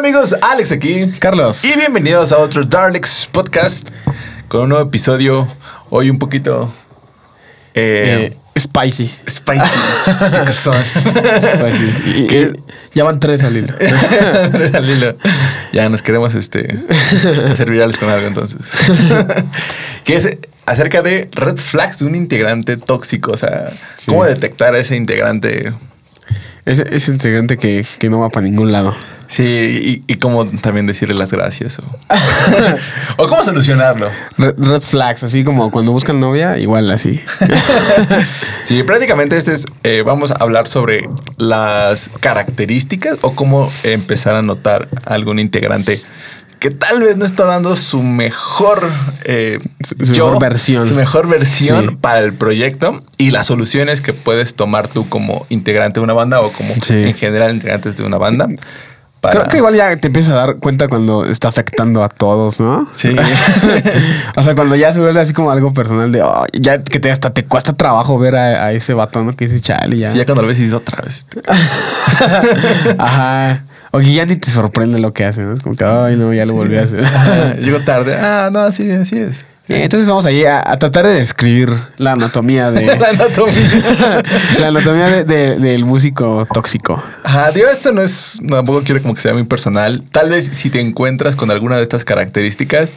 amigos? 0.00 0.34
Alex 0.40 0.72
aquí. 0.72 1.12
Carlos. 1.18 1.62
Y 1.62 1.76
bienvenidos 1.76 2.32
a 2.32 2.38
otro 2.38 2.64
Darlix 2.64 3.28
Podcast 3.30 3.90
con 4.48 4.62
un 4.62 4.70
nuevo 4.70 4.88
episodio. 4.88 5.46
Hoy 5.90 6.08
un 6.08 6.18
poquito... 6.18 6.72
Eh, 7.74 8.34
spicy. 8.58 9.10
Spicy. 9.28 9.60
spicy. 10.52 12.10
Y, 12.16 12.26
¿Qué? 12.28 12.52
y 12.94 12.96
ya 12.98 13.04
van 13.04 13.20
tres 13.20 13.44
al 13.44 13.54
hilo. 13.54 13.74
Tres 14.52 14.74
al 14.74 14.88
hilo. 14.88 15.16
Ya 15.74 15.86
nos 15.90 16.00
queremos 16.00 16.34
este, 16.34 16.78
hacer 17.50 17.70
virales 17.70 17.98
con 17.98 18.08
algo 18.08 18.26
entonces. 18.26 18.78
que 20.04 20.14
es 20.16 20.30
acerca 20.64 21.02
de 21.02 21.28
red 21.32 21.58
flags 21.58 21.98
de 21.98 22.06
un 22.06 22.14
integrante 22.14 22.78
tóxico. 22.78 23.32
O 23.32 23.36
sea, 23.36 23.74
Sí. 23.96 24.06
cómo 24.06 24.24
detectar 24.24 24.74
a 24.74 24.78
ese 24.78 24.96
integrante. 24.96 25.74
Ese, 26.66 26.84
ese 26.94 27.10
integrante 27.10 27.56
que, 27.56 27.86
que 27.98 28.10
no 28.10 28.20
va 28.20 28.28
para 28.28 28.46
ningún 28.46 28.70
lado. 28.70 28.94
Sí, 29.26 30.02
y, 30.06 30.12
y 30.12 30.16
cómo 30.16 30.46
también 30.46 30.86
decirle 30.86 31.14
las 31.14 31.32
gracias. 31.32 31.78
O, 31.78 31.84
o 33.24 33.28
cómo 33.28 33.44
solucionarlo. 33.44 34.08
Red, 34.36 34.54
red 34.58 34.80
flags, 34.80 35.22
así 35.22 35.44
como 35.44 35.70
cuando 35.70 35.92
buscan 35.92 36.18
novia, 36.18 36.58
igual 36.58 36.90
así. 36.90 37.20
Sí, 38.64 38.84
prácticamente 38.84 39.36
este 39.36 39.54
es, 39.54 39.66
eh, 39.82 40.02
vamos 40.04 40.30
a 40.30 40.34
hablar 40.34 40.68
sobre 40.68 41.08
las 41.38 42.08
características 42.20 43.18
o 43.22 43.34
cómo 43.34 43.72
empezar 43.82 44.36
a 44.36 44.42
notar 44.42 44.86
a 45.04 45.14
algún 45.14 45.40
integrante 45.40 45.98
que 46.60 46.70
tal 46.70 47.02
vez 47.02 47.16
no 47.16 47.24
está 47.24 47.44
dando 47.46 47.74
su 47.74 48.02
mejor, 48.02 48.88
eh, 49.24 49.58
Su- 49.82 49.96
mejor 49.96 50.38
versión. 50.38 50.86
su 50.86 50.94
mejor 50.94 51.26
versión 51.26 51.88
Sí. 51.88 51.96
para 52.00 52.20
el 52.20 52.34
proyecto 52.34 53.02
y 53.16 53.30
las 53.32 53.46
soluciones 53.46 54.02
que 54.02 54.12
puedes 54.12 54.54
tomar 54.54 54.86
tú 54.88 55.08
como 55.08 55.46
integrante 55.48 55.98
de 56.00 56.04
una 56.04 56.12
banda 56.12 56.40
o 56.42 56.52
como 56.52 56.74
Sí. 56.82 56.94
en 57.04 57.14
general 57.14 57.52
integrantes 57.54 57.96
de 57.96 58.04
una 58.04 58.18
banda. 58.18 58.46
para- 59.22 59.34
Creo 59.34 59.48
que 59.48 59.56
igual 59.58 59.74
ya 59.74 59.94
te 59.98 60.06
empiezas 60.06 60.32
a 60.32 60.36
dar 60.36 60.56
cuenta 60.56 60.88
cuando 60.88 61.26
está 61.26 61.48
afectando 61.48 62.02
a 62.02 62.08
todos, 62.08 62.58
¿no? 62.58 62.88
Sí. 62.94 63.14
o 64.36 64.42
sea, 64.42 64.54
cuando 64.54 64.76
ya 64.76 64.94
se 64.94 65.00
vuelve 65.00 65.20
así 65.20 65.34
como 65.34 65.50
algo 65.50 65.74
personal 65.74 66.10
de, 66.10 66.24
ya 66.58 66.82
que 66.82 67.00
te, 67.00 67.10
hasta 67.10 67.28
te 67.34 67.44
cuesta 67.44 67.74
trabajo 67.74 68.18
ver 68.18 68.34
a, 68.36 68.64
a 68.64 68.72
ese 68.72 68.94
vato, 68.94 69.22
¿no? 69.22 69.36
Que 69.36 69.46
dice, 69.46 69.60
chale, 69.60 69.98
ya. 69.98 70.12
Sí, 70.12 70.16
ya 70.18 70.24
cuando 70.24 70.40
lo 70.40 70.48
ves 70.48 70.58
y 70.58 70.62
dices 70.62 70.74
otra 70.74 71.02
vez. 71.02 71.26
Ajá. 72.98 73.64
O 73.92 73.98
que 73.98 74.12
ya 74.12 74.24
ni 74.26 74.36
te 74.36 74.50
sorprende 74.50 74.98
lo 74.98 75.12
que 75.12 75.24
hace, 75.24 75.42
¿no? 75.42 75.54
Es 75.54 75.62
como 75.62 75.74
que, 75.76 75.84
ay, 75.84 76.16
no, 76.16 76.32
ya 76.32 76.46
lo 76.46 76.54
volví 76.54 76.76
a 76.76 76.82
hacer. 76.84 77.04
Llegó 77.60 77.80
tarde. 77.80 78.14
Ah, 78.16 78.50
no, 78.52 78.70
sí, 78.72 78.90
así 78.90 79.18
es. 79.18 79.46
Entonces 79.68 80.08
vamos 80.08 80.26
allí 80.26 80.44
a, 80.46 80.58
a 80.68 80.76
tratar 80.78 81.06
de 81.06 81.14
describir 81.14 81.70
la 81.96 82.12
anatomía 82.12 82.72
de... 82.72 82.86
La 82.98 83.08
anatomía. 83.10 84.22
la 84.58 84.66
anatomía 84.68 85.06
de- 85.08 85.24
de- 85.24 85.56
del 85.60 85.84
músico 85.84 86.46
tóxico. 86.52 87.00
Ajá, 87.22 87.52
digo, 87.52 87.68
esto 87.68 87.92
no 87.92 88.02
es, 88.02 88.40
tampoco 88.48 88.82
quiero 88.82 89.00
como 89.00 89.14
que 89.14 89.20
sea 89.20 89.32
muy 89.32 89.44
personal. 89.44 90.02
Tal 90.10 90.28
vez 90.28 90.46
si 90.48 90.70
te 90.70 90.80
encuentras 90.80 91.36
con 91.36 91.52
alguna 91.52 91.76
de 91.76 91.82
estas 91.84 92.04
características, 92.04 92.94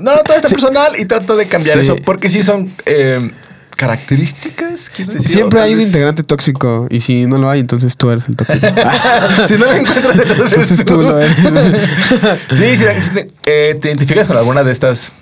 no, 0.00 0.14
no, 0.16 0.22
todo 0.22 0.36
está 0.36 0.48
Sí. 0.48 0.54
personal 0.54 0.92
y 0.98 1.04
trata 1.04 1.34
de 1.36 1.46
cambiar 1.46 1.76
Sí. 1.78 1.84
eso, 1.84 1.96
porque 2.06 2.30
sí 2.30 2.42
son 2.42 2.74
eh, 2.86 3.30
características. 3.76 4.90
Siempre 5.18 5.60
hay 5.60 5.74
un 5.74 5.80
integrante 5.80 6.22
tóxico 6.22 6.86
y 6.90 7.00
si 7.00 7.26
no 7.26 7.38
lo 7.38 7.48
hay, 7.50 7.60
entonces 7.60 7.96
tú 7.96 8.10
eres 8.10 8.28
el 8.28 8.36
tóxico. 8.36 8.66
si 9.46 9.54
no 9.58 9.66
lo 9.66 9.72
encuentras, 9.72 10.16
entonces, 10.16 10.52
Entonces 10.52 10.84
tú 10.84 11.00
lo 11.02 11.18
eres. 11.20 11.36
sí, 12.52 12.76
si, 12.76 12.84
si 13.02 13.10
te, 13.10 13.30
eh, 13.46 13.74
te 13.80 13.88
identificas 13.88 14.26
con 14.28 14.36
alguna 14.36 14.62
de 14.64 14.72
estas 14.72 15.12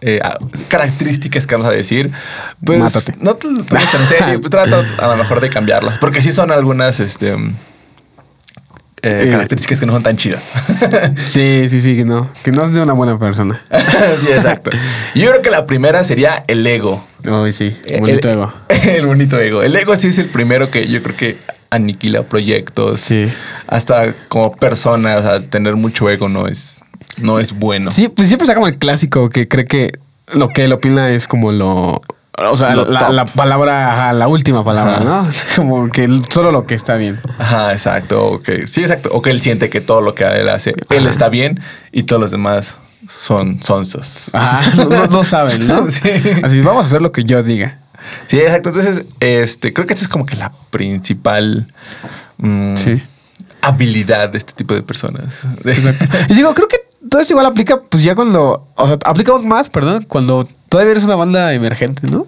eh, 0.00 0.20
características 0.68 1.46
que 1.46 1.54
vamos 1.54 1.68
a 1.68 1.72
decir, 1.72 2.10
pues 2.64 2.78
Mátate. 2.78 3.14
no 3.20 3.34
te 3.36 3.50
lo 3.50 3.64
tomes 3.64 3.90
tan 3.90 4.02
en 4.02 4.08
serio, 4.08 4.40
pues 4.40 4.50
trata 4.50 4.84
a 4.98 5.06
lo 5.08 5.16
mejor 5.16 5.40
de 5.40 5.48
cambiarlas, 5.48 5.98
porque 5.98 6.20
sí 6.20 6.32
son 6.32 6.50
algunas 6.50 7.00
este, 7.00 7.30
eh, 7.32 7.36
Eh. 9.02 9.28
características 9.30 9.78
que 9.80 9.86
no 9.86 9.92
son 9.92 10.02
tan 10.02 10.16
chidas. 10.16 10.50
Sí, 11.28 11.68
sí, 11.70 11.80
sí, 11.80 11.96
que 11.96 12.04
no. 12.04 12.28
Que 12.42 12.50
no 12.50 12.64
es 12.64 12.72
de 12.72 12.80
una 12.82 12.92
buena 12.92 13.18
persona. 13.18 13.60
sí, 14.20 14.28
exacto. 14.34 14.70
Yo 15.14 15.30
creo 15.30 15.42
que 15.42 15.50
la 15.50 15.64
primera 15.66 16.02
sería 16.04 16.44
el 16.48 16.66
ego. 16.66 17.06
Ay, 17.30 17.52
sí. 17.52 17.76
El- 17.86 18.00
Bonito 18.00 18.28
ego. 18.28 18.52
El 18.86 19.06
bonito 19.06 19.38
ego. 19.40 19.62
El 19.62 19.74
ego 19.76 19.96
sí 19.96 20.08
es 20.08 20.18
el 20.18 20.26
primero 20.26 20.70
que 20.70 20.86
yo 20.88 21.02
creo 21.02 21.16
que 21.16 21.38
aniquila 21.70 22.22
proyectos. 22.22 23.00
Sí. 23.00 23.30
Hasta 23.66 24.14
como 24.28 24.52
persona, 24.52 25.16
o 25.16 25.22
sea, 25.22 25.40
tener 25.48 25.74
mucho 25.76 26.08
ego 26.08 26.28
no 26.28 26.46
es, 26.46 26.80
no 27.18 27.38
es 27.40 27.52
bueno. 27.52 27.90
Sí, 27.90 28.08
pues 28.08 28.28
siempre 28.28 28.44
está 28.44 28.54
como 28.54 28.68
el 28.68 28.78
clásico 28.78 29.28
que 29.28 29.48
cree 29.48 29.66
que 29.66 29.92
lo 30.34 30.48
que 30.48 30.64
él 30.64 30.72
opina 30.72 31.10
es 31.10 31.26
como 31.26 31.52
lo. 31.52 32.02
O 32.38 32.56
sea, 32.58 32.74
Lo 32.74 32.84
la, 32.84 33.24
palabra, 33.24 33.92
ajá, 33.92 34.12
la 34.12 34.28
última 34.28 34.62
palabra, 34.62 34.96
Ajá. 34.96 35.04
¿no? 35.04 35.28
Como 35.56 35.88
que 35.90 36.06
solo 36.28 36.52
lo 36.52 36.66
que 36.66 36.74
está 36.74 36.96
bien. 36.96 37.18
Ajá, 37.38 37.72
exacto. 37.72 38.26
O 38.26 38.42
que, 38.42 38.66
sí, 38.66 38.82
exacto. 38.82 39.08
O 39.14 39.22
que 39.22 39.30
él 39.30 39.40
siente 39.40 39.70
que 39.70 39.80
todo 39.80 40.02
lo 40.02 40.14
que 40.14 40.24
él 40.24 40.50
hace, 40.50 40.74
él 40.90 41.06
está 41.06 41.30
bien 41.30 41.60
y 41.92 42.02
todos 42.02 42.20
los 42.20 42.30
demás 42.30 42.76
son 43.08 43.62
sonsos. 43.62 44.30
Ajá, 44.32 44.84
no, 45.10 45.24
saben, 45.24 45.66
¿no? 45.66 45.86
Sí. 45.90 46.08
Así, 46.42 46.60
vamos 46.60 46.84
a 46.84 46.86
hacer 46.86 47.02
lo 47.02 47.12
que 47.12 47.24
yo 47.24 47.42
diga. 47.42 47.78
Sí, 48.26 48.38
exacto. 48.38 48.68
Entonces, 48.70 49.04
este, 49.20 49.72
creo 49.72 49.86
que 49.86 49.94
esta 49.94 50.04
es 50.04 50.08
como 50.08 50.26
que 50.26 50.36
la 50.36 50.52
principal 50.70 51.66
mm, 52.38 52.76
Sí. 52.76 53.02
habilidad 53.62 54.28
de 54.28 54.38
este 54.38 54.52
tipo 54.52 54.74
de 54.74 54.82
personas. 54.82 55.40
Exacto. 55.64 56.04
Y 56.28 56.34
digo, 56.34 56.54
creo 56.54 56.68
que 56.68 56.76
todo 57.08 57.20
esto 57.20 57.34
igual 57.34 57.46
aplica, 57.46 57.80
pues 57.82 58.02
ya 58.02 58.14
cuando, 58.14 58.68
o 58.76 58.86
sea, 58.86 58.98
aplica 59.04 59.32
aún 59.32 59.46
más, 59.48 59.70
perdón, 59.70 60.04
cuando 60.08 60.48
todavía 60.68 60.92
eres 60.92 61.04
una 61.04 61.16
banda 61.16 61.52
emergente, 61.54 62.06
¿no? 62.08 62.26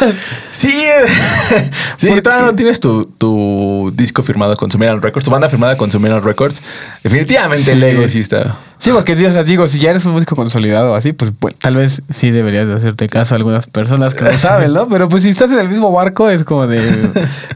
Sí, 0.50 0.68
eh, 0.70 1.06
sí, 1.98 2.06
¿Por 2.06 2.16
si 2.16 2.22
todavía 2.22 2.46
no 2.46 2.54
tienes 2.56 2.80
tu, 2.80 3.04
tu 3.04 3.92
disco 3.94 4.22
firmado 4.22 4.56
con 4.56 4.70
Sumeral 4.70 5.02
Records, 5.02 5.24
tu 5.24 5.30
banda 5.30 5.50
firmada 5.50 5.76
con 5.76 5.90
Sumeral 5.90 6.22
Records, 6.22 6.62
definitivamente 7.02 7.72
el 7.72 7.80
Sí. 7.80 7.86
ego 7.86 8.08
sí 8.08 8.20
está. 8.20 8.56
Sí, 8.78 8.90
porque 8.90 9.12
o 9.26 9.32
sea, 9.32 9.42
digo, 9.42 9.68
si 9.68 9.78
ya 9.78 9.90
eres 9.90 10.04
un 10.06 10.12
músico 10.12 10.36
consolidado 10.36 10.92
o 10.92 10.94
así, 10.94 11.12
pues, 11.12 11.32
pues, 11.38 11.54
tal 11.56 11.76
vez 11.76 12.02
sí 12.10 12.30
deberías 12.30 12.66
de 12.66 12.74
hacerte 12.74 13.06
caso 13.06 13.34
a 13.34 13.36
algunas 13.36 13.66
personas 13.66 14.14
que 14.14 14.24
no 14.24 14.32
saben, 14.38 14.72
¿no? 14.72 14.86
Pero 14.88 15.08
pues 15.08 15.22
si 15.22 15.30
estás 15.30 15.50
en 15.50 15.58
el 15.58 15.68
mismo 15.68 15.90
barco 15.92 16.28
es 16.28 16.44
como 16.44 16.66
de, 16.66 16.80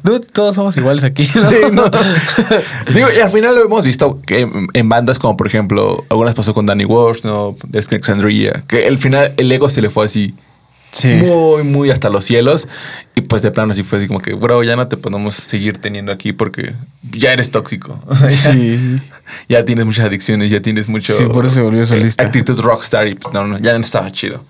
dude, 0.02 0.20
todos 0.32 0.54
somos 0.54 0.76
iguales 0.76 1.04
aquí. 1.04 1.28
¿no? 1.34 1.42
Sí, 1.48 1.56
no. 1.72 1.84
Digo, 2.94 3.08
y 3.16 3.20
al 3.20 3.30
final 3.30 3.54
lo 3.54 3.64
hemos 3.64 3.84
visto 3.84 4.18
en, 4.28 4.66
en 4.72 4.88
bandas 4.88 5.18
como, 5.18 5.36
por 5.36 5.46
ejemplo, 5.46 6.04
algunas 6.08 6.34
pasó 6.34 6.54
con 6.54 6.66
Danny 6.66 6.84
Walsh, 6.84 7.20
¿no? 7.22 7.56
Alexandria, 7.90 8.62
que 8.66 8.86
al 8.86 8.98
final 8.98 9.34
el 9.36 9.50
ego 9.52 9.68
se 9.68 9.82
le 9.82 9.90
fue 9.90 10.06
así 10.06 10.34
Sí. 10.92 11.08
muy, 11.08 11.62
muy 11.62 11.90
hasta 11.90 12.08
los 12.10 12.24
cielos. 12.24 12.68
Y 13.14 13.20
pues 13.22 13.42
de 13.42 13.50
plano 13.50 13.72
así 13.72 13.82
fue 13.82 13.98
así 13.98 14.08
como 14.08 14.20
que, 14.20 14.34
bro, 14.34 14.62
ya 14.64 14.76
no 14.76 14.88
te 14.88 14.96
podemos 14.96 15.34
seguir 15.34 15.78
teniendo 15.78 16.10
aquí 16.12 16.32
porque 16.32 16.74
ya 17.12 17.32
eres 17.32 17.50
tóxico. 17.50 18.02
ya, 18.20 18.28
Sí. 18.28 18.98
ya 19.48 19.64
tienes 19.64 19.86
muchas 19.86 20.06
adicciones, 20.06 20.50
ya 20.50 20.60
tienes 20.60 20.88
mucho... 20.88 21.16
Sí, 21.16 21.24
por 21.24 21.44
eso 21.46 21.54
se 21.56 21.60
volvió 21.62 21.86
solista. 21.86 22.24
actitud 22.24 22.58
rockstar 22.60 23.06
y 23.06 23.14
pues, 23.14 23.32
no, 23.32 23.46
no, 23.46 23.58
ya 23.58 23.76
no 23.78 23.84
estaba 23.84 24.10
chido. 24.10 24.44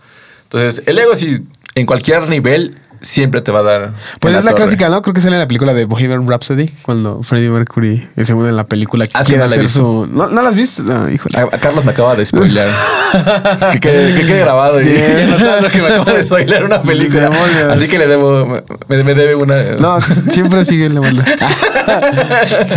Entonces, 0.44 0.82
el 0.86 0.98
ego 0.98 1.14
sí, 1.14 1.40
en 1.74 1.86
cualquier 1.86 2.28
nivel, 2.28 2.74
siempre 3.00 3.40
te 3.40 3.50
va 3.52 3.60
a 3.60 3.62
dar... 3.62 3.92
Pues 4.20 4.32
en 4.34 4.38
es 4.40 4.44
la 4.44 4.52
clásica, 4.54 4.88
¿no? 4.88 5.02
Creo 5.02 5.14
que 5.14 5.20
sale 5.20 5.36
en 5.36 5.40
la 5.40 5.48
película 5.48 5.72
de 5.74 5.84
Bohemian 5.84 6.28
Rhapsody, 6.28 6.68
cuando 6.82 7.22
Freddie 7.22 7.50
Mercury, 7.50 8.08
según 8.24 8.46
en 8.46 8.56
la 8.56 8.64
película, 8.64 9.06
Ah, 9.14 9.24
sí, 9.24 9.32
quiere 9.32 9.44
no 9.44 9.48
la 9.48 9.54
hacer 9.56 9.68
su... 9.70 10.06
¿No, 10.10 10.28
¿No 10.28 10.42
la 10.42 10.50
has 10.50 10.56
visto? 10.56 10.82
No, 10.82 11.08
híjole. 11.10 11.38
A, 11.38 11.42
a 11.42 11.58
Carlos 11.58 11.84
me 11.84 11.92
acaba 11.92 12.14
de 12.16 12.26
spoiler. 12.26 12.68
que, 13.72 13.80
quede, 13.80 14.14
que 14.14 14.26
quede 14.26 14.40
grabado. 14.40 14.80
Y 14.82 14.84
ya 14.98 15.26
notando 15.26 15.68
que 15.68 15.80
me 15.82 15.88
acaba 15.88 16.12
de 16.12 16.24
spoiler 16.24 16.64
una 16.64 16.82
película. 16.82 17.30
Así 17.70 17.88
que 17.88 17.98
le 17.98 18.06
debo, 18.06 18.46
me, 18.88 19.04
me 19.04 19.14
debe 19.14 19.34
una. 19.34 19.62
No, 19.78 20.00
siempre 20.30 20.64
sigue 20.64 20.88
la 20.90 21.00
banda. 21.00 21.24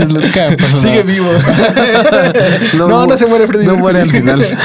Nunca 0.08 0.56
pasó 0.60 0.80
Sigue 0.80 1.04
vivo. 1.04 1.32
no, 2.78 3.08
no, 3.08 3.18
se 3.18 3.26
muere 3.26 3.48
Freddy. 3.48 3.66
No 3.66 3.76
muere 3.76 4.02
al 4.02 4.08
Mercury. 4.08 4.22
final. 4.22 4.60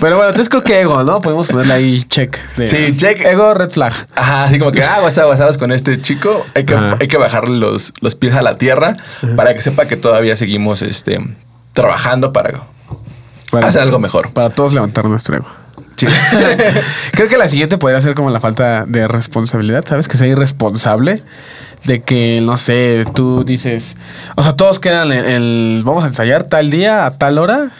Pero 0.00 0.16
bueno, 0.16 0.30
entonces 0.30 0.48
creo 0.48 0.62
que 0.62 0.80
ego, 0.80 1.02
¿no? 1.02 1.20
Podemos 1.20 1.48
ponerle 1.48 1.72
ahí 1.74 2.02
check. 2.04 2.36
de- 2.56 2.66
Sí, 2.66 2.96
check. 2.96 3.20
Ego, 3.24 3.54
red 3.54 3.70
flag. 3.70 3.92
Ajá, 4.14 4.44
así 4.44 4.58
como 4.58 4.72
que, 4.72 4.82
ah, 4.82 4.98
WhatsApp, 5.02 5.28
WhatsApp 5.28 5.56
con 5.58 5.72
este 5.72 6.00
chico. 6.00 6.44
Hay 6.54 6.64
que, 6.64 6.74
Ajá. 6.74 6.96
hay 7.00 7.08
que 7.08 7.16
bajarle 7.16 7.56
los, 7.58 7.92
los 8.00 8.14
pies 8.14 8.34
a 8.34 8.42
la 8.42 8.58
tierra 8.58 8.94
para 9.36 9.54
que 9.54 9.62
sepa 9.62 9.86
que 9.86 9.96
todavía 9.96 10.36
seguimos 10.36 10.82
este, 10.82 11.18
trabajando 11.72 12.32
para 12.32 12.60
Para, 13.50 13.68
hacer 13.68 13.82
algo 13.82 13.98
mejor. 13.98 14.32
para 14.32 14.50
todos 14.50 14.74
levantar 14.74 15.04
nuestro 15.06 15.36
ego. 15.36 15.46
Sí. 15.96 16.06
Creo 17.12 17.28
que 17.28 17.38
la 17.38 17.48
siguiente 17.48 17.78
podría 17.78 18.00
ser 18.02 18.14
como 18.14 18.30
la 18.30 18.40
falta 18.40 18.84
de 18.86 19.08
responsabilidad, 19.08 19.84
¿sabes? 19.88 20.08
Que 20.08 20.16
sea 20.18 20.26
irresponsable. 20.28 21.22
De 21.84 22.02
que, 22.02 22.40
no 22.42 22.56
sé, 22.56 23.04
tú 23.14 23.44
dices... 23.44 23.96
O 24.34 24.42
sea, 24.42 24.52
todos 24.56 24.80
quedan 24.80 25.12
en 25.12 25.24
el... 25.24 25.82
Vamos 25.84 26.02
a 26.04 26.08
ensayar 26.08 26.42
tal 26.42 26.68
día, 26.70 27.06
a 27.06 27.12
tal 27.16 27.38
hora. 27.38 27.70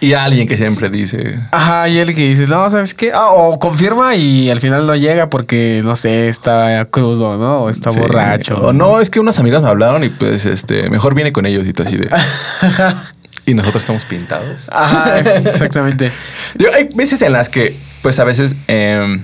Y 0.00 0.12
alguien 0.12 0.46
que 0.48 0.56
siempre 0.56 0.88
dice, 0.90 1.38
Ajá, 1.50 1.88
y 1.88 1.98
él 1.98 2.14
que 2.14 2.28
dice, 2.28 2.46
no, 2.46 2.68
¿sabes 2.70 2.94
qué? 2.94 3.12
Ah, 3.12 3.28
o 3.30 3.58
confirma 3.58 4.14
y 4.14 4.50
al 4.50 4.60
final 4.60 4.86
no 4.86 4.94
llega 4.96 5.30
porque, 5.30 5.80
no 5.84 5.96
sé, 5.96 6.28
está 6.28 6.84
crudo, 6.90 7.36
¿no? 7.38 7.62
O 7.64 7.70
está 7.70 7.90
Sí. 7.90 7.98
borracho. 8.00 8.56
O 8.58 8.72
no, 8.72 9.00
es 9.00 9.10
que 9.10 9.20
unas 9.20 9.38
amigas 9.38 9.62
me 9.62 9.68
hablaron 9.68 10.04
y 10.04 10.08
pues 10.08 10.44
este, 10.46 10.88
mejor 10.90 11.14
viene 11.14 11.32
con 11.32 11.46
ellos 11.46 11.66
y 11.66 11.72
tú 11.72 11.82
así 11.82 11.96
de. 11.96 12.08
y 13.46 13.54
nosotros 13.54 13.82
estamos 13.82 14.04
pintados. 14.04 14.68
Ajá, 14.72 15.18
exactamente. 15.44 16.10
Digo, 16.54 16.70
hay 16.74 16.88
veces 16.94 17.22
en 17.22 17.32
las 17.32 17.48
que, 17.48 17.76
pues 18.02 18.18
a 18.18 18.24
veces 18.24 18.56
em, 18.68 19.22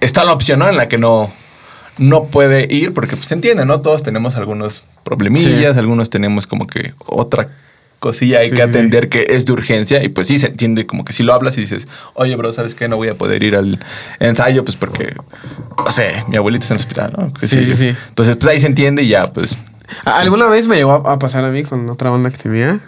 está 0.00 0.24
la 0.24 0.32
opción, 0.32 0.58
¿no? 0.58 0.68
En 0.68 0.76
la 0.76 0.88
que 0.88 0.98
no, 0.98 1.32
no 1.98 2.24
puede 2.24 2.66
ir 2.74 2.94
porque 2.94 3.16
pues 3.16 3.28
se 3.28 3.34
entiende, 3.34 3.64
¿no? 3.66 3.80
Todos 3.80 4.02
tenemos 4.02 4.36
algunos 4.36 4.84
problemillas, 5.04 5.76
algunos 5.76 6.10
tenemos 6.10 6.46
como 6.46 6.66
que 6.66 6.94
otra 7.06 7.48
cosilla 8.00 8.40
hay 8.40 8.46
Sí, 8.48 8.56
que 8.56 8.62
sí. 8.62 8.68
atender 8.68 9.08
que 9.08 9.26
es 9.28 9.46
de 9.46 9.52
urgencia 9.52 10.02
y 10.02 10.08
pues 10.08 10.26
sí 10.26 10.38
se 10.40 10.48
entiende 10.48 10.86
como 10.86 11.04
que 11.04 11.12
si 11.12 11.22
lo 11.22 11.32
hablas 11.32 11.56
y 11.58 11.60
dices, 11.60 11.86
oye, 12.14 12.34
bro, 12.34 12.52
¿sabes 12.52 12.74
qué? 12.74 12.88
No 12.88 12.96
voy 12.96 13.08
a 13.08 13.14
poder 13.14 13.42
ir 13.44 13.54
al 13.54 13.78
ensayo 14.18 14.64
pues 14.64 14.76
porque, 14.76 15.14
no 15.78 15.90
sé, 15.92 16.24
mi 16.28 16.36
abuelita 16.36 16.64
está 16.64 16.74
en 16.74 16.78
el 16.78 16.80
hospital, 16.80 17.12
¿no? 17.16 17.32
Sí, 17.46 17.64
sí, 17.64 17.76
sí. 17.76 17.94
Entonces 18.08 18.36
pues 18.36 18.50
ahí 18.50 18.58
se 18.58 18.66
entiende 18.66 19.02
y 19.04 19.08
ya 19.08 19.26
pues... 19.28 19.56
Alguna 20.04 20.46
vez 20.46 20.66
me 20.66 20.76
llegó 20.76 20.92
a 20.92 21.18
pasar 21.18 21.44
a 21.44 21.50
mí 21.50 21.62
con 21.62 21.88
otra 21.90 22.10
banda 22.10 22.30
que 22.30 22.38
tenía. 22.38 22.80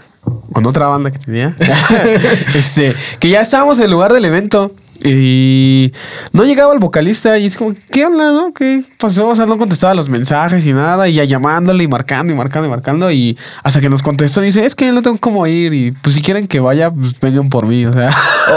Con 0.53 0.67
otra 0.67 0.87
banda 0.87 1.11
que 1.11 1.19
tenía. 1.19 1.55
este, 2.55 2.95
que 3.19 3.29
ya 3.29 3.41
estábamos 3.41 3.79
en 3.79 3.85
el 3.87 3.91
lugar 3.91 4.13
del 4.13 4.25
evento. 4.25 4.73
Y 5.05 5.93
no 6.33 6.45
llegaba 6.45 6.73
el 6.73 6.79
vocalista 6.79 7.37
y 7.39 7.47
es 7.47 7.57
como, 7.57 7.75
¿qué 7.91 8.07
onda, 8.07 8.31
no? 8.33 8.53
¿Qué 8.55 8.85
pasó? 8.99 9.29
O 9.29 9.37
sea, 9.37 9.47
no 9.47 9.59
contestaba 9.59 9.95
los 9.95 10.09
mensajes 10.09 10.65
y 10.65 10.73
nada, 10.73 11.09
y 11.09 11.15
ya 11.15 11.25
llamándole 11.25 11.85
y 11.85 11.89
marcando 11.89 12.33
y 12.33 12.37
marcando 12.37 12.69
y 12.69 12.71
marcando. 12.71 13.11
Y 13.11 13.37
hasta 13.65 13.81
que 13.81 13.89
nos 13.89 14.03
contestó, 14.03 14.41
dice, 14.41 14.65
es 14.65 14.75
que 14.75 14.93
no 14.93 15.03
tengo 15.03 15.19
cómo 15.19 15.47
ir. 15.47 15.73
Y 15.75 15.91
pues 15.91 16.15
si 16.15 16.23
quieren 16.23 16.47
que 16.47 16.61
vaya, 16.61 16.91
pues 16.91 17.19
vengan 17.21 17.49
por 17.51 17.67
mí. 17.67 17.85
O 17.87 17.93
sea, 17.93 18.11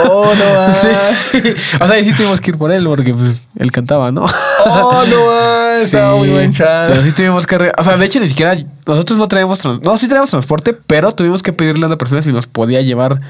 Oh, 0.08 0.32
no 0.34 0.72
sí. 1.42 1.52
O 1.80 1.86
sea, 1.86 1.98
y 1.98 2.04
sí 2.04 2.14
tuvimos 2.14 2.40
que 2.40 2.50
ir 2.50 2.58
por 2.58 2.70
él 2.70 2.84
porque 2.86 3.12
pues 3.12 3.48
él 3.58 3.72
cantaba, 3.72 4.12
¿no? 4.12 4.24
Oh, 4.66 5.02
no 5.10 5.26
más, 5.26 5.82
estaba 5.82 6.16
muy 6.16 6.28
buen 6.30 6.52
chat. 6.52 6.90
Pero 6.90 7.02
sí 7.02 7.12
tuvimos 7.12 7.46
que... 7.46 7.58
re- 7.58 7.72
O 7.76 7.82
sea, 7.84 7.96
de 7.96 8.04
hecho, 8.06 8.20
ni 8.20 8.28
siquiera... 8.28 8.56
Nosotros 8.86 9.18
no 9.18 9.26
traemos... 9.26 9.58
trans- 9.58 9.80
No, 9.82 9.98
sí 9.98 10.06
traemos 10.08 10.30
transporte, 10.30 10.74
pero 10.74 11.12
tuvimos 11.12 11.42
que 11.42 11.52
pedirle 11.52 11.84
a 11.84 11.88
una 11.88 11.96
persona 11.96 12.22
si 12.22 12.30
nos 12.32 12.46
podía 12.46 12.80
llevar 12.82 13.20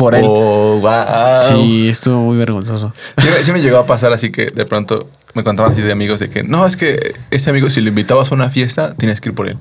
por 0.00 0.14
él. 0.14 0.24
Oh, 0.26 0.78
wow. 0.80 1.48
Sí, 1.62 1.88
estuvo 1.88 2.20
muy 2.22 2.36
vergonzoso. 2.36 2.92
Sí, 3.18 3.26
me- 3.28 3.44
sí 3.44 3.52
me 3.52 3.60
llegó 3.60 3.78
a 3.78 3.86
pasar 3.86 4.12
así 4.12 4.30
que 4.32 4.46
de 4.46 4.64
pronto 4.66 5.08
me 5.34 5.44
contaban 5.44 5.72
así 5.72 5.82
de 5.82 5.92
amigos 5.92 6.18
de 6.18 6.28
que 6.30 6.42
no, 6.42 6.66
es 6.66 6.76
que 6.76 7.14
ese 7.30 7.50
amigo 7.50 7.70
si 7.70 7.80
lo 7.80 7.88
invitabas 7.90 8.32
a 8.32 8.34
una 8.34 8.50
fiesta, 8.50 8.94
tenías 8.94 9.20
que 9.20 9.28
ir 9.28 9.34
por 9.34 9.48
él. 9.48 9.56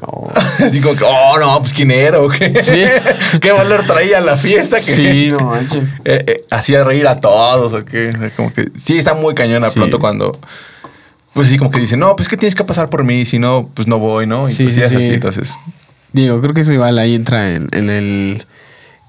No. 0.00 0.24
Así 0.64 0.80
como 0.80 0.96
que, 0.96 1.04
oh, 1.04 1.38
no, 1.38 1.58
pues 1.60 1.72
quién 1.74 1.90
era 1.90 2.18
o 2.18 2.28
qué. 2.28 2.60
Sí. 2.62 2.82
¿Qué 3.40 3.52
valor 3.52 3.82
traía 3.86 4.20
la 4.22 4.36
fiesta? 4.36 4.78
Que 4.78 4.82
Sí, 4.94 5.28
no 5.30 5.40
manches. 5.46 5.90
eh, 6.04 6.24
eh, 6.26 6.44
hacía 6.50 6.82
reír 6.82 7.06
a 7.06 7.20
todos 7.20 7.72
o 7.74 7.84
qué. 7.84 8.10
Como 8.34 8.52
que 8.52 8.70
sí 8.74 8.96
está 8.98 9.12
muy 9.14 9.34
cañón 9.34 9.62
a 9.64 9.68
Sí. 9.68 9.78
pronto 9.78 9.98
cuando. 10.00 10.38
Pues 11.34 11.48
sí, 11.48 11.56
como 11.58 11.70
que 11.70 11.78
dice, 11.80 11.96
no, 11.96 12.16
pues 12.16 12.28
que 12.28 12.36
tienes 12.36 12.54
que 12.54 12.64
pasar 12.64 12.88
por 12.90 13.04
mí, 13.04 13.24
si 13.26 13.38
no, 13.38 13.70
pues 13.74 13.86
no 13.86 13.98
voy, 13.98 14.26
¿no? 14.26 14.48
Y 14.48 14.52
Sí, 14.52 14.64
pues 14.64 14.74
sí, 14.74 14.82
así, 14.82 14.96
entonces. 15.14 15.54
Digo, 16.12 16.40
creo 16.40 16.52
que 16.54 16.60
eso 16.62 16.72
igual 16.72 16.98
ahí 16.98 17.14
entra 17.14 17.54
en, 17.54 17.68
en 17.72 17.88
el... 17.90 18.44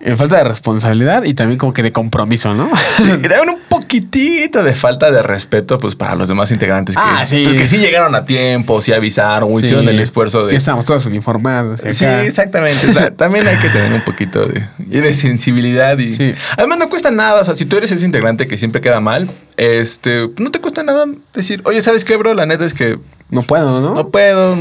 En 0.05 0.17
falta 0.17 0.37
de 0.37 0.43
responsabilidad 0.43 1.23
y 1.23 1.33
también 1.33 1.57
como 1.57 1.71
que 1.73 1.81
de 1.81 1.91
compromiso, 1.93 2.53
¿no? 2.53 2.69
Y 2.99 3.03
también 3.27 3.49
un 3.49 3.59
poquitito 3.69 4.61
de 4.63 4.73
falta 4.73 5.09
de 5.11 5.23
respeto, 5.23 5.77
pues, 5.77 5.95
para 5.95 6.15
los 6.15 6.27
demás 6.27 6.51
integrantes 6.51 6.95
que, 6.95 7.01
Ah, 7.03 7.25
sí. 7.25 7.43
pues, 7.43 7.55
que 7.55 7.65
sí 7.65 7.77
llegaron 7.77 8.13
a 8.15 8.25
tiempo, 8.25 8.81
sí 8.81 8.91
avisaron, 8.91 9.49
o 9.53 9.59
hicieron 9.59 9.85
Sí. 9.85 9.91
el 9.91 9.99
esfuerzo 9.99 10.45
de. 10.45 10.51
Ya 10.51 10.57
estábamos 10.57 10.85
todos 10.85 11.05
uniformados. 11.05 11.81
Sí, 11.91 12.05
exactamente. 12.05 13.11
También 13.11 13.47
hay 13.47 13.57
que 13.57 13.69
tener 13.69 13.93
un 13.93 14.01
poquito 14.01 14.45
de, 14.45 14.63
de 14.77 15.13
sensibilidad 15.13 15.97
y 15.97 16.13
Sí. 16.13 16.33
además 16.57 16.77
no 16.79 16.89
cuesta 16.89 17.09
nada. 17.11 17.41
O 17.41 17.45
sea, 17.45 17.55
si 17.55 17.65
tú 17.65 17.77
eres 17.77 17.91
ese 17.91 18.05
integrante 18.05 18.47
que 18.47 18.57
siempre 18.57 18.81
queda 18.81 18.99
mal, 18.99 19.31
este, 19.57 20.29
no 20.39 20.51
te 20.51 20.59
cuesta 20.59 20.83
nada 20.83 21.05
decir, 21.33 21.61
oye, 21.65 21.81
¿sabes 21.81 22.05
qué, 22.05 22.17
bro? 22.17 22.33
La 22.33 22.45
neta 22.45 22.65
es 22.65 22.73
que 22.73 22.97
No 23.29 23.41
puedo, 23.43 23.81
¿no? 23.81 23.93
no 23.93 24.09
puedo. 24.09 24.55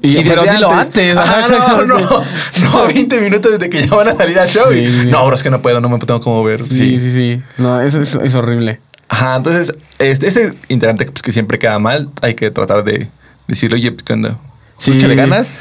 Y- 0.00 0.22
pero 0.24 0.42
dilo 0.44 0.70
antes, 0.70 1.16
Ajá, 1.16 1.40
ajá, 1.44 1.84
no, 1.84 1.98
no, 1.98 1.98
no, 2.72 2.86
20 2.86 3.20
minutos 3.20 3.52
desde 3.52 3.68
que 3.68 3.84
ya 3.86 3.94
van 3.94 4.08
a 4.08 4.14
salir 4.14 4.38
al 4.38 4.48
show. 4.48 4.72
y, 4.72 4.86
Sí, 4.86 4.90
sí, 4.92 5.00
sí. 5.02 5.06
No, 5.10 5.26
bro, 5.26 5.34
es 5.34 5.42
que 5.42 5.50
no 5.50 5.60
puedo, 5.60 5.80
no 5.80 5.88
me 5.88 5.98
tengo 5.98 6.20
cómo 6.20 6.44
ver. 6.44 6.62
Sí, 6.64 7.00
sí, 7.00 7.12
sí. 7.12 7.42
No, 7.58 7.80
eso 7.80 8.00
es, 8.00 8.14
es 8.14 8.34
horrible. 8.34 8.80
Ajá, 9.08 9.36
entonces, 9.36 9.74
este, 9.98 10.28
ese 10.28 10.54
integrante 10.68 11.06
pues, 11.06 11.22
que 11.22 11.32
siempre 11.32 11.58
queda 11.58 11.78
mal, 11.78 12.10
hay 12.22 12.34
que 12.34 12.50
tratar 12.50 12.84
de 12.84 13.08
decirle, 13.48 13.76
oye, 13.76 13.90
pues, 13.90 14.02
¿qué 14.04 14.12
onda? 14.12 14.36
Sí. 14.76 14.96
Ganas, 14.98 15.52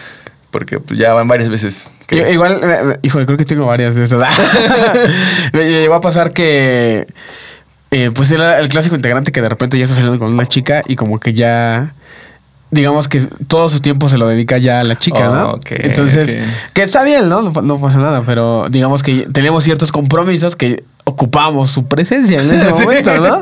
porque 0.52 0.80
pues, 0.80 1.00
ya 1.00 1.14
van 1.14 1.28
varias 1.28 1.50
veces. 1.50 1.90
que- 2.06 2.32
Igual, 2.32 2.62
me- 2.62 3.00
híjole, 3.02 3.26
creo 3.26 3.38
que 3.38 3.46
tengo 3.46 3.66
varias 3.66 3.96
de 3.96 4.04
esas. 4.04 4.22
me, 5.54 5.60
me 5.64 5.70
llegó 5.70 5.96
a 5.96 6.02
pasar 6.02 6.34
que, 6.34 7.08
eh, 7.92 8.12
pues 8.14 8.32
era 8.32 8.60
el 8.60 8.68
clásico 8.68 8.96
integrante 8.96 9.32
que 9.32 9.42
de 9.42 9.50
repente 9.50 9.78
ya 9.78 9.86
está 9.86 9.96
saliendo 9.96 10.20
con 10.20 10.34
una 10.34 10.46
chica 10.46 10.84
y 10.88 10.96
como 10.96 11.20
que 11.20 11.34
ya, 11.34 11.94
digamos 12.72 13.08
que 13.08 13.22
todo 13.48 13.70
su 13.70 13.80
tiempo 13.80 14.10
se 14.10 14.18
lo 14.18 14.28
dedica 14.28 14.58
ya 14.58 14.80
a 14.80 14.84
la 14.84 14.96
chica, 14.96 15.30
Oh, 15.30 15.36
¿no? 15.36 15.60
Entonces, 15.70 16.38
que 16.74 16.84
está 16.84 17.04
bien, 17.04 17.30
¿no? 17.30 17.42
No, 17.42 17.62
no 17.62 17.80
pasa 17.80 18.00
nada, 18.00 18.24
pero 18.26 18.68
digamos 18.70 19.04
que 19.04 19.28
tenemos 19.32 19.64
ciertos 19.64 19.92
compromisos 19.92 20.56
que 20.56 20.84
ocupamos 21.06 21.70
su 21.70 21.88
presencia 21.88 22.42
en 22.42 22.52
ese 22.54 22.70
momento, 22.84 23.20
¿no? 23.22 23.40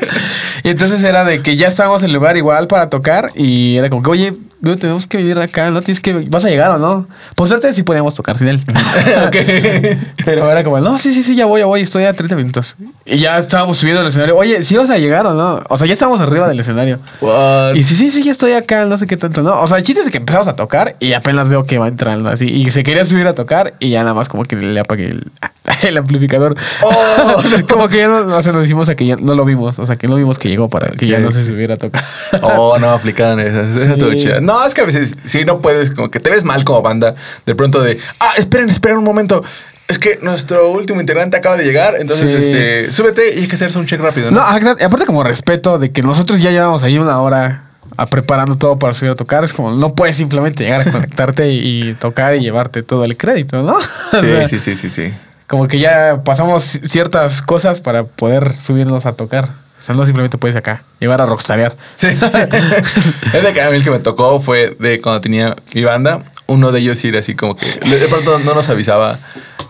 Y 0.63 0.69
entonces 0.69 1.03
era 1.03 1.25
de 1.25 1.41
que 1.41 1.55
ya 1.55 1.67
estábamos 1.67 2.03
en 2.03 2.09
el 2.09 2.13
lugar 2.15 2.37
igual 2.37 2.67
para 2.67 2.89
tocar 2.89 3.31
y 3.33 3.77
era 3.77 3.89
como 3.89 4.03
que, 4.03 4.09
oye, 4.11 4.33
no 4.61 4.77
tenemos 4.77 5.07
que 5.07 5.17
venir 5.17 5.37
acá, 5.39 5.69
¿no? 5.69 5.81
Tienes 5.81 5.99
que, 5.99 6.13
¿vas 6.13 6.45
a 6.45 6.49
llegar 6.49 6.71
o 6.71 6.77
no? 6.77 7.07
Por 7.35 7.47
suerte 7.47 7.73
sí 7.73 7.83
podíamos 7.83 8.15
tocar 8.15 8.37
sin 8.37 8.47
él. 8.47 8.61
Pero 10.25 10.49
era 10.49 10.63
como, 10.63 10.79
no, 10.79 10.97
sí, 10.97 11.13
sí, 11.13 11.23
sí, 11.23 11.35
ya 11.35 11.45
voy, 11.45 11.61
ya 11.61 11.65
voy, 11.65 11.81
estoy 11.81 12.05
a 12.05 12.13
30 12.13 12.35
minutos. 12.35 12.75
Y 13.05 13.17
ya 13.17 13.37
estábamos 13.37 13.77
subiendo 13.77 14.01
al 14.01 14.07
escenario. 14.07 14.35
Oye, 14.37 14.63
¿sí 14.63 14.75
vas 14.75 14.89
a 14.89 14.97
llegar 14.97 15.25
o 15.27 15.33
no? 15.33 15.63
O 15.69 15.77
sea, 15.77 15.87
ya 15.87 15.93
estábamos 15.93 16.21
arriba 16.21 16.47
del 16.47 16.59
escenario. 16.59 16.99
What? 17.21 17.75
Y 17.75 17.83
sí, 17.83 17.95
sí, 17.95 18.11
sí, 18.11 18.23
ya 18.23 18.31
estoy 18.31 18.53
acá, 18.53 18.85
no 18.85 18.97
sé 18.97 19.07
qué 19.07 19.17
tanto, 19.17 19.43
¿no? 19.43 19.61
O 19.61 19.67
sea, 19.67 19.77
el 19.77 19.83
chiste 19.83 20.01
es 20.01 20.09
que 20.09 20.17
empezamos 20.17 20.47
a 20.47 20.55
tocar 20.55 20.95
y 20.99 21.13
apenas 21.13 21.49
veo 21.49 21.65
que 21.65 21.77
va 21.77 21.87
entrando 21.87 22.29
así. 22.29 22.47
Y 22.47 22.69
se 22.71 22.83
quería 22.83 23.05
subir 23.05 23.27
a 23.27 23.33
tocar 23.33 23.75
y 23.79 23.89
ya 23.89 24.01
nada 24.01 24.13
más 24.13 24.29
como 24.29 24.45
que 24.45 24.55
le 24.55 24.79
apagué 24.79 25.07
el, 25.07 25.31
el 25.83 25.97
amplificador. 25.97 26.55
Oh, 26.81 27.41
como 27.69 27.87
que 27.87 27.97
ya 27.97 28.07
no, 28.07 28.37
o 28.37 28.41
sea, 28.41 28.53
nos 28.53 28.65
hicimos 28.65 28.89
a 28.89 28.95
que 28.95 29.05
ya 29.05 29.15
no 29.15 29.35
lo 29.35 29.45
vimos. 29.45 29.79
O 29.79 29.85
sea, 29.85 29.95
que 29.95 30.07
no 30.07 30.15
vimos 30.15 30.37
que 30.37 30.49
llegó 30.49 30.69
para 30.69 30.89
que 30.91 31.07
ya 31.07 31.19
no 31.19 31.31
se 31.31 31.45
subiera 31.45 31.75
a 31.75 31.77
tocar. 31.77 32.03
Oh, 32.41 32.77
no, 32.79 32.91
aplicaron 32.91 33.39
esas. 33.39 33.67
Sí. 33.67 33.91
estuvo 33.91 34.13
chido. 34.13 34.41
No, 34.41 34.65
es 34.65 34.73
que 34.73 34.81
a 34.81 34.85
veces 34.85 35.15
sí 35.25 35.45
no 35.45 35.59
puedes, 35.59 35.91
como 35.91 36.11
que 36.11 36.19
te 36.19 36.29
ves 36.29 36.43
mal 36.43 36.63
como 36.63 36.81
banda. 36.81 37.15
De 37.45 37.55
pronto 37.55 37.81
de, 37.81 37.99
ah, 38.19 38.33
esperen, 38.37 38.69
esperen 38.69 38.97
un 38.97 39.03
momento. 39.03 39.43
Es 39.87 39.99
que 39.99 40.17
nuestro 40.21 40.71
último 40.71 40.99
integrante 40.99 41.37
acaba 41.37 41.57
de 41.57 41.63
llegar, 41.63 41.93
entonces, 41.99 42.27
Sí. 42.27 42.35
este, 42.47 42.91
súbete 42.91 43.35
y 43.35 43.41
hay 43.41 43.47
que 43.47 43.55
hacerse 43.55 43.77
un 43.77 43.85
check 43.85 44.01
rápido, 44.01 44.31
¿no? 44.31 44.41
Aparte 44.41 45.05
como 45.05 45.23
respeto 45.23 45.77
de 45.77 45.91
que 45.91 46.01
nosotros 46.01 46.41
ya 46.41 46.49
llevamos 46.49 46.81
ahí 46.81 46.97
una 46.97 47.21
hora 47.21 47.65
a 47.95 48.07
preparando 48.07 48.57
todo 48.57 48.79
para 48.79 48.95
subir 48.95 49.11
a 49.11 49.15
tocar. 49.15 49.43
Es 49.43 49.53
como, 49.53 49.71
no 49.71 49.93
puedes 49.93 50.17
simplemente 50.17 50.63
llegar 50.63 50.87
a 50.87 50.91
conectarte 50.91 51.51
y, 51.51 51.89
y 51.89 51.93
tocar 51.93 52.33
y 52.35 52.39
llevarte 52.39 52.81
todo 52.81 53.03
el 53.03 53.15
crédito, 53.15 53.61
¿no? 53.61 53.73
O 54.13 54.21
sí, 54.21 54.27
sea, 54.27 54.47
sí, 54.47 54.57
sí, 54.57 54.75
sí, 54.75 54.89
sí. 54.89 55.13
Como 55.47 55.67
que 55.67 55.79
ya 55.79 56.21
pasamos 56.23 56.63
ciertas 56.63 57.41
cosas 57.41 57.81
para 57.81 58.03
poder 58.03 58.53
subirnos 58.53 59.05
a 59.05 59.13
tocar. 59.13 59.49
O 59.79 59.81
sea, 59.81 59.93
no 59.93 60.05
simplemente 60.05 60.37
puedes 60.37 60.55
acá 60.55 60.83
llevar 60.99 61.21
a 61.21 61.25
rockstarear. 61.25 61.75
Sí. 61.95 62.07
es 63.33 63.43
de 63.43 63.53
que 63.53 63.61
a 63.61 63.69
mí 63.69 63.77
el 63.77 63.83
que 63.83 63.91
me 63.91 63.99
tocó 63.99 64.39
fue 64.39 64.75
de 64.79 64.99
cuando 65.01 65.21
tenía 65.21 65.55
mi 65.73 65.83
banda. 65.83 66.23
Uno 66.47 66.71
de 66.71 66.79
ellos 66.79 67.03
ir 67.03 67.17
así 67.17 67.35
como 67.35 67.55
que 67.55 67.65
de 67.65 68.07
pronto 68.07 68.39
no 68.39 68.53
nos 68.53 68.69
avisaba 68.69 69.19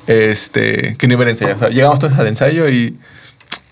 este, 0.07 0.95
que 0.97 1.07
no 1.07 1.13
iba 1.13 1.25
a 1.25 1.29
ensayar. 1.29 1.55
O 1.55 1.59
sea, 1.59 1.69
llegamos 1.69 1.99
todos 1.99 2.17
al 2.17 2.27
ensayo 2.27 2.69
y. 2.69 2.97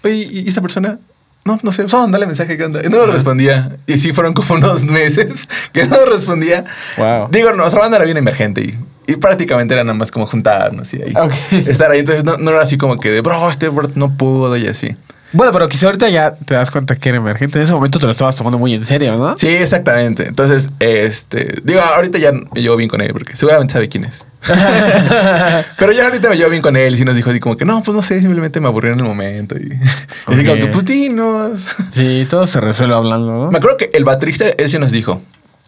Oye, 0.04 0.16
¿y 0.16 0.48
esta 0.48 0.62
persona? 0.62 1.00
No, 1.46 1.60
no 1.62 1.72
sé, 1.74 1.84
vamos 1.84 1.94
a 1.94 2.00
mandarle 2.00 2.26
mensaje, 2.26 2.56
¿qué 2.56 2.64
onda? 2.64 2.82
Y 2.84 2.90
no 2.90 2.98
nos 2.98 3.10
respondía. 3.10 3.76
Y 3.86 3.98
sí, 3.98 4.14
fueron 4.14 4.34
como 4.34 4.54
unos 4.56 4.84
meses 4.84 5.48
que 5.74 5.86
no 5.86 5.98
nos 5.98 6.10
respondía. 6.10 6.64
Wow. 6.98 7.28
Digo, 7.32 7.52
nuestra 7.54 7.82
banda 7.82 7.98
era 7.98 8.06
bien 8.06 8.18
emergente 8.18 8.62
y, 8.62 8.78
y 9.08 9.16
prácticamente 9.16 9.74
era 9.74 9.84
nada 9.84 9.98
más 9.98 10.12
como 10.12 10.26
juntadas, 10.26 10.74
¿no? 10.74 10.84
Así, 10.84 11.02
ahí. 11.02 11.14
Estar 11.68 11.92
ahí. 11.92 12.00
Entonces 12.00 12.24
no, 12.24 12.38
no 12.38 12.52
era 12.52 12.62
así 12.62 12.78
como 12.78 13.00
que 13.00 13.10
de, 13.10 13.22
bro, 13.22 13.50
este 13.50 13.70
bro 13.70 13.90
no 13.96 14.16
pudo 14.16 14.56
y 14.58 14.68
así. 14.68 14.96
Bueno, 15.34 15.52
pero 15.52 15.68
quizá 15.68 15.88
ahorita 15.88 16.10
ya 16.10 16.32
te 16.36 16.54
das 16.54 16.70
cuenta 16.70 16.96
que 16.96 17.10
era 17.10 17.18
emergente. 17.18 17.58
En 17.58 17.64
ese 17.64 17.74
momento 17.74 17.98
te 17.98 18.06
lo 18.06 18.12
estabas 18.12 18.36
tomando 18.36 18.60
muy 18.60 18.76
en 18.76 18.86
serio, 18.86 19.18
¿no? 19.18 19.36
Sí, 19.36 19.48
exactamente. 19.48 20.28
Entonces, 20.28 20.70
este, 20.80 21.60
digo, 21.64 21.82
ahorita 21.82 22.20
ya 22.20 22.32
me 22.32 22.62
llevo 22.62 22.76
bien 22.76 22.88
con 22.88 23.02
él 23.02 23.12
porque 23.14 23.36
seguramente 23.36 23.74
sabe 23.74 23.90
quién 23.90 24.06
es. 24.06 24.24
Pero 25.80 25.92
ya 25.92 26.06
ahorita 26.06 26.30
me 26.30 26.38
llevo 26.38 26.52
bien 26.52 26.62
con 26.62 26.78
él 26.78 26.94
y 26.94 26.98
sí 26.98 27.04
nos 27.04 27.16
dijo 27.16 27.32
así 27.32 27.40
como 27.40 27.58
que 27.58 27.66
no, 27.66 27.82
pues 27.82 27.96
no 27.96 28.04
sé, 28.04 28.22
simplemente 28.22 28.60
me 28.60 28.68
aburrió 28.68 28.94
en 28.94 29.00
el 29.00 29.06
momento. 29.06 29.56
Y, 29.58 29.74
y 29.74 30.34
así 30.34 30.46
como 30.46 30.56
que, 30.56 30.68
pues 30.68 30.86
dinos. 30.86 31.76
Sí, 31.92 32.28
todo 32.30 32.46
se 32.46 32.62
resuelve 32.62 32.94
hablando, 32.94 33.32
¿no? 33.32 33.52
Me 33.52 33.58
acuerdo 33.58 33.78
que 33.78 33.90
el 33.92 34.06
baterista, 34.06 34.46
él 34.50 34.70
sí 34.70 34.78
nos 34.78 34.92
dijo, 34.92 35.20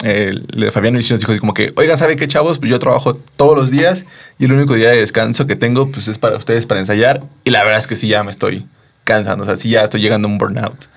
el, 0.04 0.72
Fabián 0.72 1.02
sí 1.02 1.14
nos 1.14 1.20
dijo 1.20 1.38
como 1.40 1.54
que, 1.54 1.74
oigan, 1.76 1.98
¿sabe 1.98 2.16
qué, 2.16 2.28
chavos? 2.28 2.60
Pues 2.60 2.70
yo 2.70 2.80
trabajo 2.80 3.16
todos 3.36 3.56
los 3.56 3.72
días 3.72 4.06
y 4.38 4.46
el 4.46 4.52
único 4.52 4.74
día 4.74 4.90
de 4.90 4.98
descanso 4.98 5.48
que 5.48 5.56
tengo, 5.56 5.92
pues 5.92 6.08
es 6.08 6.18
para 6.18 6.38
ustedes, 6.38 6.66
para 6.66 6.80
ensayar. 6.80 7.24
Y 7.44 7.52
la 7.52 7.64
verdad 7.64 7.80
es 7.80 7.88
que 7.88 7.96
sí 7.96 8.08
ya 8.08 8.24
me 8.24 8.32
estoy 8.32 8.66
cansando, 9.04 9.44
o 9.44 9.48
sea, 9.48 9.58
sí 9.58 9.70
ya 9.70 9.84
estoy 9.84 10.02
llegando 10.02 10.28
a 10.28 10.32
un 10.32 10.38
burnout. 10.38 10.88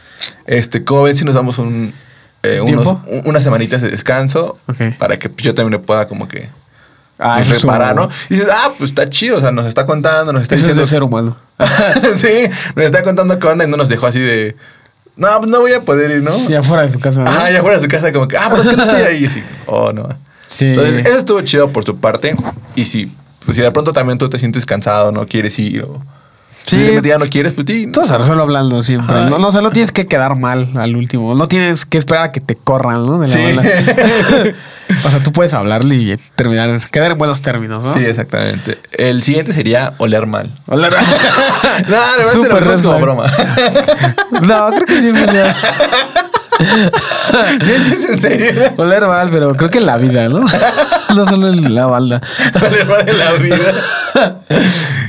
Este, 0.47 0.83
¿cómo 0.83 1.05
ven 1.05 1.17
si 1.17 1.25
nos 1.25 1.35
damos 1.35 1.59
un, 1.59 1.93
eh, 2.43 2.61
unos, 2.61 2.99
unas 3.25 3.43
semanitas 3.43 3.83
de 3.83 3.91
descanso 3.91 4.59
para 4.99 5.19
que 5.19 5.29
pues, 5.29 5.45
yo 5.45 5.55
también 5.55 5.81
me 5.81 5.87
pueda 5.87 6.09
como 6.09 6.27
que 6.27 6.49
Ah, 7.19 7.35
pues, 7.39 7.51
es 7.51 7.63
reparar, 7.63 7.97
¿no? 7.97 8.09
Y 8.31 8.35
dices, 8.35 8.49
ah, 8.53 8.73
pues 8.79 8.91
está 8.91 9.11
chido, 9.11 9.39
o 9.39 9.41
sea, 9.41 9.51
nos 9.51 9.67
está 9.67 9.85
contando, 9.85 10.33
nos 10.33 10.43
está 10.43 10.55
Eso 10.55 10.71
es 10.71 10.77
diciendo... 10.77 10.83
de 10.83 10.87
ser 10.87 11.03
humano. 11.03 11.37
sí, 12.15 12.49
nos 12.77 12.85
está 12.85 13.03
contando 13.03 13.39
qué 13.39 13.47
onda 13.47 13.65
y 13.65 13.69
no 13.69 13.77
nos 13.77 13.89
dejó 13.89 14.07
así 14.07 14.21
de... 14.21 14.57
No, 15.19 15.37
pues 15.39 15.51
no 15.51 15.61
voy 15.61 15.73
a 15.73 15.83
poder 15.83 16.13
ir, 16.13 16.23
¿no? 16.23 16.49
Ya 16.49 16.63
fuera 16.63 16.85
de 16.85 16.91
su 16.91 17.01
casa, 17.01 17.25
¿no? 17.25 17.29
Ajá, 17.29 17.51
ya 17.51 17.61
fuera 17.61 17.77
de 17.77 17.83
su 17.83 17.89
casa, 17.89 18.13
como 18.13 18.29
que, 18.29 18.37
ah, 18.37 18.47
pero 18.49 18.63
es 18.63 18.69
que 18.69 18.77
no 18.77 18.85
estoy 18.85 19.03
ahí. 19.03 19.27
Así, 19.27 19.43
oh, 19.67 19.93
no. 19.93 20.09
Sí. 20.47 20.67
Entonces, 20.67 21.05
eso 21.07 21.19
estuvo 21.19 21.41
chido 21.43 21.71
por 21.71 21.85
su 21.85 21.99
parte. 21.99 22.37
Y 22.77 22.85
si, 22.85 23.13
pues 23.45 23.57
si 23.57 23.63
de 23.63 23.71
pronto 23.73 23.93
también 23.93 24.17
tú 24.17 24.31
te 24.31 24.39
sientes 24.39 24.65
cansado, 24.65 25.11
no 25.11 25.27
quieres 25.27 25.59
ir 25.59 25.83
o, 25.83 26.01
Sí. 26.69 26.77
realmente 26.77 27.09
ya 27.09 27.19
no 27.19 27.27
quieres, 27.27 27.53
pues 27.55 27.67
sí. 27.67 27.87
Todo 27.91 28.07
se 28.07 28.19
resuelve 28.19 28.43
hablando 28.43 28.83
siempre. 28.83 29.17
Ajá. 29.17 29.31
No, 29.31 29.39
no, 29.39 29.49
o 29.49 29.53
sea, 29.53 29.63
no 29.63 29.71
tienes 29.71 29.91
que 29.91 30.07
quedar 30.07 30.39
mal 30.39 30.69
al 30.77 30.97
último. 30.97 31.35
No 31.35 31.49
tienes 31.49 31.85
que 31.87 31.97
esperar 31.99 32.25
a 32.25 32.33
que 32.33 32.41
te 32.41 32.57
corran, 32.57 33.07
¿no? 33.07 33.19
De 33.19 33.29
la 33.29 33.35
Sí. 33.35 33.41
o 35.05 35.11
sea, 35.11 35.23
tú 35.23 35.33
puedes 35.33 35.55
hablarle 35.55 35.95
y 35.95 36.17
terminar, 36.37 36.79
quedar 36.91 37.13
en 37.13 37.19
buenos 37.19 37.41
términos, 37.41 37.83
¿no? 37.83 37.95
Sí, 37.95 38.05
exactamente. 38.05 38.79
El 38.93 39.23
siguiente 39.23 39.53
sería 39.53 39.95
oler 39.99 40.27
mal. 40.27 40.51
Hola. 40.67 40.91
No, 41.89 41.97
de 41.97 42.17
verdad 42.19 42.33
se 42.33 42.49
lo 42.49 42.61
red 42.61 42.83
como 42.83 43.01
broma. 43.01 43.25
No, 44.43 44.71
creo 44.71 44.87
que 44.87 45.01
sí 45.01 45.07
es 45.07 45.13
verdad. 45.13 45.57
¿Es 47.63 48.09
en 48.09 48.21
serio? 48.21 48.73
Oler 48.77 49.07
mal, 49.07 49.31
pero 49.31 49.55
creo 49.55 49.71
que 49.71 49.79
en 49.79 49.87
la 49.87 49.97
vida, 49.97 50.29
¿no? 50.29 50.41
No 51.15 51.25
solo 51.25 51.49
en 51.49 51.75
la 51.75 51.87
balda. 51.87 52.21
Oler 52.55 52.87
mal 52.87 53.09
en 53.09 53.19
la 53.19 53.33
vida. 53.35 54.41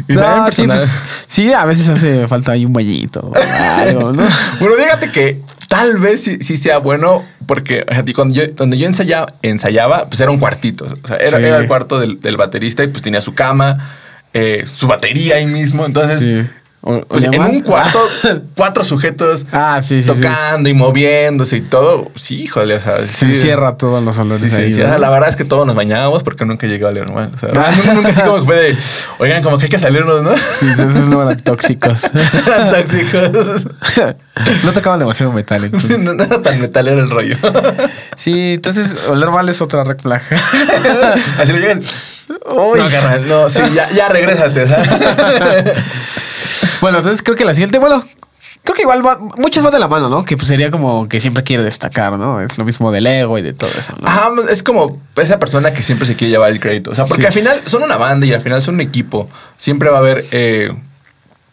Y 0.09 0.15
también 0.15 0.43
No, 0.45 0.51
sí, 0.51 0.63
pues, 0.65 0.89
sí, 1.27 1.53
a 1.53 1.65
veces 1.65 1.87
hace 1.87 2.27
falta 2.27 2.51
ahí 2.53 2.65
un 2.65 2.73
o 2.75 3.33
algo, 3.77 4.11
¿no? 4.11 4.23
Bueno, 4.59 4.75
fíjate 4.75 5.11
que 5.11 5.39
tal 5.67 5.97
vez 5.97 6.23
sí, 6.23 6.39
sí 6.41 6.57
sea 6.57 6.79
bueno, 6.79 7.23
porque 7.45 7.85
fíjate, 7.87 8.13
cuando 8.13 8.33
yo, 8.33 8.47
donde 8.47 8.77
yo 8.77 8.87
ensayaba, 8.87 9.31
ensayaba, 9.43 10.05
pues 10.09 10.19
era 10.19 10.31
un 10.31 10.39
cuartito. 10.39 10.85
O 11.03 11.07
sea, 11.07 11.17
era, 11.17 11.37
Sí. 11.37 11.43
era 11.45 11.57
el 11.59 11.67
cuarto 11.67 11.99
del, 11.99 12.19
del 12.19 12.37
baterista 12.37 12.83
y 12.83 12.87
pues 12.87 13.03
tenía 13.03 13.21
su 13.21 13.33
cama, 13.35 13.91
eh, 14.33 14.65
su 14.71 14.87
batería 14.87 15.35
ahí 15.35 15.45
mismo. 15.45 15.85
Entonces, 15.85 16.19
Sí. 16.19 16.49
O- 16.81 17.01
pues 17.01 17.25
¿olía 17.27 17.37
en 17.45 17.55
un 17.55 17.61
cuarto, 17.61 17.99
cuatro 18.55 18.85
sujetos 18.85 19.45
Ah, 19.51 19.79
sí, 19.83 20.01
sí, 20.01 20.13
sí. 20.13 20.21
tocando 20.21 20.69
y 20.69 20.73
moviéndose 20.73 21.57
y 21.57 21.61
todo. 21.61 22.09
Sí, 22.15 22.43
híjole, 22.43 22.75
o 22.75 22.79
sea, 22.79 23.05
Se 23.05 23.25
encierra 23.25 23.75
todos 23.75 24.01
los 24.03 24.17
olores. 24.17 24.41
O 24.53 24.71
sea, 24.71 24.97
la 24.97 25.09
verdad 25.09 25.27
es 25.29 25.35
que 25.35 25.43
todos 25.43 25.67
nos 25.67 25.75
bañábamos 25.75 26.23
porque 26.23 26.45
nunca 26.45 26.67
llegó 26.67 26.87
a 26.87 26.91
leer 26.91 27.11
mal. 27.11 27.29
O 27.35 27.37
sea, 27.37 27.49
Ah. 27.55 27.71
nunca, 27.75 27.93
nunca 27.93 28.09
así 28.09 28.21
como 28.21 28.37
que 28.39 28.45
fue 28.45 28.55
de, 28.55 28.77
oigan, 29.17 29.43
como 29.43 29.57
que 29.57 29.65
hay 29.65 29.69
que 29.69 29.77
salirnos, 29.79 30.23
¿no? 30.23 30.31
Sí, 30.37 30.67
entonces 30.69 31.05
no 31.07 31.21
eran 31.23 31.37
tóxicos. 31.41 32.01
Eran 32.47 32.69
tóxicos. 32.69 33.67
no 34.63 34.71
tocaban 34.71 34.99
demasiado 34.99 35.33
metal, 35.33 35.65
entonces. 35.65 35.99
No, 35.99 36.13
no 36.13 36.23
era 36.23 36.41
tan 36.41 36.61
metalero 36.61 37.01
el 37.01 37.09
rollo. 37.09 37.35
Sí, 38.15 38.53
entonces 38.53 38.95
oler 39.09 39.29
mal 39.31 39.49
es 39.49 39.61
otra 39.61 39.83
red 39.83 39.99
flag. 39.99 40.21
Así 41.39 41.51
lo 41.51 41.59
llegas. 41.59 41.79
Uy. 42.45 42.79
No, 42.79 42.89
carnal, 42.89 43.27
no, 43.27 43.49
sí, 43.49 43.59
ya, 43.73 43.89
ya 43.91 44.07
regrésate, 44.07 44.65
¿sabes? 44.67 44.87
Bueno, 46.81 46.97
entonces 46.99 47.21
creo 47.23 47.35
que 47.35 47.45
la 47.45 47.53
siguiente, 47.53 47.79
bueno, 47.79 48.03
creo 48.63 48.75
que 48.75 48.81
igual 48.83 49.05
va, 49.05 49.17
muchas 49.37 49.63
van 49.63 49.71
de 49.73 49.79
la 49.79 49.87
mano, 49.87 50.09
¿no? 50.09 50.25
Que 50.25 50.35
pues 50.37 50.47
sería 50.47 50.71
como 50.71 51.07
que 51.07 51.19
siempre 51.19 51.43
quiere 51.43 51.63
destacar, 51.63 52.13
¿no? 52.13 52.41
Es 52.41 52.57
lo 52.57 52.65
mismo 52.65 52.91
del 52.91 53.07
ego 53.07 53.37
y 53.37 53.41
de 53.41 53.53
todo 53.53 53.69
eso, 53.77 53.93
¿no? 53.99 54.07
Ajá, 54.07 54.29
es 54.49 54.63
como 54.63 55.01
esa 55.15 55.39
persona 55.39 55.73
que 55.73 55.83
siempre 55.83 56.05
se 56.05 56.15
quiere 56.15 56.31
llevar 56.31 56.51
el 56.51 56.59
crédito. 56.59 56.91
O 56.91 56.95
sea, 56.95 57.05
porque 57.05 57.23
Sí. 57.23 57.27
al 57.27 57.33
final 57.33 57.61
son 57.65 57.83
una 57.83 57.97
banda 57.97 58.25
y 58.25 58.33
al 58.33 58.41
final 58.41 58.61
son 58.63 58.75
un 58.75 58.81
equipo. 58.81 59.29
Siempre 59.57 59.89
va 59.89 59.97
a 59.97 59.99
haber. 59.99 60.25
eh, 60.31 60.71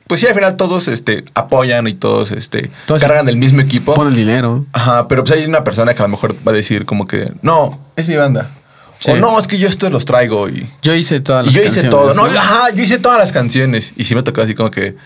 pues 0.08 0.20
sí, 0.20 0.26
al 0.28 0.34
final 0.34 0.56
todos 0.56 0.86
este, 0.86 1.24
apoyan 1.34 1.88
y 1.88 1.94
todos 1.94 2.30
este, 2.30 2.70
Todos- 2.86 3.02
cargan 3.02 3.26
del 3.26 3.36
mismo 3.36 3.60
equipo. 3.60 3.92
Pon 3.94 4.06
el 4.06 4.14
dinero. 4.14 4.64
Ajá, 4.72 5.08
pero 5.08 5.24
pues 5.24 5.36
hay 5.36 5.44
una 5.44 5.64
persona 5.64 5.94
que 5.94 6.00
a 6.02 6.04
lo 6.04 6.10
mejor 6.10 6.36
va 6.46 6.52
a 6.52 6.54
decir 6.54 6.86
como 6.86 7.08
que, 7.08 7.32
no, 7.42 7.76
es 7.96 8.08
mi 8.08 8.14
banda. 8.14 8.52
Sí. 8.98 9.10
O 9.10 9.16
no, 9.16 9.38
es 9.38 9.46
que 9.46 9.58
yo 9.58 9.68
estos 9.68 9.90
los 9.92 10.04
traigo 10.04 10.48
y, 10.48 10.68
Yo 10.82 10.94
hice 10.94 11.20
todas 11.20 11.44
y 11.44 11.46
las 11.46 11.54
yo 11.54 11.60
hice 11.62 11.82
canciones, 11.82 11.90
todo. 11.90 12.14
No, 12.14 12.24
ajá, 12.24 12.70
yo 12.74 12.82
hice 12.82 12.98
todas 12.98 13.18
las 13.18 13.30
canciones. 13.32 13.92
Y 13.96 14.04
sí 14.04 14.14
me 14.14 14.22
tocó 14.22 14.40
así 14.40 14.54
como 14.54 14.70
que, 14.70 14.96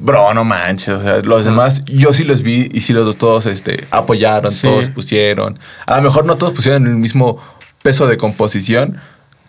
bro, 0.00 0.32
no 0.34 0.44
manches. 0.44 0.88
O 0.94 1.02
sea, 1.02 1.18
los 1.18 1.44
demás, 1.44 1.82
yo 1.86 2.12
sí 2.12 2.24
los 2.24 2.42
vi 2.42 2.68
y 2.72 2.80
sí 2.80 2.92
los 2.92 3.16
todos 3.16 3.46
este, 3.46 3.86
apoyaron, 3.90 4.50
Sí. 4.52 4.66
todos 4.66 4.88
pusieron. 4.88 5.58
A 5.86 5.96
lo 5.98 6.02
mejor 6.04 6.24
no 6.24 6.36
todos 6.36 6.54
pusieron 6.54 6.86
el 6.86 6.96
mismo 6.96 7.38
peso 7.82 8.06
de 8.06 8.16
composición, 8.16 8.98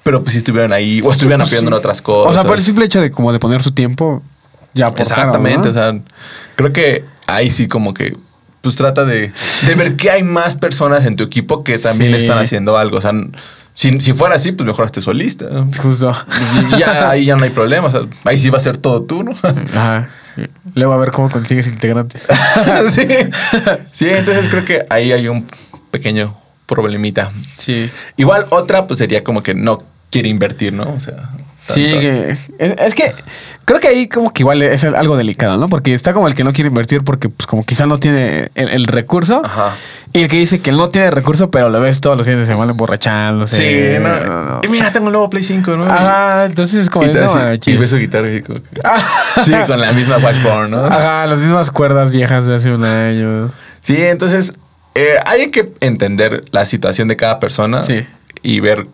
pero 0.03 0.21
pues 0.23 0.33
sí 0.33 0.39
estuvieron 0.39 0.73
ahí 0.73 1.01
o 1.03 1.11
estuvieron 1.11 1.39
Pues, 1.41 1.51
apoyando 1.51 1.61
sí. 1.61 1.67
en 1.67 1.73
otras 1.73 2.01
cosas. 2.01 2.31
O 2.31 2.33
sea, 2.33 2.43
por 2.43 2.57
el 2.57 2.63
simple 2.63 2.85
hecho 2.85 2.99
de 3.01 3.11
como 3.11 3.31
de 3.31 3.39
poner 3.39 3.61
su 3.61 3.71
tiempo, 3.71 4.21
ya 4.73 4.87
aportaron, 4.87 5.19
Exactamente, 5.19 5.69
¿no? 5.69 5.71
o 5.71 5.73
sea, 5.73 5.99
creo 6.55 6.73
que 6.73 7.05
ahí 7.27 7.49
sí 7.49 7.67
como 7.67 7.93
que 7.93 8.15
pues 8.61 8.75
trata 8.75 9.05
de, 9.05 9.31
de 9.67 9.75
ver 9.75 9.95
que 9.95 10.11
hay 10.11 10.21
más 10.23 10.57
personas 10.57 11.05
en 11.05 11.15
tu 11.15 11.23
equipo 11.23 11.63
que 11.63 11.79
también 11.79 12.11
Sí. 12.11 12.17
están 12.17 12.37
haciendo 12.39 12.77
algo. 12.77 12.97
O 12.97 13.01
sea, 13.01 13.13
si, 13.79 13.97
si 14.01 14.11
fuera 14.11 14.35
así, 14.35 14.51
pues 14.51 14.67
mejor 14.67 14.87
estés 14.87 15.05
solista. 15.05 15.45
Justo. 15.81 16.11
Y 16.73 16.79
ya 16.79 17.09
ahí 17.11 17.23
ya 17.23 17.37
no 17.37 17.45
hay 17.45 17.49
problema. 17.49 17.87
o 17.87 17.91
sea, 17.91 18.01
ahí 18.25 18.37
sí 18.37 18.49
va 18.49 18.57
a 18.57 18.61
ser 18.61 18.75
todo 18.75 19.03
tú, 19.03 19.23
¿no? 19.23 19.33
Ajá. 19.73 20.09
Luego 20.75 20.91
a 20.91 20.97
ver 20.97 21.11
cómo 21.11 21.29
consigues 21.29 21.65
integrantes. 21.67 22.27
sí. 22.91 23.07
sí, 23.93 24.09
entonces 24.09 24.49
creo 24.49 24.65
que 24.65 24.85
ahí 24.89 25.13
hay 25.13 25.29
un 25.29 25.47
pequeño 25.91 26.35
problemita. 26.65 27.31
Sí. 27.57 27.89
Igual 28.17 28.47
otra, 28.49 28.85
pues 28.85 28.97
sería 28.97 29.23
como 29.23 29.43
que 29.43 29.53
no 29.53 29.77
quiere 30.09 30.27
invertir, 30.27 30.73
¿no? 30.73 30.93
O 30.93 30.99
sea. 30.99 31.29
Sí, 31.73 31.83
que 31.99 32.29
es, 32.31 32.49
es 32.59 32.95
que 32.95 33.11
creo 33.65 33.79
que 33.79 33.87
ahí 33.87 34.07
como 34.07 34.31
que 34.33 34.41
igual 34.43 34.61
es 34.61 34.83
algo 34.83 35.15
delicado, 35.17 35.57
¿no? 35.57 35.67
Porque 35.69 35.93
está 35.93 36.13
como 36.13 36.27
el 36.27 36.33
que 36.35 36.43
no 36.43 36.51
quiere 36.53 36.69
invertir 36.69 37.03
porque 37.03 37.29
pues 37.29 37.45
como 37.47 37.63
quizá 37.65 37.85
no 37.85 37.97
tiene 37.99 38.49
el, 38.55 38.69
el 38.69 38.85
recurso. 38.85 39.41
Ajá. 39.45 39.75
Y 40.11 40.23
el 40.23 40.27
que 40.27 40.37
dice 40.37 40.59
que 40.59 40.71
no 40.71 40.89
tiene 40.89 41.11
recurso, 41.11 41.51
pero 41.51 41.69
lo 41.69 41.79
ves 41.79 42.01
todos 42.01 42.17
los 42.17 42.25
días 42.25 42.39
de 42.39 42.47
semana 42.47 42.71
emborrachándose. 42.71 43.57
Sí, 43.57 43.99
no. 44.01 44.19
no, 44.25 44.43
no. 44.43 44.61
Y 44.63 44.67
mira, 44.69 44.91
tengo 44.91 45.05
un 45.05 45.11
nuevo 45.11 45.29
Play 45.29 45.43
5, 45.43 45.71
¿no? 45.75 45.85
Ajá, 45.85 46.45
entonces 46.45 46.79
es 46.81 46.89
como... 46.89 47.05
Y, 47.05 47.09
así- 47.15 47.71
y 47.71 47.77
ves 47.77 47.91
su 47.91 47.97
guitarra 47.97 48.31
y 48.31 48.41
como 48.41 48.57
que-. 48.59 48.81
Sí, 49.45 49.53
con 49.67 49.79
la 49.79 49.91
misma 49.91 50.17
Washburn, 50.17 50.71
¿no? 50.71 50.83
Ajá, 50.85 51.27
las 51.27 51.37
mismas 51.37 51.69
cuerdas 51.69 52.09
viejas 52.09 52.47
de 52.47 52.55
hace 52.55 52.71
un 52.71 52.83
año. 52.83 53.51
Sí, 53.81 53.97
entonces 53.97 54.53
eh, 54.95 55.17
hay 55.27 55.51
que 55.51 55.71
entender 55.81 56.43
la 56.49 56.65
situación 56.65 57.07
de 57.07 57.15
cada 57.15 57.39
persona 57.39 57.83
Sí. 57.83 58.03
y 58.41 58.59
ver, 58.61 58.87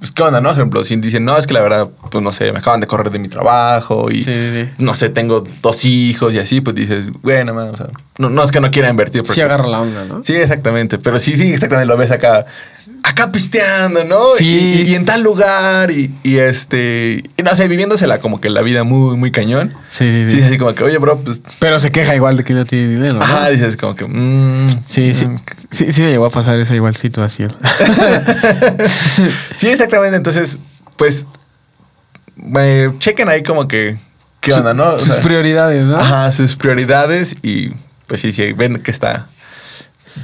pues, 0.00 0.10
qué 0.10 0.22
onda, 0.22 0.40
¿no? 0.40 0.48
Por 0.48 0.58
ejemplo, 0.58 0.82
si 0.82 0.96
dicen, 0.96 1.24
no, 1.24 1.36
es 1.38 1.46
que 1.46 1.54
la 1.54 1.60
verdad, 1.60 1.88
pues, 2.10 2.24
no 2.24 2.32
sé, 2.32 2.50
me 2.52 2.58
acaban 2.58 2.80
de 2.80 2.86
correr 2.88 3.10
de 3.12 3.18
mi 3.20 3.28
trabajo 3.28 4.10
y, 4.10 4.24
Sí, 4.24 4.32
sí, 4.32 4.50
sí. 4.64 4.68
no 4.78 4.94
sé, 4.94 5.10
tengo 5.10 5.44
dos 5.62 5.84
hijos 5.84 6.32
y 6.34 6.38
así, 6.38 6.60
pues 6.60 6.74
dices, 6.74 7.06
bueno, 7.22 7.54
man, 7.54 7.68
o 7.72 7.76
sea, 7.76 7.86
no, 8.18 8.28
no 8.30 8.42
es 8.42 8.50
que 8.50 8.60
no 8.60 8.70
quiera 8.70 8.88
invertir. 8.90 9.22
Sí 9.24 9.40
agarra 9.40 9.66
la 9.68 9.80
onda, 9.80 10.04
¿no? 10.06 10.22
Sí, 10.24 10.34
exactamente. 10.34 10.98
Pero 10.98 11.18
sí, 11.18 11.36
sí, 11.36 11.52
exactamente. 11.52 11.86
Lo 11.86 11.96
ves 11.96 12.10
acá, 12.10 12.44
acá 13.10 13.30
pisteando, 13.32 14.04
¿no? 14.04 14.20
Sí. 14.36 14.84
Y, 14.88 14.94
en 14.94 15.04
tal 15.04 15.22
lugar 15.22 15.90
y, 15.90 16.14
y 16.22 16.38
este, 16.38 17.22
y 17.36 17.42
no 17.42 17.54
sé, 17.54 17.68
viviéndosela 17.68 18.20
como 18.20 18.40
que 18.40 18.50
la 18.50 18.62
vida 18.62 18.84
muy, 18.84 19.16
muy 19.16 19.30
cañón. 19.30 19.74
Sí, 19.88 20.10
sí, 20.24 20.30
Sí, 20.30 20.38
sí. 20.40 20.46
así 20.46 20.58
como 20.58 20.74
que, 20.74 20.84
oye, 20.84 20.98
bro, 20.98 21.20
pues, 21.22 21.42
Pero 21.58 21.78
se 21.80 21.90
queja 21.92 22.14
igual 22.14 22.36
de 22.36 22.44
que 22.44 22.54
no 22.54 22.64
tiene 22.64 22.88
dinero, 22.88 23.14
¿no? 23.14 23.22
ajá, 23.22 23.48
dices 23.50 23.76
como 23.76 23.94
que, 23.96 24.06
mm, 24.06 24.84
Sí, 24.86 25.12
sí, 25.14 25.26
mm. 25.26 25.36
sí, 25.70 25.92
sí 25.92 26.02
me 26.02 26.10
llegó 26.10 26.26
a 26.26 26.30
pasar 26.30 26.58
esa 26.60 26.74
igual 26.74 26.94
situación. 26.96 27.54
Sí, 29.56 29.68
exactamente. 29.68 30.16
Entonces, 30.16 30.58
pues, 30.96 31.26
eh, 32.58 32.90
chequen 32.98 33.28
ahí 33.28 33.42
como 33.42 33.68
que, 33.68 33.96
¿qué 34.40 34.52
onda, 34.54 34.72
no? 34.74 34.90
O 34.94 34.98
Sus 34.98 35.14
sea, 35.14 35.22
prioridades, 35.22 35.84
¿no? 35.84 35.96
Ajá, 35.98 36.30
sus 36.30 36.56
prioridades 36.56 37.36
y, 37.42 37.70
pues 38.06 38.20
sí, 38.20 38.32
sí, 38.32 38.52
ven 38.52 38.80
que 38.82 38.90
está. 38.90 39.26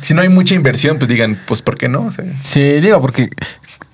Si 0.01 0.15
no 0.15 0.23
hay 0.23 0.29
mucha 0.29 0.55
inversión, 0.55 0.99
pues 0.99 1.09
digan, 1.09 1.39
pues, 1.47 1.63
¿por 1.63 1.77
qué 1.77 1.89
no? 1.89 2.03
O 2.07 2.13
sea, 2.13 2.25
Sí, 2.43 2.61
digo, 2.81 3.01
porque 3.01 3.29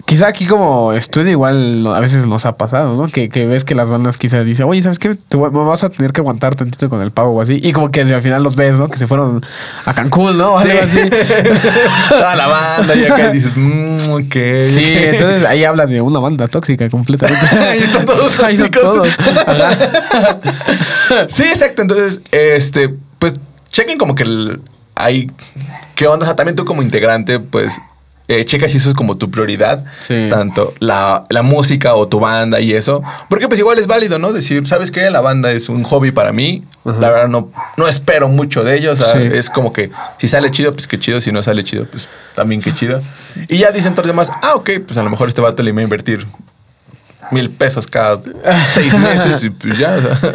quizá 0.05 0.27
aquí 0.27 0.47
como 0.47 0.93
estudio 0.93 1.31
igual 1.31 1.87
a 1.87 2.01
veces 2.01 2.27
nos 2.27 2.45
ha 2.45 2.57
pasado, 2.57 2.95
¿no? 2.97 3.07
Que, 3.11 3.29
que 3.29 3.47
ves 3.47 3.65
que 3.65 3.75
las 3.75 3.89
bandas 3.89 4.17
quizá 4.19 4.43
dicen, 4.43 4.67
oye, 4.69 4.83
¿sabes 4.83 4.99
qué? 4.99 5.15
Te 5.15 5.37
voy- 5.37 5.51
vas 5.51 5.85
a 5.85 5.91
tener 5.91 6.13
que 6.13 6.21
aguantar 6.21 6.55
tantito 6.55 6.89
con 6.89 7.01
el 7.03 7.13
pago 7.13 7.31
o 7.31 7.41
así. 7.41 7.61
Y 7.63 7.73
como 7.73 7.91
que 7.91 8.01
al 8.03 8.21
final 8.21 8.43
los 8.43 8.57
ves, 8.57 8.77
¿no? 8.77 8.89
Que 8.89 8.99
se 8.99 9.07
fueron 9.07 9.45
a 9.87 9.95
Cancún, 9.95 10.37
¿no? 10.37 10.55
O 10.55 10.59
algo 10.59 10.79
así. 10.83 10.99
Toda 12.09 12.35
la 12.37 12.47
banda 12.49 12.95
y 12.97 13.05
acá 13.05 13.31
dices, 13.31 13.53
mmm, 13.55 14.11
ok. 14.11 14.33
Sí, 14.33 14.85
ok". 14.85 15.03
entonces 15.15 15.45
ahí 15.47 15.65
habla 15.65 15.87
de 15.87 16.01
una 16.01 16.19
banda 16.19 16.49
tóxica 16.49 16.89
completamente. 16.91 17.47
Ahí 17.59 17.79
están 17.79 18.05
todos 18.05 18.41
Ahí 18.43 18.57
tóxicos. 18.57 18.83
todos. 18.83 19.09
Sí, 21.29 21.45
exacto. 21.45 21.83
Entonces, 21.83 22.21
este, 22.33 22.95
pues, 23.19 23.35
chequen 23.71 23.99
como 23.99 24.15
que 24.15 24.25
el, 24.25 24.61
hay. 24.95 25.31
¿Qué 25.95 26.07
onda? 26.07 26.25
O 26.25 26.27
sea, 26.27 26.37
también 26.37 26.57
tú 26.57 26.65
como 26.65 26.83
integrante, 26.83 27.39
pues, 27.41 27.81
eh, 28.29 28.45
checa 28.45 28.69
si 28.69 28.77
eso 28.79 28.89
es 28.91 28.95
como 28.95 29.17
tu 29.17 29.31
prioridad. 29.31 29.85
Sí. 30.01 30.29
Tanto 30.31 30.73
la, 30.79 31.25
la 31.29 31.43
música 31.43 31.95
o 31.95 32.07
tu 32.09 32.21
banda 32.21 32.61
y 32.61 32.73
eso. 32.73 33.03
Porque, 33.29 33.49
pues, 33.49 33.59
igual 33.61 33.79
es 33.79 33.87
válido, 33.87 34.19
¿no? 34.19 34.33
Decir, 34.33 34.67
¿sabes 34.69 34.91
qué? 34.91 35.11
La 35.11 35.21
banda 35.21 35.51
es 35.53 35.69
un 35.69 35.83
hobby 35.83 36.13
para 36.13 36.33
mí. 36.33 36.65
Ajá. 36.85 36.99
La 37.01 37.11
verdad, 37.11 37.29
no, 37.29 37.51
no 37.77 37.89
espero 37.89 38.29
mucho 38.29 38.65
de 38.65 38.77
ellos. 38.77 39.01
O 39.01 39.05
sea, 39.05 39.21
Sí. 39.21 39.29
es 39.33 39.51
como 39.51 39.73
que 39.73 39.91
si 40.19 40.29
sale 40.29 40.51
chido, 40.51 40.73
pues 40.73 40.87
qué 40.87 40.99
chido. 40.99 41.21
Si 41.21 41.33
no 41.33 41.43
sale 41.43 41.63
chido, 41.65 41.87
pues 41.87 42.09
también 42.35 42.61
qué 42.63 42.73
chido. 42.73 43.03
Y 43.49 43.59
ya 43.59 43.71
dicen 43.73 43.95
todos 43.95 44.07
los 44.07 44.15
demás, 44.17 44.31
ah, 44.43 44.55
ok, 44.55 44.71
pues 44.87 44.97
a 44.99 45.03
lo 45.03 45.11
mejor 45.11 45.29
este 45.29 45.41
vato 45.41 45.63
le 45.63 45.73
va 45.73 45.81
a 45.81 45.85
invertir 45.85 46.27
mil 47.31 47.51
pesos 47.51 47.87
cada 47.87 48.21
seis 48.73 48.93
meses 48.99 49.43
y 49.45 49.51
pues 49.51 49.79
ya. 49.79 49.95
o 49.97 50.01
sea. 50.03 50.33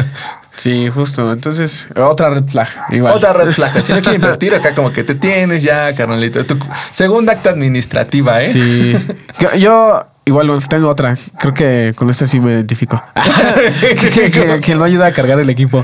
Sí, 0.57 0.89
justo. 0.89 1.31
Entonces, 1.31 1.87
otra 1.95 2.29
red 2.31 2.43
flag. 2.45 2.67
Igual. 2.89 3.13
Otra 3.13 3.31
red 3.31 3.51
flag. 3.51 3.81
Si 3.83 3.93
no 3.93 4.01
quiere 4.01 4.15
invertir 4.15 4.53
acá, 4.55 4.73
como 4.75 4.91
que 4.91 5.03
te 5.03 5.15
tienes 5.15 5.63
ya, 5.63 5.93
carnalito. 5.95 6.43
Tu 6.45 6.57
segunda 6.91 7.33
acta 7.33 7.51
administrativa, 7.51 8.41
¿eh? 8.43 8.49
Sí. 8.51 8.93
Yo- 9.39 9.55
Yo 9.55 10.07
igual 10.27 10.49
tengo 10.67 10.89
otra. 10.89 11.17
Creo 11.39 11.53
que 11.53 11.93
con 11.95 12.09
esta 12.09 12.25
sí 12.25 12.39
me 12.39 12.51
identifico. 12.51 13.01
que, 14.13 14.31
que- 14.31 14.59
que 14.61 14.75
no 14.75 14.83
ayuda 14.83 15.07
a 15.07 15.11
cargar 15.11 15.39
el 15.39 15.49
equipo. 15.49 15.83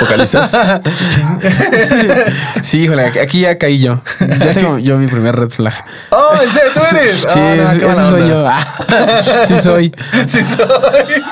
¿Vocalistas? 0.00 0.50
sí, 2.62 2.78
híjole, 2.84 3.06
aquí 3.06 3.40
ya 3.40 3.56
caí 3.58 3.78
yo. 3.78 4.00
Ya 4.20 4.52
tengo 4.52 4.78
yo 4.78 4.96
mi 4.96 5.06
primer 5.06 5.36
red 5.36 5.50
flag. 5.50 5.74
¡Oh, 6.10 6.32
en 6.42 6.50
serio, 6.52 6.70
tú 6.74 6.80
eres! 6.90 7.20
Sí, 7.20 7.38
Oh, 7.40 7.56
no, 7.56 7.86
buena 7.86 8.10
soy 8.10 8.28
yo. 8.28 8.48
Sí 9.46 9.54
soy. 9.62 9.92
Sí 10.26 10.40
soy. 10.44 11.22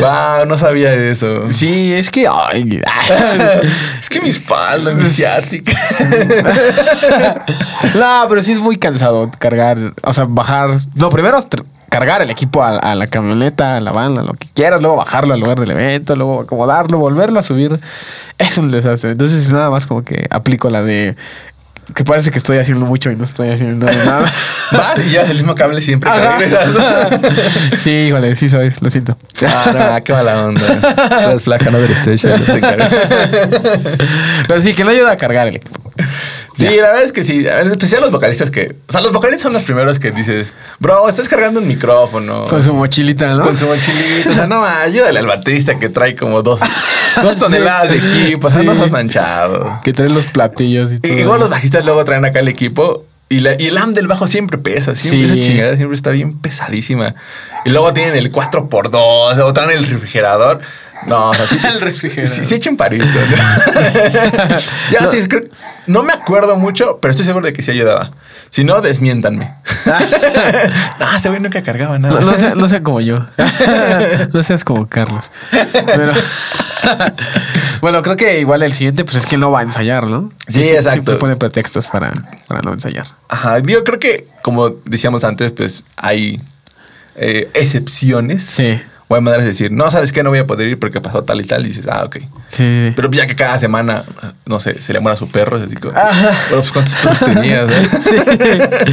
wow, 0.00 0.46
no 0.46 0.56
sabía 0.56 0.92
eso. 0.94 1.50
Sí, 1.50 1.92
es 1.92 2.10
que... 2.10 2.26
ay, 2.30 2.80
Es 4.00 4.08
que 4.08 4.20
mi 4.20 4.28
espalda, 4.30 4.92
mi 4.92 5.04
ciática. 5.04 5.72
no, 7.94 8.26
pero 8.28 8.42
sí 8.42 8.52
es 8.52 8.58
muy 8.58 8.76
cansado 8.76 9.30
cargar, 9.38 9.78
o 10.02 10.12
sea, 10.12 10.24
bajar. 10.28 10.70
No, 10.94 11.07
primero 11.10 11.38
tr- 11.38 11.64
cargar 11.90 12.22
el 12.22 12.30
equipo 12.30 12.62
a, 12.62 12.78
a 12.78 12.94
la 12.94 13.06
camioneta, 13.06 13.76
a 13.76 13.80
la 13.80 13.92
van, 13.92 14.18
a 14.18 14.22
lo 14.22 14.32
que 14.34 14.48
quieras, 14.54 14.80
luego 14.82 14.96
bajarlo 14.96 15.34
al 15.34 15.40
lugar 15.40 15.58
del 15.60 15.70
evento, 15.70 16.14
luego 16.16 16.40
acomodarlo, 16.42 16.98
volverlo 16.98 17.38
a 17.38 17.42
subir. 17.42 17.78
Es 18.38 18.56
un 18.56 18.70
desastre. 18.70 19.10
Entonces, 19.10 19.50
nada 19.52 19.68
más 19.68 19.84
como 19.86 20.04
que 20.04 20.26
aplico 20.30 20.70
la 20.70 20.82
de 20.82 21.16
que 21.94 22.04
parece 22.04 22.30
que 22.30 22.36
estoy 22.38 22.58
haciendo 22.58 22.84
mucho 22.86 23.10
y 23.10 23.16
no 23.16 23.24
estoy 23.24 23.48
haciendo 23.48 23.86
nada. 24.04 24.30
Vas 24.72 24.98
y 25.00 25.10
llevas 25.10 25.30
el 25.30 25.38
mismo 25.38 25.54
cable 25.56 25.80
siempre 25.80 26.08
sí, 27.78 27.90
híjole, 27.90 28.36
sí 28.36 28.48
soy, 28.48 28.72
lo 28.80 28.90
siento. 28.90 29.16
Ah, 29.44 29.96
no, 29.96 30.04
qué 30.04 30.12
mala 30.12 30.44
onda. 30.44 30.60
Another 31.66 31.90
station. 31.92 32.32
no 32.38 32.54
qué. 32.60 32.88
Pero 34.46 34.60
sí, 34.62 34.74
que 34.74 34.84
no 34.84 34.90
ayuda 34.90 35.12
a 35.12 35.16
cargar 35.16 35.48
el 35.48 35.56
equipo. 35.56 35.80
Sí, 36.58 36.76
la 36.76 36.88
verdad 36.88 37.02
es 37.04 37.12
que 37.12 37.22
sí. 37.24 37.46
En 37.46 37.66
especial 37.68 38.00
los 38.00 38.10
vocalistas 38.10 38.50
que. 38.50 38.74
O 38.88 38.92
sea, 38.92 39.00
los 39.00 39.12
vocalistas 39.12 39.42
son 39.42 39.52
los 39.52 39.62
primeros 39.62 39.98
que 39.98 40.10
dices, 40.10 40.52
bro, 40.80 41.08
estás 41.08 41.28
cargando 41.28 41.60
un 41.60 41.68
micrófono. 41.68 42.46
Con 42.48 42.62
su 42.62 42.74
mochilita, 42.74 43.32
¿no? 43.34 43.44
Con 43.44 43.56
su 43.56 43.66
mochilita. 43.66 44.30
O 44.30 44.34
sea, 44.34 44.46
no, 44.46 44.64
ayúdale 44.64 45.20
al 45.20 45.26
baterista 45.26 45.78
que 45.78 45.88
trae 45.88 46.16
como 46.16 46.42
dos, 46.42 46.60
dos 47.22 47.34
Sí. 47.34 47.40
toneladas 47.40 47.90
de 47.90 47.96
equipo. 47.98 48.48
O 48.48 48.50
sea, 48.50 48.60
Sí. 48.60 48.66
no 48.66 48.74
seas 48.74 48.90
manchado. 48.90 49.80
Que 49.84 49.92
trae 49.92 50.08
los 50.08 50.26
platillos 50.26 50.90
y 50.90 50.94
Y- 50.96 50.98
todo. 51.00 51.12
Igual 51.12 51.40
los 51.40 51.50
bajistas 51.50 51.84
luego 51.84 52.04
traen 52.04 52.24
acá 52.24 52.40
el 52.40 52.48
equipo. 52.48 53.04
Y, 53.30 53.40
la- 53.40 53.60
y 53.60 53.66
el 53.66 53.76
AM 53.76 53.92
del 53.92 54.08
bajo 54.08 54.26
siempre 54.26 54.56
pesa. 54.56 54.94
Siempre 54.94 55.28
Sí. 55.28 55.40
esa 55.40 55.46
chingadera 55.46 55.76
siempre 55.76 55.94
está 55.96 56.10
bien 56.10 56.38
pesadísima. 56.38 57.14
Y 57.66 57.70
luego 57.70 57.92
tienen 57.92 58.16
el 58.16 58.32
4x2 58.32 59.38
o 59.40 59.52
traen 59.52 59.70
el 59.70 59.86
refrigerador. 59.86 60.60
No, 61.06 61.30
o 61.30 61.34
sea, 61.34 61.46
sí, 61.46 61.58
El 61.66 61.80
refrigerador. 61.80 62.34
Sí, 62.36 62.44
sí 62.44 62.54
echen 62.54 62.76
parito. 62.76 63.04
¿no? 63.06 63.36
ya, 64.92 65.06
sí, 65.06 65.26
creo- 65.28 65.44
no 65.86 66.02
me 66.02 66.12
acuerdo 66.12 66.56
mucho, 66.56 66.98
pero 67.00 67.12
estoy 67.12 67.24
seguro 67.26 67.46
de 67.46 67.52
que 67.52 67.62
sí 67.62 67.70
ayudaba. 67.70 68.10
Si 68.50 68.64
no, 68.64 68.80
desmiéntanme. 68.80 69.54
no, 70.98 71.12
ese 71.16 71.28
güey 71.28 71.40
nunca 71.40 71.62
cargaba 71.62 71.98
nada. 71.98 72.20
No, 72.20 72.26
no, 72.32 72.34
sea, 72.36 72.54
no 72.54 72.68
sea 72.68 72.82
como 72.82 73.00
yo. 73.00 73.24
no 74.32 74.42
seas 74.42 74.64
como 74.64 74.88
Carlos. 74.88 75.30
Pero- 75.72 76.12
bueno, 77.80 78.02
creo 78.02 78.16
que 78.16 78.40
igual 78.40 78.62
el 78.62 78.72
siguiente, 78.72 79.04
pues 79.04 79.16
es 79.16 79.26
que 79.26 79.36
no 79.36 79.50
va 79.50 79.60
a 79.60 79.62
ensayar, 79.62 80.06
¿no? 80.06 80.32
Sí, 80.48 80.62
exacto. 80.62 80.90
Siempre 80.92 81.14
pone 81.16 81.36
pretextos 81.36 81.88
para, 81.88 82.12
para 82.46 82.60
no 82.62 82.72
ensayar. 82.72 83.06
Ajá, 83.28 83.58
yo 83.60 83.84
creo 83.84 83.98
que, 83.98 84.26
como 84.42 84.70
decíamos 84.84 85.24
antes, 85.24 85.52
pues 85.52 85.84
hay 85.96 86.40
eh, 87.16 87.50
excepciones. 87.54 88.44
Sí. 88.44 88.80
O 89.10 89.14
hay 89.14 89.22
maneras 89.22 89.44
de 89.46 89.52
decir, 89.52 89.72
no, 89.72 89.90
¿sabes 89.90 90.12
qué? 90.12 90.22
No 90.22 90.28
voy 90.28 90.38
a 90.38 90.46
poder 90.46 90.68
ir 90.68 90.78
porque 90.78 91.00
pasó 91.00 91.22
tal 91.24 91.40
y 91.40 91.44
tal. 91.44 91.64
Y 91.64 91.68
dices, 91.68 91.88
ah, 91.88 92.04
ok. 92.04 92.18
Sí. 92.50 92.92
Pero 92.94 93.10
ya 93.10 93.26
que 93.26 93.34
cada 93.34 93.58
semana, 93.58 94.04
no 94.44 94.60
sé, 94.60 94.80
se 94.82 94.92
le 94.92 95.00
muera 95.00 95.14
a 95.14 95.18
su 95.18 95.30
perro, 95.30 95.56
es 95.56 95.62
así 95.64 95.76
como, 95.76 95.94
bueno, 95.94 96.12
pues 96.50 96.72
¿cuántos 96.72 96.94
perros 96.96 97.20
tenías? 97.20 97.70
eh? 97.70 97.88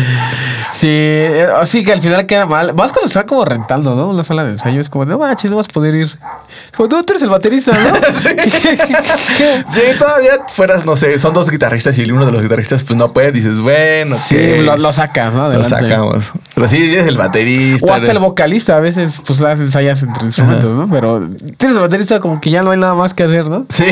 Sí. 0.72 0.80
Sí, 0.80 0.88
eh, 0.90 1.48
así 1.60 1.84
que 1.84 1.94
al 1.94 2.02
final 2.02 2.26
queda 2.26 2.46
mal. 2.46 2.74
Más 2.74 2.92
cuando 2.92 3.08
está 3.08 3.26
como 3.26 3.46
rentando, 3.46 3.96
¿no? 3.96 4.08
Una 4.10 4.24
sala 4.24 4.44
de 4.44 4.52
ensayo. 4.52 4.82
Es 4.82 4.90
como, 4.90 5.06
no 5.06 5.18
manches, 5.18 5.50
no 5.50 5.58
vas 5.58 5.68
a 5.70 5.72
poder 5.72 5.96
ir. 5.96 6.18
Como 6.76 6.90
tú, 6.90 7.04
tú 7.04 7.14
eres 7.14 7.24
el 7.24 7.30
baterista, 7.30 7.72
¿no? 7.72 7.96
Sí. 8.16 8.30
Sí, 9.70 9.82
todavía 9.98 10.32
fueras, 10.54 10.86
no 10.86 10.96
sé, 10.96 11.18
son 11.20 11.34
dos 11.34 11.50
guitarristas 11.50 11.98
y 12.00 12.10
uno 12.12 12.26
de 12.26 12.32
los 12.32 12.42
guitarristas 12.42 12.84
pues 12.84 12.98
no 12.98 13.12
puede, 13.14 13.32
dices, 13.32 13.60
bueno, 13.60 14.18
Sí, 14.20 14.36
ok, 14.36 14.60
lo, 14.62 14.78
lo 14.78 14.92
sacas, 14.92 15.34
¿no? 15.34 15.50
lo 15.50 15.64
sacamos. 15.64 16.34
Pero 16.54 16.68
sí, 16.68 16.92
eres 16.94 17.08
el 17.08 17.18
baterista. 17.18 17.86
O 17.86 17.94
hasta 17.94 18.12
el 18.12 18.20
vocalista, 18.20 18.78
a 18.78 18.80
veces 18.80 19.22
pues 19.26 19.40
las 19.40 19.60
ensayas 19.60 20.02
entre 20.04 20.26
instrumentos, 20.26 20.76
¿no? 20.76 20.90
Pero 20.90 21.28
tienes 21.58 21.76
el 21.76 21.82
baterista 21.82 22.20
como 22.20 22.40
que 22.42 22.50
ya 22.50 22.62
no 22.62 22.72
hay 22.72 22.78
nada 22.80 22.94
más 22.96 23.14
que 23.14 23.24
hacer, 23.24 23.46
¿no? 23.50 23.66
Sí. 23.70 23.86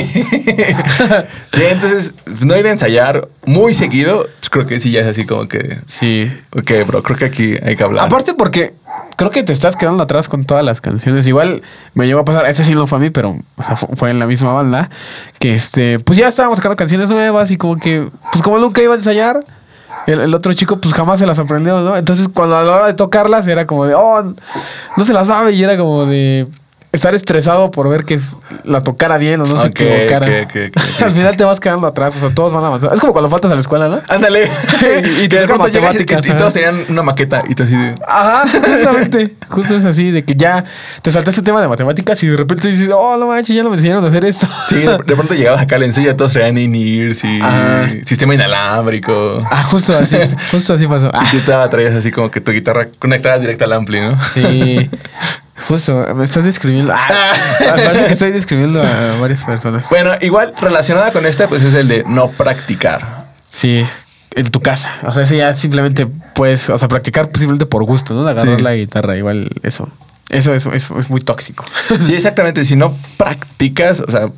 sí, 1.54 1.64
entonces, 1.70 2.14
no 2.42 2.58
ir 2.58 2.68
a 2.68 2.72
ensayar 2.72 3.28
muy 3.46 3.74
seguido, 3.74 4.28
pues 4.40 4.50
creo 4.50 4.66
que 4.66 4.80
sí 4.80 4.92
ya 4.92 5.02
es 5.02 5.08
así 5.08 5.26
como 5.26 5.48
que, 5.48 5.80
Sí. 5.88 6.32
ok, 6.56 6.72
bro, 6.88 7.04
creo 7.04 7.18
que 7.18 7.26
aquí 7.26 7.56
hay 7.64 7.76
que 7.76 7.84
hablar. 7.84 8.06
Aparte 8.06 8.34
porque 8.34 8.74
creo 9.16 9.32
que 9.32 9.44
te 9.44 9.54
estás 9.54 9.76
quedando 9.76 10.04
atrás 10.04 10.28
con 10.28 10.46
todas 10.46 10.64
las 10.64 10.82
canciones. 10.82 11.28
Igual 11.28 11.62
me 11.94 12.08
llegó 12.08 12.22
a 12.22 12.26
pasar, 12.26 12.46
este 12.46 12.64
sí 12.64 12.74
no 12.74 12.88
fue 12.88 12.98
a 12.98 13.02
mí, 13.02 13.10
pero 13.10 13.38
fue, 13.96 14.12
en 14.12 14.20
la 14.20 14.26
misma 14.26 14.54
banda, 14.54 14.90
que 15.40 15.54
este, 15.54 16.00
pues 16.00 16.18
ya 16.18 16.28
estábamos 16.28 16.58
sacando 16.58 16.76
canciones 16.76 17.10
nuevas 17.10 17.52
y 17.52 17.58
como 17.58 17.78
que, 17.78 18.10
pues 18.32 18.44
como 18.44 18.60
nunca 18.60 18.82
iba 18.82 18.94
a 18.94 18.98
ensayar. 18.98 19.44
El, 20.08 20.20
el 20.20 20.36
otro 20.36 20.54
chico 20.54 20.82
pues 20.82 20.94
jamás 20.94 21.20
se 21.20 21.26
las 21.26 21.40
aprendió, 21.40 21.80
¿no? 21.80 21.96
Entonces 21.96 22.28
cuando 22.28 22.58
a 22.58 22.64
la 22.64 22.72
hora 22.72 22.88
de 22.88 22.94
tocarlas 22.94 23.48
era 23.48 23.66
como 23.66 23.86
de, 23.86 23.94
oh, 23.96 24.34
no 24.98 25.06
se 25.06 25.14
las 25.14 25.28
sabe 25.28 25.54
y 25.54 25.64
era 25.64 25.78
como 25.78 26.06
de 26.06 26.48
estar 26.94 27.14
estresado 27.16 27.70
por 27.72 27.90
ver 27.90 28.06
que 28.06 28.18
la 28.64 28.82
tocara 28.82 29.18
bien 29.18 29.42
o 29.42 29.46
no 29.46 29.60
se 29.60 29.68
Ok, 29.68 29.82
equivocara. 29.82 30.28
ok, 30.28 30.34
ok, 30.46 30.56
ok, 30.78 30.84
ok. 30.96 31.02
Al 31.04 31.12
final 31.14 31.36
te 31.36 31.44
vas 31.44 31.60
quedando 31.60 31.88
atrás, 31.88 32.16
o 32.16 32.20
sea, 32.20 32.30
todos 32.34 32.54
van 32.54 32.64
avanzando. 32.64 32.94
Es 32.96 33.02
como 33.02 33.12
cuando 33.14 33.30
faltas 33.30 33.52
a 33.52 33.56
la 33.56 33.62
escuela, 33.62 33.90
¿no? 33.90 34.02
Ándale. 34.08 34.48
Y 34.84 35.24
y 35.26 35.28
te 35.28 35.44
y- 35.44 35.48
matemáticas, 35.48 36.26
y, 36.28 36.32
y 36.32 36.34
todos 36.36 36.54
tenían 36.54 36.86
una 36.90 37.02
maqueta 37.04 37.42
y 37.50 37.56
tú 37.56 37.64
así 37.64 37.76
de... 37.76 37.96
Ajá, 38.08 38.44
justamente. 38.66 39.36
Justo 39.50 39.76
es 39.76 39.84
así, 39.86 40.12
de 40.12 40.24
que 40.24 40.36
ya 40.36 40.64
te 41.02 41.12
saltaste 41.12 41.42
el 41.42 41.46
tema 41.46 41.62
de 41.62 41.68
matemáticas 41.68 42.22
y 42.24 42.28
de 42.28 42.38
repente 42.38 42.68
dices, 42.68 42.90
oh, 42.94 43.18
no 43.18 43.28
manches, 43.28 43.56
ya 43.56 43.64
no 43.64 43.70
me 43.70 43.76
enseñaron 43.76 44.04
a 44.06 44.08
hacer 44.08 44.24
esto. 44.26 44.48
Sí, 44.70 44.76
de, 44.76 44.90
de 44.98 45.16
pronto 45.16 45.34
llegabas 45.34 45.62
acá 45.62 45.76
al 45.78 45.84
ensayo 45.84 46.12
y 46.12 46.14
todos 46.16 46.34
traían 46.34 46.58
in-ears 46.58 47.24
y 47.24 47.40
sistema 48.06 48.36
inalámbrico. 48.36 49.40
Ah, 49.50 49.64
justo 49.64 49.98
así, 49.98 50.18
justo 50.52 50.74
así 50.74 50.86
pasó. 50.88 51.10
Ah, 51.14 51.26
Y 51.34 51.38
tú 51.38 51.46
te 51.46 51.68
traías 51.70 51.96
así 51.96 52.12
como 52.12 52.30
que 52.30 52.40
tu 52.42 52.52
guitarra 52.52 52.88
conectada 53.00 53.40
directa 53.40 53.66
al 53.66 53.74
ampli, 53.74 54.00
¿no? 54.02 54.18
sí. 54.34 54.90
Justo, 55.68 56.06
me 56.16 56.26
estás 56.26 56.44
describiendo. 56.46 56.94
Ah, 56.96 57.08
parece 57.60 58.08
que 58.08 58.14
estoy 58.14 58.32
describiendo 58.32 58.82
a 58.82 59.20
varias 59.20 59.44
personas. 59.44 59.88
Bueno, 59.90 60.12
igual 60.22 60.54
relacionada 60.60 61.12
con 61.12 61.26
esta, 61.26 61.48
pues 61.48 61.62
es 61.64 61.74
el 61.74 61.88
de 61.88 62.04
no 62.08 62.30
practicar. 62.32 63.26
Sí, 63.48 63.86
en 64.36 64.50
tu 64.50 64.62
casa. 64.62 64.92
O 65.04 65.12
sea, 65.14 65.24
ese 65.24 65.38
ya 65.38 65.56
simplemente 65.56 66.08
puedes, 66.08 66.70
o 66.70 66.78
sea, 66.78 66.88
practicar 66.88 67.30
posiblemente 67.30 67.66
por 67.68 67.84
gusto, 67.86 68.14
¿no? 68.16 68.24
De 68.24 68.32
agarrar 68.32 68.58
Sí. 68.58 68.64
la 68.64 68.74
guitarra, 68.74 69.16
igual 69.16 69.50
eso. 69.62 69.90
Eso, 70.30 70.54
eso, 70.54 70.72
eso 70.74 71.00
es 71.00 71.10
muy 71.12 71.22
tóxico. 71.22 71.66
Sí, 72.06 72.16
exactamente. 72.16 72.66
Si 72.66 72.76
no 72.76 72.96
practicas, 73.18 74.02
o 74.02 74.10
sea, 74.10 74.30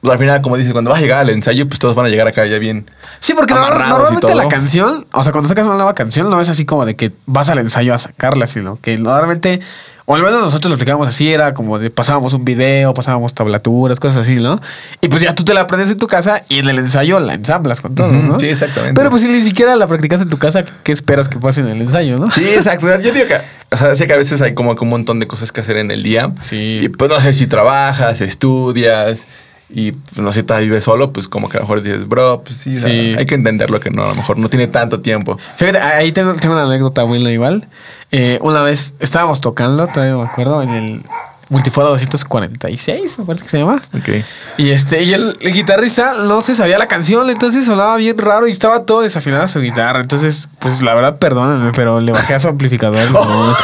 pues 0.00 0.12
al 0.12 0.18
final, 0.18 0.40
como 0.40 0.56
dices, 0.56 0.72
cuando 0.72 0.90
vas 0.90 0.98
a 0.98 1.02
llegar 1.02 1.20
al 1.20 1.30
ensayo, 1.30 1.68
pues 1.68 1.78
todos 1.78 1.94
van 1.94 2.06
a 2.06 2.08
llegar 2.08 2.26
acá 2.26 2.46
ya 2.46 2.58
bien. 2.58 2.86
Sí, 3.20 3.34
porque 3.34 3.52
normalmente 3.52 4.34
la 4.34 4.48
canción, 4.48 5.06
o 5.12 5.22
sea, 5.22 5.30
cuando 5.30 5.48
sacas 5.48 5.66
una 5.66 5.74
nueva 5.74 5.94
canción, 5.94 6.30
no 6.30 6.40
es 6.40 6.48
así 6.48 6.64
como 6.64 6.86
de 6.86 6.96
que 6.96 7.12
vas 7.26 7.50
al 7.50 7.58
ensayo 7.58 7.92
a 7.92 7.98
sacarla, 7.98 8.46
sino 8.46 8.78
que 8.80 8.96
normalmente, 8.96 9.60
o 10.06 10.14
al 10.14 10.22
menos 10.22 10.40
nosotros 10.40 10.70
lo 10.70 10.76
aplicábamos 10.76 11.06
así, 11.06 11.30
era 11.30 11.52
como 11.52 11.78
de 11.78 11.90
pasábamos 11.90 12.32
un 12.32 12.46
video, 12.46 12.94
pasábamos 12.94 13.34
tablaturas, 13.34 14.00
cosas 14.00 14.22
así, 14.22 14.36
¿no? 14.36 14.58
Y 15.02 15.08
pues 15.08 15.20
ya 15.20 15.34
tú 15.34 15.44
te 15.44 15.52
la 15.52 15.60
aprendes 15.60 15.90
en 15.90 15.98
tu 15.98 16.06
casa 16.06 16.44
y 16.48 16.60
en 16.60 16.70
el 16.70 16.78
ensayo 16.78 17.20
la 17.20 17.34
ensamblas 17.34 17.82
con 17.82 17.94
todo, 17.94 18.10
¿no? 18.10 18.40
sí, 18.40 18.46
exactamente. 18.46 18.98
Pero 18.98 19.10
pues 19.10 19.20
si 19.20 19.28
ni 19.28 19.42
siquiera 19.42 19.76
la 19.76 19.86
practicas 19.86 20.22
en 20.22 20.30
tu 20.30 20.38
casa, 20.38 20.64
¿qué 20.82 20.92
esperas 20.92 21.28
que 21.28 21.38
pase 21.38 21.60
en 21.60 21.68
el 21.68 21.82
ensayo, 21.82 22.18
no? 22.18 22.30
Sí, 22.30 22.48
exacto. 22.54 22.88
Yo 23.00 23.12
digo 23.12 23.26
que, 23.26 23.36
o 23.70 23.76
sea, 23.76 23.94
sé 23.94 24.06
que 24.06 24.14
a 24.14 24.16
veces 24.16 24.40
hay 24.40 24.54
como 24.54 24.76
que 24.76 24.82
un 24.82 24.88
montón 24.88 25.20
de 25.20 25.26
cosas 25.26 25.52
que 25.52 25.60
hacer 25.60 25.76
en 25.76 25.90
el 25.90 26.02
día. 26.02 26.32
Sí. 26.40 26.80
Y 26.84 26.88
pues 26.88 27.10
no 27.10 27.20
sé 27.20 27.34
si 27.34 27.46
trabajas, 27.46 28.22
estudias 28.22 29.26
y 29.72 29.92
pues, 29.92 30.18
no 30.18 30.32
sé, 30.32 30.42
te 30.42 30.58
vives 30.60 30.84
solo, 30.84 31.12
pues 31.12 31.28
como 31.28 31.48
que 31.48 31.56
a 31.56 31.60
lo 31.60 31.64
mejor 31.64 31.82
dices, 31.82 32.08
bro, 32.08 32.42
pues 32.44 32.56
sí, 32.58 32.76
o 32.76 32.80
sea, 32.80 32.90
Sí. 32.90 33.14
hay 33.16 33.26
que 33.26 33.34
entenderlo 33.34 33.80
que 33.80 33.90
no, 33.90 34.04
a 34.04 34.08
lo 34.08 34.14
mejor 34.14 34.38
no 34.38 34.48
tiene 34.48 34.66
tanto 34.66 35.00
tiempo. 35.00 35.38
Fíjate, 35.56 35.78
ahí 35.78 36.12
tengo, 36.12 36.34
tengo 36.34 36.54
una 36.54 36.64
anécdota 36.64 37.02
buena 37.04 37.30
igual. 37.30 37.68
Eh, 38.12 38.38
una 38.42 38.62
vez 38.62 38.94
estábamos 38.98 39.40
tocando, 39.40 39.86
todavía 39.86 40.16
me 40.16 40.24
acuerdo, 40.24 40.62
en 40.62 40.70
el 40.70 41.02
Multiforo 41.50 41.88
246, 41.88 43.18
me 43.18 43.24
parece 43.26 43.44
que 43.44 43.50
se 43.50 43.58
llama. 43.58 43.82
Ok. 43.92 44.08
Y 44.56 44.70
este, 44.70 45.02
y 45.02 45.12
el, 45.12 45.36
el 45.40 45.52
guitarrista 45.52 46.12
no 46.24 46.40
se 46.42 46.54
sabía 46.54 46.78
la 46.78 46.86
canción, 46.86 47.28
entonces 47.28 47.66
sonaba 47.66 47.96
bien 47.96 48.16
raro 48.18 48.46
y 48.46 48.52
estaba 48.52 48.84
todo 48.84 49.00
desafinada 49.02 49.48
su 49.48 49.60
guitarra. 49.60 50.00
Entonces, 50.00 50.48
pues 50.60 50.80
la 50.80 50.94
verdad, 50.94 51.18
perdónenme, 51.18 51.72
pero 51.74 51.98
le 52.00 52.12
bajé 52.12 52.34
a 52.34 52.40
su 52.40 52.46
amplificador. 52.48 53.10
¿no? 53.10 53.20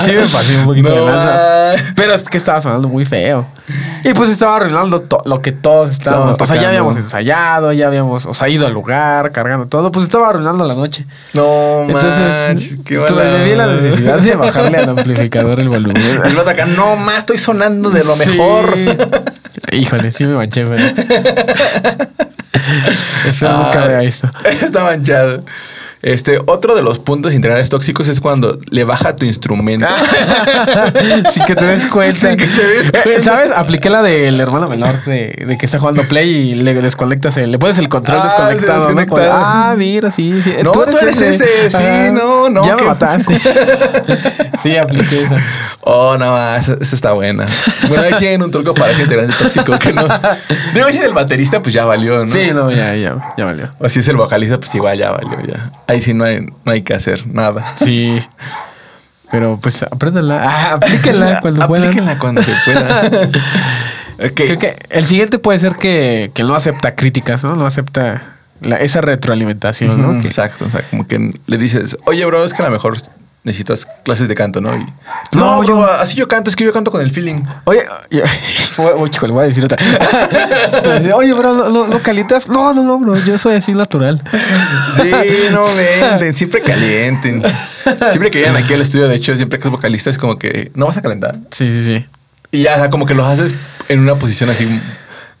sí 0.00 0.12
me 0.12 0.26
pasé 0.28 0.56
un 0.58 0.64
poquito 0.64 0.90
de 0.90 0.96
No, 0.96 1.06
lanza. 1.06 1.70
ay. 1.72 1.78
Pero 1.96 2.14
es 2.14 2.22
que 2.22 2.38
estaba 2.38 2.60
sonando 2.60 2.88
muy 2.88 3.04
feo. 3.04 3.46
Y 4.04 4.12
pues 4.14 4.30
estaba 4.30 4.56
arruinando 4.56 5.04
lo 5.24 5.42
que 5.42 5.52
todos 5.52 5.90
estábamos. 5.90 6.32
Estaba 6.32 6.44
O 6.44 6.46
sea, 6.46 6.60
ya 6.60 6.68
habíamos 6.68 6.96
ensayado, 6.96 7.72
ya 7.72 7.86
habíamos, 7.86 8.26
o 8.26 8.34
sea, 8.34 8.48
ido 8.48 8.66
al 8.66 8.72
lugar, 8.72 9.30
cargando 9.32 9.66
todo. 9.66 9.92
Pues 9.92 10.04
estaba 10.04 10.28
arruinando 10.30 10.64
la 10.64 10.74
noche. 10.74 11.04
No, 11.34 11.82
Entonces, 11.82 12.46
manches, 12.48 12.78
qué 12.84 12.96
tuve 12.98 13.24
mala 13.24 13.66
la 13.66 13.74
necesidad 13.80 14.18
de 14.18 14.34
bajarle 14.36 14.78
al 14.78 14.86
amplificador 15.00 15.60
el 15.60 15.68
volumen. 15.68 15.96
El 16.24 16.34
vato 16.34 16.50
acá, 16.50 16.66
no 16.66 16.96
más, 16.96 17.18
estoy 17.18 17.38
sonando 17.38 17.90
de 17.90 18.04
lo 18.04 18.14
Sí. 18.16 18.28
mejor. 18.30 18.76
Híjole, 19.72 20.12
sí 20.12 20.26
me 20.26 20.34
manché, 20.36 20.64
pero. 20.64 20.82
Espero 23.26 23.56
nunca 23.58 23.86
vea 23.86 24.02
esto. 24.02 24.28
Está 24.44 24.84
manchado. 24.84 25.44
Este, 26.02 26.38
otro 26.46 26.74
de 26.74 26.80
los 26.82 26.98
puntos 26.98 27.34
integrales 27.34 27.68
tóxicos 27.68 28.08
es 28.08 28.20
cuando 28.20 28.58
le 28.70 28.84
baja 28.84 29.14
tu 29.16 29.26
instrumento. 29.26 29.86
Sin 31.30 31.44
que 31.44 31.54
te 31.54 31.64
des 31.66 31.84
cuenta. 31.86 32.28
Sin 32.28 32.36
que 32.38 32.46
te 32.46 32.66
des 32.66 32.88
Eh, 32.88 33.00
cuenta. 33.02 33.22
¿Sabes? 33.22 33.52
Apliqué 33.52 33.90
la 33.90 34.02
del 34.02 34.40
hermano 34.40 34.66
menor 34.68 35.04
de, 35.04 35.44
de 35.46 35.58
que 35.58 35.66
está 35.66 35.78
jugando 35.78 36.02
Play 36.04 36.30
y 36.30 36.54
le 36.54 36.74
desconectas, 36.74 37.36
el- 37.36 37.50
le 37.52 37.58
pones 37.58 37.76
el 37.78 37.88
control 37.88 38.18
Ah, 38.22 38.48
desconectado. 38.50 39.30
ah, 39.32 39.74
mira, 39.76 40.10
sí, 40.10 40.40
sí. 40.42 40.54
No, 40.64 40.72
tú 40.72 40.82
eres 40.84 41.20
ese, 41.20 41.68
sí, 41.70 42.10
no, 42.12 42.48
no, 42.48 42.64
Ya 42.64 42.76
me 42.76 42.82
mataste. 42.84 43.38
sí, 44.62 44.76
apliqué 44.76 45.22
esa. 45.24 45.36
Oh, 45.82 46.16
no, 46.18 46.36
esa, 46.56 46.76
esa 46.80 46.94
está 46.96 47.12
buena. 47.12 47.46
Bueno, 47.88 48.04
ahí 48.04 48.14
tienen 48.18 48.42
un 48.42 48.50
truco 48.50 48.74
para 48.74 48.92
ese 48.92 49.02
integrante 49.02 49.34
tóxico 49.38 49.78
que 49.78 49.92
no. 49.92 50.02
Digo, 50.74 50.86
si 50.90 50.98
es 50.98 51.04
el 51.04 51.12
baterista, 51.12 51.60
pues 51.62 51.74
ya 51.74 51.84
valió, 51.84 52.24
¿no? 52.24 52.32
Sí, 52.32 52.50
no, 52.52 52.70
ya, 52.70 52.94
ya, 52.96 53.16
ya 53.36 53.44
valió. 53.44 53.70
O 53.78 53.88
si 53.88 54.00
es 54.00 54.08
el 54.08 54.16
vocalista, 54.16 54.58
pues 54.58 54.74
igual 54.74 54.98
ya 54.98 55.10
valió, 55.10 55.38
ya. 55.46 55.70
Ahí 55.90 56.00
sí 56.00 56.14
no 56.14 56.24
hay, 56.24 56.40
no 56.40 56.72
hay 56.72 56.82
que 56.82 56.94
hacer 56.94 57.26
nada. 57.26 57.66
Sí. 57.82 58.22
Pero 59.30 59.58
pues 59.62 59.82
apréndela. 59.82 60.42
Ah, 60.44 60.72
aplíquenla 60.74 61.40
cuando 61.42 61.66
puedan. 61.66 61.84
Aplíquenla 61.88 62.18
cuando 62.18 62.42
se 62.42 62.52
pueda. 62.64 63.10
Creo 64.34 64.58
que 64.58 64.76
el 64.90 65.04
siguiente 65.04 65.38
puede 65.38 65.58
ser 65.58 65.76
que, 65.76 66.30
que 66.34 66.42
no 66.42 66.54
acepta 66.54 66.94
críticas, 66.94 67.42
¿no? 67.42 67.56
No 67.56 67.64
acepta 67.64 68.22
la- 68.60 68.76
esa 68.76 69.00
retroalimentación, 69.00 70.00
¿no? 70.02 70.20
Que- 70.20 70.28
Exacto, 70.28 70.66
o 70.66 70.70
sea, 70.70 70.82
como 70.90 71.06
que 71.06 71.32
le 71.46 71.58
dices, 71.58 71.96
oye, 72.04 72.24
bro, 72.26 72.44
es 72.44 72.52
que 72.52 72.60
a 72.60 72.66
lo 72.66 72.70
mejor 72.70 72.98
necesitas 73.42 73.86
clases 74.04 74.28
de 74.28 74.34
canto, 74.34 74.60
¿no? 74.60 74.76
Y, 74.76 74.84
No, 75.34 75.56
no, 75.56 75.58
bro, 75.60 75.66
yo- 75.80 75.92
así 75.92 76.14
yo 76.16 76.28
canto, 76.28 76.50
es 76.50 76.56
que 76.56 76.64
yo 76.64 76.72
canto 76.72 76.90
con 76.90 77.00
el 77.00 77.10
feeling. 77.10 77.42
Oye, 77.64 77.84
yo- 78.10 78.22
voy, 78.96 79.08
chico, 79.10 79.26
le 79.26 79.32
voy 79.32 79.44
a 79.44 79.46
decir 79.48 79.64
otra. 79.64 79.78
Oye, 81.14 81.32
bro, 81.32 81.52
¿no, 81.54 81.68
no, 81.70 81.86
no 81.86 81.98
calientas? 82.02 82.48
No, 82.48 82.74
no, 82.74 82.82
no, 82.82 82.98
bro, 82.98 83.16
yo 83.16 83.38
soy 83.38 83.54
así 83.56 83.72
natural. 83.72 84.22
Sí, 84.96 85.10
no 85.52 85.64
venden, 85.74 86.34
siempre 86.36 86.60
calienten. 86.62 87.42
Siempre 88.10 88.30
que 88.30 88.38
llegan 88.40 88.56
aquí 88.56 88.74
al 88.74 88.82
estudio, 88.82 89.08
de 89.08 89.14
hecho, 89.16 89.36
siempre 89.36 89.58
que 89.58 89.66
es 89.68 89.70
vocalista 89.70 90.10
es 90.10 90.18
como 90.18 90.38
que 90.38 90.70
no 90.74 90.86
vas 90.86 90.96
a 90.96 91.02
calentar. 91.02 91.36
Sí, 91.50 91.68
sí, 91.70 91.84
sí. 91.84 92.06
Y 92.52 92.62
ya, 92.62 92.74
o 92.74 92.78
sea, 92.78 92.90
como 92.90 93.06
que 93.06 93.14
los 93.14 93.26
haces 93.26 93.54
en 93.88 94.00
una 94.00 94.16
posición 94.16 94.50
así 94.50 94.68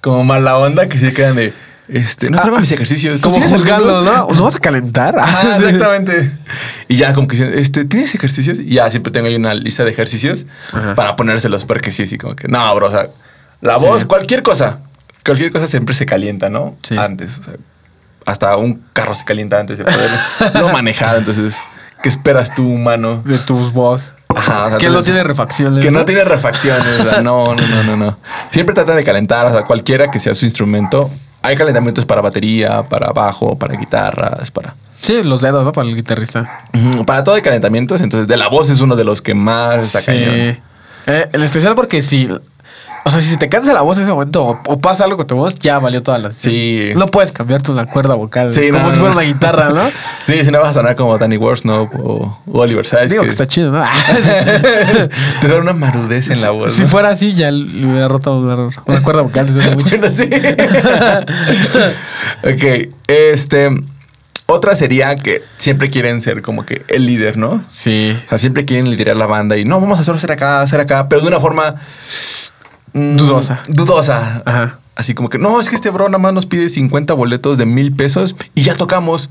como 0.00 0.24
mala 0.24 0.56
onda 0.56 0.88
que 0.88 0.96
se 0.96 1.12
quedan 1.12 1.36
de, 1.36 1.52
este, 1.92 2.30
no 2.30 2.38
traigo 2.40 2.58
mis 2.58 2.70
ejercicios. 2.72 3.20
¿Tú 3.20 3.30
Como 3.32 3.44
juzgando? 3.48 4.02
¿no? 4.02 4.28
¿No 4.28 4.42
vas 4.44 4.54
a 4.54 4.58
calentar? 4.58 5.18
Ajá, 5.18 5.56
exactamente. 5.58 6.32
Y 6.88 6.96
ya 6.96 7.12
como 7.12 7.26
que 7.28 7.60
este, 7.60 7.84
¿tienes 7.84 8.14
ejercicios? 8.14 8.58
Y 8.58 8.74
ya 8.74 8.90
siempre 8.90 9.12
tengo 9.12 9.26
ahí 9.26 9.36
una 9.36 9.54
lista 9.54 9.84
de 9.84 9.90
ejercicios 9.90 10.46
Ajá. 10.72 10.94
para 10.94 11.16
ponérselos 11.16 11.64
porque 11.64 11.90
sí, 11.90 12.04
así 12.04 12.18
como 12.18 12.36
que, 12.36 12.48
no, 12.48 12.74
bro, 12.74 12.88
o 12.88 12.90
sea, 12.90 13.06
la 13.60 13.78
Sí. 13.78 13.86
voz, 13.86 14.04
cualquier 14.04 14.42
cosa, 14.42 14.80
cualquier 15.24 15.52
cosa 15.52 15.66
siempre 15.66 15.94
se 15.94 16.06
calienta, 16.06 16.48
¿no? 16.48 16.76
Sí. 16.82 16.96
Antes, 16.96 17.38
o 17.38 17.42
sea, 17.42 17.54
hasta 18.26 18.56
un 18.56 18.82
carro 18.92 19.14
se 19.14 19.24
calienta 19.24 19.58
antes 19.58 19.78
de 19.78 19.84
poderlo 19.84 20.68
manejar, 20.72 21.16
entonces, 21.16 21.58
¿qué 22.02 22.08
esperas 22.08 22.54
tú, 22.54 22.68
humano? 22.68 23.22
De 23.24 23.38
tus 23.38 23.72
voz. 23.72 24.14
Ajá, 24.34 24.66
o 24.66 24.68
sea, 24.70 24.78
Que 24.78 24.88
no 24.88 25.02
tiene 25.02 25.24
refacciones. 25.24 25.84
que 25.84 25.90
no 25.90 26.04
tiene 26.04 26.24
refacciones, 26.24 27.00
o 27.00 27.10
sea, 27.10 27.20
no, 27.20 27.54
no, 27.56 27.66
no, 27.66 27.82
no, 27.82 27.96
no. 27.96 28.16
Siempre 28.50 28.74
tratan 28.74 28.96
de 28.96 29.02
calentar, 29.04 29.46
o 29.46 29.50
sea, 29.52 29.62
cualquiera 29.62 30.08
que 30.10 30.20
sea 30.20 30.34
su 30.36 30.44
instrumento. 30.44 31.10
Hay 31.42 31.56
calentamientos 31.56 32.04
para 32.06 32.20
batería, 32.20 32.82
para 32.82 33.12
bajo, 33.12 33.56
para 33.58 33.74
guitarras, 33.76 34.50
para... 34.50 34.74
Sí, 35.00 35.22
los 35.22 35.40
dedos, 35.40 35.64
¿no? 35.64 35.72
Para 35.72 35.88
el 35.88 35.96
guitarrista. 35.96 36.64
Para 37.06 37.24
todo 37.24 37.34
hay 37.34 37.40
calentamientos, 37.42 38.00
entonces 38.02 38.28
de 38.28 38.36
la 38.36 38.48
voz 38.48 38.68
es 38.68 38.80
uno 38.82 38.96
de 38.96 39.04
los 39.04 39.22
que 39.22 39.34
más 39.34 39.82
está 39.82 40.00
Sí. 40.00 40.06
cañón. 40.06 40.58
Eh, 41.06 41.28
en 41.32 41.42
especial 41.42 41.74
porque 41.74 42.02
si. 42.02 42.28
O 43.04 43.10
sea, 43.10 43.20
si 43.20 43.36
te 43.36 43.48
cansas 43.48 43.74
la 43.74 43.82
voz 43.82 43.96
en 43.96 44.04
ese 44.04 44.12
momento 44.12 44.44
o, 44.44 44.60
o 44.66 44.78
pasa 44.78 45.04
algo 45.04 45.16
con 45.16 45.26
tu 45.26 45.36
voz, 45.36 45.56
ya 45.58 45.78
valió 45.78 46.02
toda 46.02 46.18
la. 46.18 46.32
Sí. 46.32 46.92
No 46.96 47.06
puedes 47.06 47.32
cambiarte 47.32 47.70
una 47.70 47.86
cuerda 47.86 48.14
vocal. 48.14 48.50
Sí, 48.50 48.70
como 48.70 48.84
no, 48.84 48.92
si 48.92 48.98
fuera 48.98 49.14
una 49.14 49.22
guitarra, 49.24 49.70
¿no? 49.70 49.90
Sí, 50.24 50.44
si 50.44 50.50
no 50.50 50.60
vas 50.60 50.70
a 50.70 50.72
sonar 50.74 50.96
como 50.96 51.16
Danny 51.16 51.36
Worsnop 51.36 51.94
o, 51.94 52.38
o 52.46 52.60
Oliver 52.60 52.84
Sykes. 52.84 53.10
Digo 53.10 53.22
que 53.22 53.28
está 53.28 53.46
chido, 53.46 53.72
¿no? 53.72 53.82
te 55.40 55.48
da 55.48 55.58
una 55.58 55.72
marudez 55.72 56.30
en 56.30 56.40
la 56.40 56.50
voz. 56.50 56.72
si 56.72 56.82
¿no? 56.82 56.88
fuera 56.88 57.10
así, 57.10 57.34
ya 57.34 57.50
le 57.50 57.86
hubiera 57.86 58.08
roto 58.08 58.38
una, 58.38 58.68
una 58.84 59.02
cuerda 59.02 59.22
vocal 59.22 59.46
desde 59.46 59.60
hace 59.60 59.76
mucho. 59.76 59.90
Bueno, 60.00 60.12
sí. 60.12 60.30
ok, 62.44 62.94
este... 63.08 63.70
Otra 64.46 64.74
sería 64.74 65.14
que 65.14 65.42
siempre 65.58 65.90
quieren 65.90 66.20
ser 66.20 66.42
como 66.42 66.66
que 66.66 66.82
el 66.88 67.06
líder, 67.06 67.36
¿no? 67.36 67.62
Sí. 67.68 68.16
O 68.26 68.28
sea, 68.30 68.38
siempre 68.38 68.64
quieren 68.64 68.90
liderar 68.90 69.14
la 69.14 69.26
banda 69.26 69.56
y 69.56 69.64
no, 69.64 69.80
vamos 69.80 69.98
a 69.98 70.12
hacer 70.12 70.32
acá, 70.32 70.60
hacer 70.60 70.80
acá, 70.80 71.08
pero 71.08 71.20
de 71.20 71.28
una 71.28 71.38
forma 71.38 71.76
mm, 72.92 73.16
Dudosa. 73.16 73.60
Dudosa. 73.68 74.42
Ajá. 74.44 74.78
Así 74.96 75.14
como 75.14 75.28
que, 75.30 75.38
no, 75.38 75.60
es 75.60 75.68
que 75.68 75.76
este 75.76 75.90
bro 75.90 76.06
nada 76.08 76.18
más 76.18 76.32
nos 76.34 76.46
pide 76.46 76.68
50 76.68 77.14
boletos 77.14 77.56
de 77.58 77.64
mil 77.66 77.94
pesos 77.94 78.34
y 78.54 78.62
ya 78.62 78.74
tocamos 78.74 79.30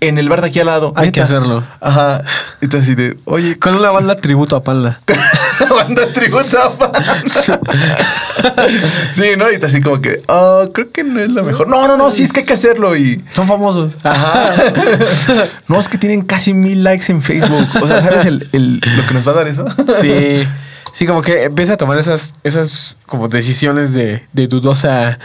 en 0.00 0.18
el 0.18 0.28
bar 0.28 0.42
de 0.42 0.48
aquí 0.48 0.60
al 0.60 0.66
lado. 0.66 0.92
Hay 0.94 1.10
que 1.10 1.22
hacerlo. 1.22 1.64
Ajá. 1.80 2.22
Entonces, 2.60 2.90
así 2.90 2.94
de, 2.94 3.18
oye, 3.24 3.58
Con 3.58 3.74
una 3.76 3.90
banda 3.90 4.16
tributo 4.16 4.54
a 4.56 4.62
Panda. 4.62 5.00
banda 5.70 6.06
tributo 6.12 6.58
a 6.60 6.68
banda. 6.68 7.22
sí, 9.10 9.24
¿no? 9.38 9.50
Y 9.50 9.54
así 9.56 9.80
como 9.80 10.00
que, 10.02 10.20
oh, 10.28 10.68
creo 10.74 10.90
que 10.92 11.02
no 11.02 11.18
es 11.20 11.30
lo 11.30 11.42
mejor. 11.44 11.68
No, 11.68 11.86
no, 11.88 11.96
no, 11.96 12.10
sí, 12.10 12.22
es 12.22 12.32
que 12.32 12.40
hay 12.40 12.46
que 12.46 12.52
hacerlo 12.52 12.94
y. 12.94 13.24
Son 13.30 13.46
famosos. 13.46 13.96
Ajá. 14.04 14.52
no, 15.68 15.80
es 15.80 15.88
que 15.88 15.96
tienen 15.96 16.22
casi 16.22 16.52
mil 16.52 16.84
likes 16.84 17.10
en 17.10 17.22
Facebook. 17.22 17.66
O 17.82 17.88
sea, 17.88 18.02
¿sabes 18.02 18.26
el- 18.26 18.48
el- 18.52 18.80
lo 18.96 19.06
que 19.06 19.14
nos 19.14 19.26
va 19.26 19.32
a 19.32 19.34
dar 19.36 19.48
eso? 19.48 19.64
Sí. 20.00 20.46
Sí, 20.96 21.06
como 21.06 21.20
que 21.20 21.44
empieza 21.44 21.74
a 21.74 21.76
tomar 21.76 21.98
esas, 21.98 22.32
esas 22.42 22.96
como 23.04 23.28
decisiones 23.28 23.92
de, 23.92 24.22
de 24.32 24.46
dudosa 24.46 25.18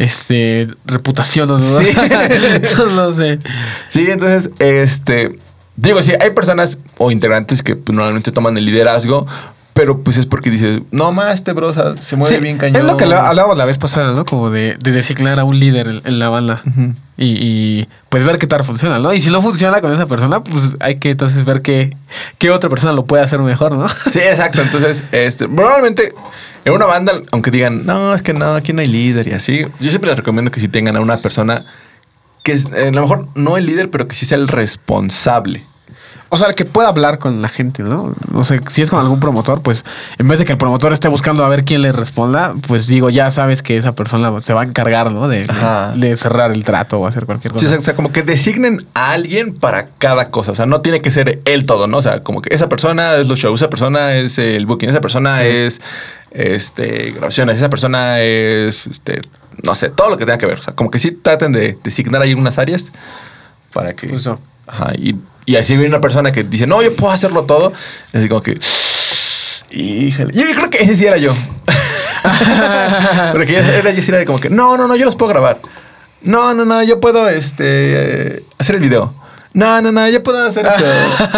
este, 0.00 0.66
reputación 0.84 1.48
o 1.48 1.58
dudosa. 1.58 1.84
Sí. 1.84 2.74
no 2.96 3.14
sé. 3.14 3.38
Sí, 3.86 4.04
entonces, 4.10 4.50
este. 4.58 5.38
Digo, 5.76 6.02
sí, 6.02 6.12
hay 6.20 6.30
personas 6.30 6.80
o 6.98 7.12
integrantes 7.12 7.62
que 7.62 7.76
pues, 7.76 7.94
normalmente 7.94 8.32
toman 8.32 8.58
el 8.58 8.64
liderazgo, 8.64 9.28
pero 9.74 10.02
pues 10.02 10.16
es 10.16 10.26
porque 10.26 10.50
dices, 10.50 10.80
no 10.90 11.12
más, 11.12 11.36
este 11.36 11.52
bro 11.52 11.68
o 11.68 11.72
sea, 11.72 11.94
se 12.00 12.16
mueve 12.16 12.34
Sí, 12.34 12.42
bien 12.42 12.58
cañón. 12.58 12.82
Es 12.82 12.84
lo 12.84 12.96
que 12.96 13.04
hablábamos 13.04 13.56
la 13.56 13.64
vez 13.64 13.78
pasada, 13.78 14.14
¿no? 14.14 14.24
Como 14.24 14.50
de, 14.50 14.76
de 14.82 14.90
designar 14.90 15.38
a 15.38 15.44
un 15.44 15.56
líder 15.56 15.86
en, 15.86 16.00
en 16.04 16.18
la 16.18 16.30
banda. 16.30 16.62
Ujú. 16.66 16.94
Y, 17.22 17.38
y, 17.40 17.88
pues 18.08 18.24
ver 18.24 18.38
qué 18.38 18.46
tal 18.46 18.64
funciona, 18.64 18.98
¿no? 18.98 19.12
Y 19.12 19.20
si 19.20 19.30
no 19.30 19.40
funciona 19.40 19.80
con 19.80 19.92
esa 19.92 20.06
persona, 20.06 20.42
pues 20.42 20.76
hay 20.80 20.96
que 20.96 21.10
entonces 21.10 21.44
ver 21.44 21.62
qué, 21.62 21.90
qué 22.38 22.50
otra 22.50 22.68
persona 22.68 22.92
lo 22.92 23.04
puede 23.04 23.22
hacer 23.22 23.40
mejor, 23.40 23.72
¿no? 23.72 23.88
Sí, 24.10 24.20
exacto. 24.20 24.62
Entonces, 24.62 25.04
este, 25.12 25.48
probablemente 25.48 26.12
en 26.64 26.72
una 26.72 26.86
banda, 26.86 27.14
aunque 27.30 27.50
digan, 27.50 27.86
no, 27.86 28.14
es 28.14 28.22
que 28.22 28.32
no, 28.32 28.54
aquí 28.54 28.72
no 28.72 28.80
hay 28.80 28.88
líder 28.88 29.28
y 29.28 29.32
así, 29.32 29.66
yo 29.80 29.90
siempre 29.90 30.10
les 30.10 30.16
recomiendo 30.16 30.50
que 30.50 30.60
si 30.60 30.68
tengan 30.68 30.96
a 30.96 31.00
una 31.00 31.16
persona 31.16 31.64
que 32.42 32.52
es, 32.52 32.66
eh, 32.74 32.88
a 32.88 32.90
lo 32.90 33.02
mejor 33.02 33.28
no 33.34 33.56
el 33.56 33.66
líder, 33.66 33.90
pero 33.90 34.06
que 34.08 34.14
sí 34.14 34.26
sea 34.26 34.38
el 34.38 34.48
responsable. 34.48 35.64
O 36.34 36.38
sea, 36.38 36.50
que 36.54 36.64
pueda 36.64 36.88
hablar 36.88 37.18
con 37.18 37.42
la 37.42 37.48
gente, 37.50 37.82
¿no? 37.82 38.14
No 38.32 38.42
sé, 38.44 38.58
si 38.68 38.80
es 38.80 38.88
con 38.88 38.98
algún 39.00 39.20
promotor, 39.20 39.60
pues 39.60 39.84
en 40.18 40.28
vez 40.28 40.38
de 40.38 40.46
que 40.46 40.52
el 40.52 40.58
promotor 40.58 40.90
esté 40.94 41.08
buscando 41.08 41.44
a 41.44 41.48
ver 41.50 41.62
quién 41.62 41.82
le 41.82 41.92
responda, 41.92 42.54
pues 42.66 42.86
digo, 42.86 43.10
ya 43.10 43.30
sabes 43.30 43.62
que 43.62 43.76
esa 43.76 43.92
persona 43.94 44.40
se 44.40 44.54
va 44.54 44.62
a 44.62 44.64
encargar, 44.64 45.12
¿no? 45.12 45.28
De, 45.28 45.44
cerrar 46.16 46.50
el 46.52 46.64
trato 46.64 46.98
o 47.00 47.06
hacer 47.06 47.26
cualquier 47.26 47.52
Sí, 47.58 47.66
cosa. 47.66 47.78
o 47.78 47.82
sea, 47.82 47.94
como 47.94 48.12
que 48.12 48.22
designen 48.22 48.82
a 48.94 49.10
alguien 49.12 49.52
para 49.52 49.88
cada 49.98 50.30
cosa. 50.30 50.52
O 50.52 50.54
sea, 50.54 50.64
no 50.64 50.80
tiene 50.80 51.02
que 51.02 51.10
ser 51.10 51.40
él 51.44 51.66
todo, 51.66 51.86
¿no? 51.86 51.98
O 51.98 52.02
sea, 52.02 52.22
como 52.22 52.40
que 52.40 52.54
esa 52.54 52.66
persona 52.66 53.16
es 53.16 53.28
los 53.28 53.38
shows, 53.38 53.60
esa 53.60 53.68
persona 53.68 54.14
es 54.14 54.38
el 54.38 54.64
booking, 54.64 54.88
esa 54.88 55.02
persona 55.02 55.36
Sí. 55.36 55.44
es 55.46 55.80
este 56.30 57.12
grabaciones, 57.12 57.58
esa 57.58 57.68
persona 57.68 58.20
es 58.20 58.86
este, 58.86 59.20
no 59.62 59.74
sé, 59.74 59.90
todo 59.90 60.08
lo 60.08 60.16
que 60.16 60.24
tenga 60.24 60.38
que 60.38 60.46
ver. 60.46 60.60
O 60.60 60.62
sea, 60.62 60.74
como 60.74 60.90
que 60.90 60.98
sí 60.98 61.10
traten 61.10 61.52
de 61.52 61.78
designar 61.84 62.22
ahí 62.22 62.32
unas 62.32 62.56
áreas 62.58 62.90
para 63.74 63.92
que. 63.92 64.08
Ajá, 64.66 64.92
y, 64.94 65.16
y 65.46 65.56
así 65.56 65.74
viene 65.74 65.88
una 65.88 66.00
persona 66.00 66.32
que 66.32 66.44
dice, 66.44 66.66
no, 66.66 66.82
yo 66.82 66.94
puedo 66.94 67.12
hacerlo 67.12 67.44
todo. 67.44 67.72
Y 68.12 68.18
así 68.18 68.28
como 68.28 68.42
que. 68.42 68.58
Híjole. 69.70 70.32
Yo 70.34 70.44
creo 70.54 70.70
que 70.70 70.78
ese 70.78 70.96
sí 70.96 71.06
era 71.06 71.16
yo. 71.16 71.34
Porque 73.32 73.56
era, 73.56 73.90
yo 73.90 74.02
sí 74.02 74.10
era 74.10 74.18
de 74.18 74.26
como 74.26 74.38
que, 74.38 74.50
no, 74.50 74.76
no, 74.76 74.86
no, 74.86 74.96
yo 74.96 75.04
los 75.04 75.16
puedo 75.16 75.30
grabar. 75.30 75.60
No, 76.22 76.54
no, 76.54 76.64
no, 76.64 76.82
yo 76.82 77.00
puedo 77.00 77.28
este, 77.28 78.44
hacer 78.58 78.76
el 78.76 78.82
video. 78.82 79.14
No, 79.54 79.82
no, 79.82 79.92
no, 79.92 80.08
yo 80.08 80.22
puedo 80.22 80.46
hacer 80.46 80.66
esto. 80.66 80.84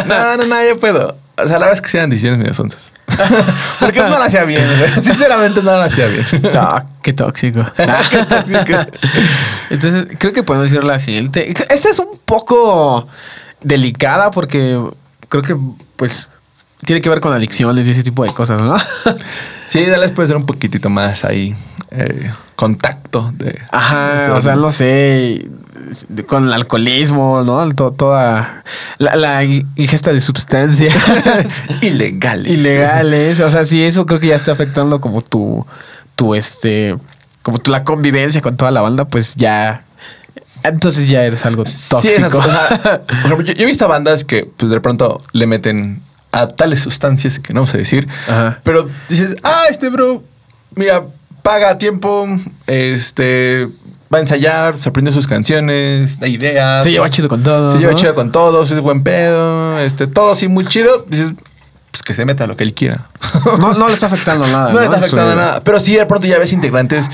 No, 0.06 0.36
no, 0.36 0.44
no, 0.44 0.64
yo 0.64 0.78
puedo. 0.78 1.16
O 1.36 1.48
sea, 1.48 1.58
la 1.58 1.66
verdad 1.66 1.74
es 1.74 1.80
que 1.80 1.88
sí 1.88 1.96
eran 1.96 2.10
decisiones 2.10 2.38
medio 2.38 2.54
sonzas. 2.54 2.92
Porque 3.80 4.00
no 4.00 4.08
lo 4.08 4.22
hacía 4.22 4.44
bien. 4.44 4.66
güey. 4.78 4.90
Sinceramente 5.02 5.62
no 5.62 5.72
lo 5.72 5.82
hacía 5.82 6.06
bien. 6.08 6.24
Qué 7.02 7.12
tóxico. 7.12 7.64
Entonces, 9.70 10.06
creo 10.18 10.32
que 10.32 10.42
podemos 10.42 10.70
decir 10.70 10.84
la 10.84 10.98
siguiente. 10.98 11.50
Esta 11.50 11.90
es 11.90 11.98
un 11.98 12.18
poco 12.24 13.06
delicada 13.62 14.30
porque 14.30 14.80
creo 15.28 15.42
que, 15.42 15.56
pues, 15.96 16.28
tiene 16.84 17.00
que 17.00 17.08
ver 17.08 17.20
con 17.20 17.32
adicciones 17.32 17.86
y 17.86 17.90
ese 17.90 18.02
tipo 18.02 18.24
de 18.24 18.32
cosas, 18.32 18.60
¿no? 18.60 18.76
Sí, 19.66 19.84
dale 19.86 20.08
puede 20.10 20.28
ser 20.28 20.36
un 20.36 20.44
poquitito 20.44 20.90
más 20.90 21.24
ahí. 21.24 21.54
eh, 21.90 22.32
contacto 22.56 23.32
de. 23.34 23.58
Ajá, 23.72 24.14
de- 24.26 24.30
o 24.30 24.40
sea, 24.40 24.54
no 24.56 24.70
sé, 24.70 25.46
con 26.26 26.44
el 26.46 26.52
alcoholismo, 26.52 27.42
¿no? 27.44 27.68
To- 27.74 27.92
toda 27.92 28.64
la, 28.98 29.16
la 29.16 29.44
ingesta 29.44 30.12
de 30.12 30.20
sustancias 30.20 30.94
Ilegales. 31.82 32.52
ilegales. 32.52 33.40
O 33.40 33.50
sea, 33.50 33.66
sí, 33.66 33.82
eso 33.82 34.06
creo 34.06 34.20
que 34.20 34.28
ya 34.28 34.36
está 34.36 34.52
afectando 34.52 35.00
como 35.00 35.22
tu, 35.22 35.64
tu 36.16 36.34
este, 36.34 36.96
como 37.42 37.58
tu, 37.58 37.70
la 37.70 37.84
convivencia 37.84 38.40
con 38.40 38.56
toda 38.56 38.70
la 38.70 38.80
banda, 38.80 39.06
pues 39.06 39.34
ya 39.36 39.84
entonces 40.62 41.08
ya 41.08 41.24
eres 41.24 41.44
algo 41.44 41.64
tóxico. 41.64 42.00
Sí. 42.00 42.08
O 42.38 42.42
sea, 42.42 43.02
por 43.06 43.16
ejemplo, 43.16 43.42
yo, 43.42 43.52
yo 43.52 43.62
he 43.64 43.66
visto 43.66 43.86
bandas 43.86 44.24
que 44.24 44.48
pues 44.56 44.70
de 44.70 44.80
pronto 44.80 45.20
le 45.32 45.46
meten 45.46 46.00
a 46.32 46.48
tales 46.48 46.80
sustancias 46.80 47.38
que 47.38 47.52
no 47.52 47.60
vamos 47.60 47.74
a 47.74 47.78
decir. 47.78 48.08
Ajá. 48.28 48.60
Pero 48.64 48.88
dices, 49.08 49.36
ah, 49.42 49.64
este 49.68 49.88
bro, 49.90 50.22
mira, 50.74 51.02
paga 51.42 51.70
a 51.70 51.78
tiempo, 51.78 52.26
este, 52.66 53.68
va 54.14 54.18
a 54.18 54.20
ensayar, 54.20 54.76
se 54.80 54.88
aprende 54.88 55.12
sus 55.12 55.26
canciones, 55.26 56.18
da 56.20 56.28
ideas. 56.28 56.82
Se 56.82 56.90
lleva 56.90 57.10
chido 57.10 57.28
con 57.28 57.42
todo. 57.42 57.72
Se 57.72 57.78
lleva 57.78 57.92
¿no? 57.92 57.98
chido 57.98 58.14
con 58.14 58.32
todos, 58.32 58.70
es 58.70 58.80
buen 58.80 59.02
pedo, 59.02 59.78
este, 59.80 60.06
todo 60.06 60.32
así 60.32 60.48
muy 60.48 60.64
chido. 60.66 61.04
Dices, 61.08 61.32
pues 61.90 62.02
que 62.02 62.14
se 62.14 62.24
meta 62.24 62.46
lo 62.46 62.56
que 62.56 62.64
él 62.64 62.74
quiera. 62.74 63.08
No, 63.58 63.74
no 63.74 63.88
le 63.88 63.94
está 63.94 64.06
afectando 64.06 64.46
nada. 64.46 64.70
No 64.72 64.78
le 64.78 64.86
está 64.86 64.96
afectando 64.98 65.36
nada. 65.36 65.62
Pero 65.62 65.80
sí, 65.80 65.94
de 65.94 66.06
pronto 66.06 66.26
ya 66.26 66.38
ves 66.38 66.52
integrantes 66.52 67.10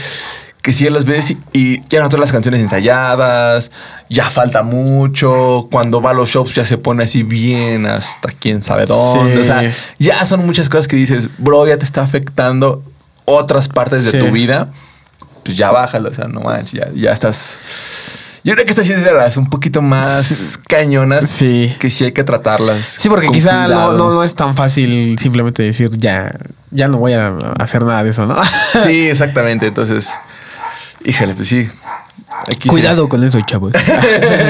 que 0.63 0.75
sí 0.75 0.89
los 0.91 1.07
ves 1.07 1.31
y, 1.31 1.39
y 1.55 1.81
ya 1.89 2.01
no 2.01 2.09
todas 2.11 2.21
las 2.21 2.33
canciones 2.33 2.61
ensayadas, 2.61 3.71
ya 4.11 4.29
falta 4.29 4.63
mucho. 4.63 5.69
Cuando 5.71 6.03
va 6.03 6.11
a 6.11 6.15
los 6.15 6.29
shows 6.29 6.55
ya 6.55 6.67
se 6.67 6.77
pone 6.77 7.05
así 7.05 7.23
bien 7.23 7.87
hasta 7.87 8.31
quién 8.31 8.63
sabe 8.63 8.85
dónde. 8.87 9.37
Sí. 9.37 9.41
O 9.41 9.45
sea, 9.45 9.73
ya 9.99 10.25
son 10.27 10.45
muchas 10.45 10.69
cosas 10.69 10.87
que 10.87 10.97
dices, 10.97 11.31
bro, 11.39 11.67
ya 11.67 11.79
te 11.79 11.85
está 11.85 12.03
afectando 12.03 12.83
otras 13.25 13.69
partes 13.69 14.05
de 14.05 14.19
tu 14.19 14.31
vida. 14.31 14.69
Pues 15.45 15.57
ya 15.57 15.71
bájalo, 15.71 16.11
o 16.11 16.15
sea, 16.15 16.27
no 16.29 16.41
manches, 16.41 16.73
ya, 16.73 16.89
ya 16.95 17.13
estás. 17.13 17.59
Yo 18.43 18.55
creo 18.55 18.65
que 18.65 18.71
estas 18.71 18.87
sí 18.87 18.93
es 18.93 19.05
de 19.05 19.13
las 19.13 19.37
un 19.37 19.51
poquito 19.51 19.83
más 19.83 20.59
cañonas 20.67 21.27
Sí. 21.29 21.75
que 21.79 21.91
sí 21.91 22.05
hay 22.05 22.13
que 22.13 22.25
tratarlas. 22.25 22.87
Sí, 22.99 23.09
porque 23.11 23.29
quizá 23.29 23.69
no, 23.69 23.93
no, 23.93 24.11
no 24.13 24.25
es 24.25 24.35
tan 24.35 24.55
fácil 24.55 25.19
simplemente 25.19 25.63
decir 25.63 25.91
ya, 25.99 26.33
ya 26.71 26.89
no 26.89 26.97
voy 26.97 27.13
a 27.13 27.29
hacer 27.59 27.83
nada 27.85 28.03
de 28.03 28.11
eso, 28.11 28.25
¿no? 28.25 28.37
Sí, 28.85 29.09
exactamente. 29.09 29.67
Entonces, 29.67 30.11
híjole, 31.05 31.35
pues 31.35 31.49
sí. 31.49 31.69
Aquí 32.51 32.69
Cuidado 32.71 33.09
con 33.11 33.23
eso, 33.25 33.39
chavos. 33.43 33.73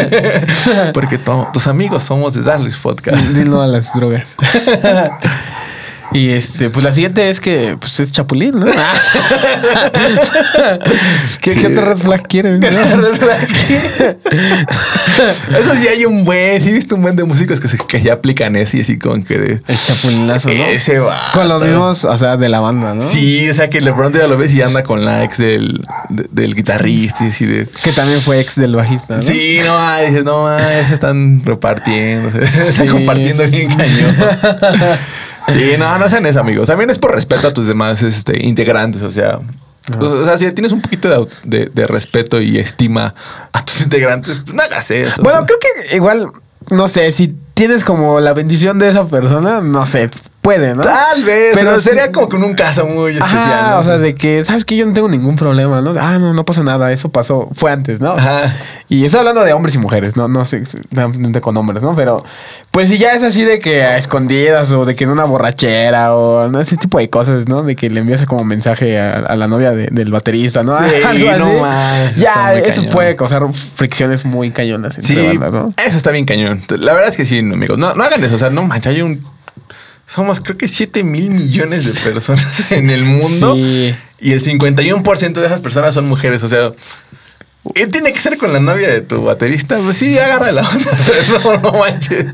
Porque 0.94 1.18
tus 1.52 1.66
amigos 1.66 2.04
somos 2.04 2.34
de 2.34 2.42
Darles 2.42 2.76
Podcast. 2.76 3.20
Dilo 3.34 3.60
a 3.60 3.66
las 3.66 3.92
drogas. 3.92 4.36
Y 6.12 6.30
este, 6.30 6.70
pues 6.70 6.84
la 6.84 6.90
siguiente 6.92 7.30
es 7.30 7.38
que 7.40 7.76
pues 7.78 8.00
es 8.00 8.10
Chapulín, 8.10 8.58
¿no? 8.58 8.66
¿Qué, 11.40 11.52
qué 11.54 11.66
otro 11.68 11.84
red 11.84 11.98
flag 11.98 12.26
quieres? 12.26 12.58
no? 12.60 12.66
eso 15.56 15.74
sí 15.80 15.88
hay 15.88 16.04
un 16.04 16.24
buen, 16.24 16.60
sí 16.60 16.70
he 16.70 16.72
visto 16.72 16.94
un 16.96 17.02
buen 17.02 17.14
de 17.16 17.24
músicos 17.24 17.60
que, 17.60 17.68
se, 17.68 17.76
que 17.78 18.00
ya 18.00 18.14
aplican 18.14 18.56
eso 18.56 18.76
y 18.76 18.80
así 18.80 18.98
como 18.98 19.22
que 19.24 19.38
de... 19.38 19.60
El 19.66 19.76
chapulinazo, 19.86 20.48
¿no? 20.48 20.54
Ese 20.64 20.98
va. 20.98 21.30
Con 21.32 21.48
los 21.48 21.62
mismos, 21.62 22.04
o 22.04 22.18
sea, 22.18 22.36
de 22.36 22.48
la 22.48 22.60
banda, 22.60 22.94
¿no? 22.94 23.00
Sí, 23.00 23.48
o 23.48 23.54
sea 23.54 23.70
que 23.70 23.80
de 23.80 23.92
pronto 23.92 24.18
ya 24.18 24.26
lo 24.26 24.36
ves 24.36 24.52
y 24.54 24.62
anda 24.62 24.82
con 24.82 25.04
la 25.04 25.22
ex 25.24 25.38
del, 25.38 25.80
de- 26.08 26.26
del 26.30 26.54
guitarrista 26.54 27.24
y 27.24 27.28
así 27.28 27.46
de... 27.46 27.68
Que 27.84 27.92
también 27.92 28.20
fue 28.20 28.40
ex 28.40 28.56
del 28.56 28.74
bajista, 28.74 29.16
¿no? 29.16 29.22
Sí, 29.22 29.58
no, 29.64 29.74
ah, 29.78 30.00
dices, 30.00 30.24
no, 30.24 30.46
ah, 30.48 30.58
se 30.88 30.94
están 30.94 31.42
repartiendo, 31.44 32.30
se 32.32 32.42
están 32.44 32.86
Sí. 32.86 32.92
compartiendo 32.92 33.46
bien 33.48 33.68
cañón. 33.68 34.16
Sí, 35.52 35.72
no, 35.78 35.98
no 35.98 36.04
hacen 36.04 36.24
eso, 36.26 36.40
amigos. 36.40 36.68
También 36.68 36.90
es 36.90 36.98
por 36.98 37.14
respeto 37.14 37.48
a 37.48 37.52
tus 37.54 37.66
demás 37.66 38.02
este, 38.02 38.44
integrantes, 38.46 39.02
o 39.02 39.10
sea. 39.12 39.38
O 39.98 40.24
sea, 40.24 40.36
si 40.38 40.50
tienes 40.52 40.72
un 40.72 40.82
poquito 40.82 41.28
de- 41.44 41.66
de 41.66 41.86
respeto 41.86 42.40
y 42.40 42.58
estima 42.58 43.14
a 43.52 43.64
tus 43.64 43.80
integrantes, 43.80 44.42
pues 44.44 44.54
no 44.54 44.62
hagas 44.62 44.90
eso. 44.90 45.20
Bueno, 45.22 45.44
creo 45.46 45.58
que 45.58 45.96
igual, 45.96 46.30
no 46.70 46.86
sé, 46.86 47.10
si 47.12 47.34
tienes 47.54 47.82
como 47.82 48.20
la 48.20 48.32
bendición 48.32 48.78
de 48.78 48.88
esa 48.90 49.04
persona, 49.08 49.60
no 49.60 49.84
sé, 49.86 50.08
puede, 50.42 50.74
¿no? 50.74 50.82
Tal 50.82 51.22
vez, 51.22 51.52
pero, 51.54 51.70
Pero 51.70 51.80
sería 51.80 52.06
sí- 52.06 52.12
como 52.12 52.28
con 52.28 52.42
un 52.42 52.54
caso 52.54 52.86
muy 52.86 53.12
especial. 53.12 53.70
¿no? 53.70 53.78
o 53.78 53.84
sea, 53.84 53.98
de 53.98 54.14
que, 54.14 54.44
¿sabes 54.44 54.64
que 54.64 54.76
Yo 54.76 54.86
no 54.86 54.92
tengo 54.92 55.08
ningún 55.08 55.36
problema, 55.36 55.80
¿no? 55.80 55.94
Ah, 56.00 56.18
no, 56.18 56.32
no 56.32 56.44
pasa 56.44 56.62
nada, 56.62 56.90
eso 56.92 57.10
pasó, 57.10 57.48
fue 57.54 57.70
antes, 57.70 58.00
¿no? 58.00 58.12
Ajá. 58.12 58.54
Y 58.88 59.04
estoy 59.04 59.20
hablando 59.20 59.44
de 59.44 59.52
hombres 59.52 59.74
y 59.74 59.78
mujeres, 59.78 60.16
no, 60.16 60.26
no 60.28 60.44
sé, 60.44 60.62
con 61.40 61.56
hombres, 61.56 61.82
¿no? 61.82 61.94
Pero, 61.94 62.24
pues 62.70 62.88
si 62.88 62.98
ya 62.98 63.12
es 63.12 63.22
así 63.22 63.44
de 63.44 63.58
que 63.58 63.82
a 63.84 63.98
escondidas 63.98 64.70
o 64.72 64.84
de 64.84 64.94
que 64.94 65.04
en 65.04 65.10
una 65.10 65.24
borrachera 65.24 66.14
o 66.14 66.48
¿no? 66.48 66.60
ese 66.60 66.76
tipo 66.76 66.98
de 66.98 67.08
cosas, 67.10 67.46
¿no? 67.48 67.62
De 67.62 67.76
que 67.76 67.90
le 67.90 68.00
envías 68.00 68.24
como 68.26 68.44
mensaje 68.44 68.98
a, 68.98 69.16
a 69.18 69.36
la 69.36 69.46
novia 69.46 69.72
de- 69.72 69.88
del 69.90 70.10
baterista, 70.10 70.62
¿no? 70.62 70.76
Sí, 70.78 70.84
Algo 71.04 71.32
no 71.38 71.60
más, 71.60 72.16
Ya, 72.16 72.54
eso 72.54 72.80
cañón. 72.80 72.92
puede 72.92 73.16
causar 73.16 73.42
fricciones 73.52 74.24
muy 74.24 74.50
cañonas 74.50 74.96
entre 74.98 75.14
Sí, 75.32 75.38
bandas, 75.38 75.52
¿no? 75.54 75.68
eso 75.84 75.96
está 75.96 76.10
bien 76.10 76.24
cañón. 76.24 76.62
La 76.78 76.92
verdad 76.92 77.10
es 77.10 77.16
que 77.16 77.24
sí, 77.24 77.38
amigos. 77.40 77.78
No, 77.78 77.94
no 77.94 78.02
hagan 78.04 78.22
eso. 78.24 78.34
O 78.36 78.38
sea, 78.38 78.50
no 78.50 78.62
manches, 78.62 78.94
hay 78.94 79.02
un. 79.02 79.22
Somos 80.10 80.40
creo 80.40 80.58
que 80.58 80.66
7 80.66 81.04
mil 81.04 81.30
millones 81.30 81.84
de 81.84 81.92
personas 82.10 82.72
en 82.72 82.90
el 82.90 83.04
mundo. 83.04 83.54
Sí. 83.54 83.94
Y 84.18 84.32
el 84.32 84.42
51% 84.42 85.32
de 85.34 85.46
esas 85.46 85.60
personas 85.60 85.94
son 85.94 86.08
mujeres. 86.08 86.42
O 86.42 86.48
sea, 86.48 86.72
¿y 87.76 87.86
tiene 87.86 88.12
que 88.12 88.18
ser 88.18 88.36
con 88.36 88.52
la 88.52 88.58
novia 88.58 88.88
de 88.88 89.02
tu 89.02 89.22
baterista? 89.22 89.78
Pues 89.78 89.96
sí, 89.96 90.18
agarra 90.18 90.50
la 90.50 90.62
onda. 90.68 90.90
No, 91.44 91.58
no 91.58 91.78
manches. 91.78 92.26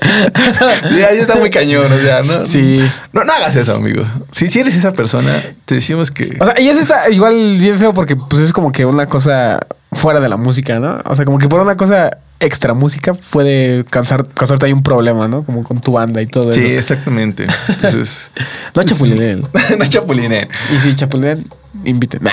Ahí 1.08 1.18
está 1.18 1.36
muy 1.36 1.50
cañón. 1.50 1.86
O 1.90 1.98
sea, 1.98 2.22
no. 2.22 2.44
Sí. 2.44 2.80
No, 3.12 3.22
no 3.22 3.32
hagas 3.32 3.54
eso, 3.54 3.76
amigo. 3.76 4.04
Si, 4.32 4.48
si 4.48 4.58
eres 4.58 4.74
esa 4.74 4.92
persona, 4.92 5.40
te 5.66 5.76
decimos 5.76 6.10
que. 6.10 6.36
O 6.40 6.46
sea, 6.46 6.60
y 6.60 6.68
eso 6.68 6.80
está 6.80 7.08
igual 7.10 7.56
bien 7.58 7.78
feo 7.78 7.94
porque 7.94 8.16
pues 8.16 8.42
es 8.42 8.52
como 8.52 8.72
que 8.72 8.84
una 8.84 9.06
cosa 9.06 9.60
fuera 9.92 10.18
de 10.18 10.28
la 10.28 10.36
música, 10.36 10.80
¿no? 10.80 11.00
O 11.04 11.14
sea, 11.14 11.24
como 11.24 11.38
que 11.38 11.48
por 11.48 11.60
una 11.60 11.76
cosa 11.76 12.10
extra 12.40 12.72
música 12.74 13.14
puede 13.14 13.84
causar, 13.84 14.26
causarte 14.28 14.66
ahí 14.66 14.72
un 14.72 14.82
problema, 14.82 15.26
¿no? 15.28 15.44
Como 15.44 15.64
con 15.64 15.78
tu 15.80 15.92
banda 15.92 16.22
y 16.22 16.26
todo 16.26 16.52
sí, 16.52 16.60
eso. 16.60 16.94
exactamente. 16.94 17.46
Entonces. 17.68 18.30
No 18.74 18.82
chapulinen. 18.84 19.42
no 19.78 19.84
chapulinen. 19.86 20.48
Y 20.72 20.78
si 20.80 20.94
chapulinen, 20.94 21.44
inviten. 21.84 22.20
Nah, 22.28 22.32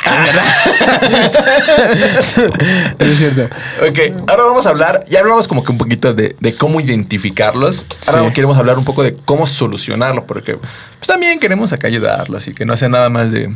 es 2.99 3.17
cierto. 3.17 3.43
Ok, 3.87 3.99
ahora 4.29 4.43
vamos 4.43 4.65
a 4.65 4.69
hablar, 4.69 5.05
ya 5.09 5.19
hablamos 5.21 5.47
como 5.47 5.63
que 5.63 5.71
un 5.71 5.77
poquito 5.77 6.13
de, 6.13 6.35
de 6.39 6.53
cómo 6.55 6.79
identificarlos. 6.81 7.85
Ahora 8.07 8.27
Sí. 8.27 8.33
queremos 8.33 8.57
hablar 8.57 8.77
un 8.77 8.85
poco 8.85 9.03
de 9.03 9.13
cómo 9.25 9.45
solucionarlo, 9.45 10.25
porque 10.25 10.53
pues, 10.53 11.07
también 11.07 11.39
queremos 11.39 11.73
acá 11.73 11.87
ayudarlos 11.87 12.47
y 12.47 12.53
que 12.53 12.65
no 12.65 12.77
sea 12.77 12.89
nada 12.89 13.09
más 13.09 13.31
de, 13.31 13.51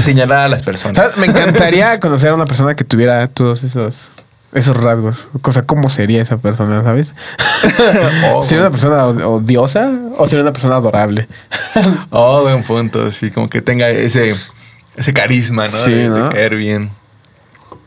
señalar 0.00 0.38
a 0.40 0.48
las 0.48 0.62
personas. 0.62 0.96
¿Sabes? 0.96 1.18
Me 1.18 1.26
encantaría 1.26 1.98
conocer 2.00 2.30
a 2.30 2.34
una 2.34 2.46
persona 2.46 2.74
que 2.74 2.84
tuviera 2.84 3.26
todos 3.28 3.62
esos, 3.64 4.10
esos 4.52 4.76
rasgos. 4.76 5.28
O 5.42 5.52
sea, 5.52 5.62
¿cómo 5.62 5.88
sería 5.88 6.22
esa 6.22 6.36
persona, 6.36 6.82
sabes? 6.82 7.14
Oh. 8.34 8.42
¿Sería 8.42 8.62
una 8.62 8.70
persona 8.70 9.06
odiosa 9.06 9.92
o 10.16 10.26
sería 10.26 10.42
una 10.42 10.52
persona 10.52 10.76
adorable? 10.76 11.26
Oh, 12.10 12.42
buen 12.42 12.62
punto, 12.62 13.10
sí, 13.10 13.30
como 13.30 13.48
que 13.48 13.62
tenga 13.62 13.88
ese, 13.88 14.34
ese 14.96 15.12
carisma, 15.12 15.68
¿no? 15.68 15.70
Sí, 15.70 15.92
de, 15.92 16.28
caer 16.30 16.56
bien. 16.56 16.90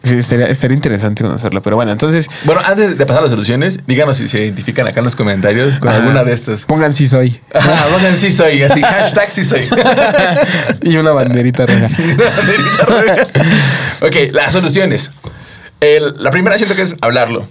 Sí, 0.03 0.21
sería, 0.23 0.53
sería 0.55 0.75
interesante 0.75 1.23
conocerlo. 1.23 1.61
Pero 1.61 1.75
bueno, 1.75 1.91
entonces... 1.91 2.29
Bueno, 2.43 2.61
antes 2.65 2.97
de 2.97 3.05
pasar 3.05 3.19
a 3.19 3.23
las 3.23 3.31
soluciones, 3.31 3.79
díganos 3.87 4.17
si 4.17 4.27
se 4.27 4.43
identifican 4.43 4.87
acá 4.87 4.99
en 4.99 5.05
los 5.05 5.15
comentarios 5.15 5.75
con 5.77 5.89
Ajá. 5.89 5.97
alguna 5.97 6.23
de 6.23 6.33
estas. 6.33 6.65
Pongan 6.65 6.93
sí 6.93 7.07
soy. 7.07 7.39
Ajá, 7.53 7.85
pongan 7.93 8.17
sí 8.17 8.31
soy, 8.31 8.61
así, 8.63 8.81
hashtag 8.81 9.31
sí 9.31 9.43
soy. 9.43 9.67
y 10.81 10.97
una 10.97 11.11
banderita 11.11 11.65
roja. 11.65 11.87
ok, 14.01 14.15
las 14.31 14.51
soluciones. 14.51 15.11
El- 15.79 16.15
la 16.23 16.31
primera 16.31 16.57
siento 16.57 16.75
que 16.75 16.81
es 16.83 16.95
hablarlo. 17.01 17.45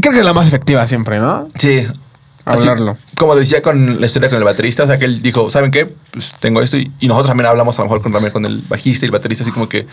Creo 0.00 0.12
que 0.12 0.20
es 0.20 0.24
la 0.24 0.32
más 0.32 0.46
efectiva 0.48 0.86
siempre, 0.86 1.18
¿no? 1.18 1.46
Sí. 1.56 1.86
Así, 2.46 2.62
Hablarlo. 2.62 2.96
como 3.18 3.36
decía 3.36 3.60
con 3.60 4.00
la 4.00 4.06
historia 4.06 4.28
con 4.30 4.38
el 4.38 4.44
baterista, 4.44 4.84
o 4.84 4.86
sea, 4.86 4.98
que 4.98 5.04
él 5.04 5.20
dijo, 5.22 5.50
¿saben 5.50 5.70
qué? 5.70 5.86
Pues 6.10 6.32
tengo 6.40 6.62
esto. 6.62 6.78
Y, 6.78 6.90
y 6.98 7.06
nosotros 7.06 7.28
también 7.28 7.46
hablamos 7.46 7.78
a 7.78 7.82
lo 7.82 7.84
mejor 7.84 8.02
con, 8.02 8.12
también 8.12 8.32
con 8.32 8.44
el 8.46 8.62
bajista 8.62 9.04
y 9.04 9.08
el 9.08 9.12
baterista, 9.12 9.44
así 9.44 9.52
como 9.52 9.68
que, 9.68 9.86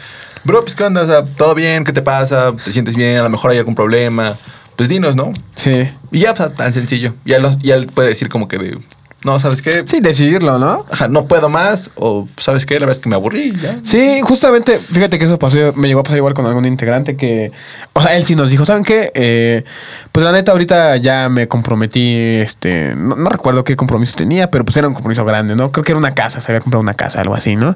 bro, 0.45 0.61
pues 0.63 0.73
qué 0.73 0.83
onda, 0.85 1.01
o 1.01 1.05
sea, 1.05 1.23
todo 1.25 1.53
bien, 1.53 1.83
¿qué 1.83 1.91
te 1.91 2.01
pasa? 2.01 2.53
¿Te 2.63 2.71
sientes 2.71 2.95
bien? 2.95 3.17
A 3.19 3.23
lo 3.23 3.29
mejor 3.29 3.51
hay 3.51 3.57
algún 3.57 3.75
problema. 3.75 4.37
Pues 4.77 4.87
dinos, 4.89 5.15
¿no? 5.15 5.31
Sí. 5.55 5.91
Y 6.11 6.19
ya, 6.19 6.31
o 6.31 6.35
sea, 6.35 6.53
tan 6.53 6.73
sencillo. 6.73 7.13
Y 7.25 7.33
él, 7.33 7.41
nos- 7.41 7.57
y 7.61 7.71
él 7.71 7.87
puede 7.87 8.09
decir 8.09 8.29
como 8.29 8.47
que 8.47 8.57
de, 8.57 8.77
no, 9.23 9.39
¿sabes 9.39 9.61
qué? 9.61 9.83
Sí, 9.87 9.99
decidirlo, 9.99 10.59
¿no? 10.59 10.85
Ajá, 10.91 11.07
no 11.07 11.25
puedo 11.25 11.49
más. 11.49 11.89
O, 11.95 12.27
¿sabes 12.37 12.65
qué? 12.65 12.75
La 12.75 12.81
verdad 12.81 12.97
es 12.97 13.03
que 13.03 13.09
me 13.09 13.15
aburrí, 13.15 13.51
ya. 13.59 13.79
Sí, 13.83 14.21
justamente, 14.21 14.79
fíjate 14.79 15.17
que 15.17 15.25
eso 15.25 15.39
pasó, 15.39 15.57
me 15.75 15.87
llegó 15.87 16.01
a 16.01 16.03
pasar 16.03 16.17
igual 16.17 16.33
con 16.35 16.45
algún 16.45 16.65
integrante 16.65 17.17
que, 17.17 17.51
o 17.93 18.01
sea, 18.01 18.15
él 18.15 18.23
sí 18.23 18.35
nos 18.35 18.51
dijo, 18.51 18.63
¿saben 18.63 18.83
qué? 18.83 19.11
Eh, 19.15 19.63
pues 20.11 20.23
la 20.23 20.31
neta, 20.31 20.51
ahorita 20.51 20.97
ya 20.97 21.29
me 21.29 21.47
comprometí, 21.47 22.15
este, 22.15 22.93
no, 22.95 23.15
no 23.15 23.29
recuerdo 23.29 23.63
qué 23.63 23.75
compromiso 23.75 24.15
tenía, 24.15 24.51
pero 24.51 24.63
pues 24.63 24.77
era 24.77 24.87
un 24.87 24.93
compromiso 24.93 25.25
grande, 25.25 25.55
¿no? 25.55 25.71
Creo 25.71 25.83
que 25.83 25.93
era 25.93 25.99
una 25.99 26.13
casa, 26.13 26.39
se 26.39 26.51
había 26.51 26.61
comprado 26.61 26.81
una 26.81 26.93
casa, 26.93 27.19
algo 27.19 27.33
así, 27.33 27.55
¿no? 27.55 27.75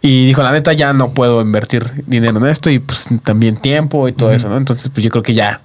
Y 0.00 0.26
dijo, 0.26 0.42
la 0.42 0.50
neta, 0.50 0.72
ya 0.72 0.92
no 0.92 1.14
puedo 1.14 1.40
invertir 1.40 1.90
dinero 2.06 2.38
en 2.38 2.46
esto 2.46 2.70
y 2.70 2.80
pues 2.80 3.06
también 3.22 3.56
tiempo 3.56 4.08
y 4.08 4.12
todo 4.12 4.32
eso, 4.32 4.48
¿no? 4.48 4.56
Entonces, 4.56 4.90
pues 4.92 5.04
yo 5.04 5.10
creo 5.10 5.22
que 5.22 5.34
ya. 5.34 5.60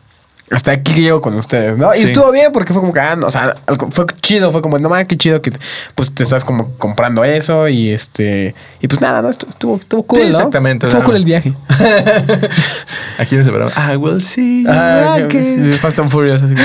Hasta 0.50 0.72
aquí 0.72 0.94
llego 0.94 1.20
con 1.20 1.36
ustedes, 1.36 1.78
¿no? 1.78 1.94
Y 1.94 1.98
Sí. 2.00 2.04
estuvo 2.06 2.32
bien 2.32 2.54
porque 2.54 2.72
fue 2.72 2.82
como 2.82 2.94
que, 2.94 3.02
ah, 3.02 3.18
no, 3.18 3.28
o 3.28 3.32
sea, 3.32 3.58
fue 3.92 4.06
chido, 4.22 4.50
fue 4.52 4.62
como, 4.62 4.80
no 4.80 4.88
mames, 4.88 5.08
qué 5.08 5.18
chido 5.18 5.42
que 5.42 5.52
pues 5.94 6.14
te 6.14 6.24
estás 6.24 6.46
como 6.46 6.72
comprando 6.78 7.26
eso 7.26 7.68
y 7.68 7.90
este, 7.90 8.56
y 8.82 8.88
pues 8.88 9.02
nada, 9.02 9.22
¿no? 9.22 9.30
Estuvo, 9.30 9.76
estuvo, 9.76 10.04
cool, 10.04 10.20
Sí, 10.20 10.26
¿no? 10.26 10.30
exactamente, 10.38 10.88
Estuvo 10.88 11.04
cool 11.04 11.18
el 11.18 11.26
viaje. 11.26 11.54
Aquí 13.18 13.36
nos 13.36 13.46
separamos. 13.46 13.74
I 13.78 13.98
will 13.98 14.22
see 14.22 14.64
you 14.64 14.70
Ah, 14.72 15.16
again. 15.16 15.72
Fast 15.74 16.00
and 16.00 16.10
Furious, 16.10 16.42
así. 16.42 16.56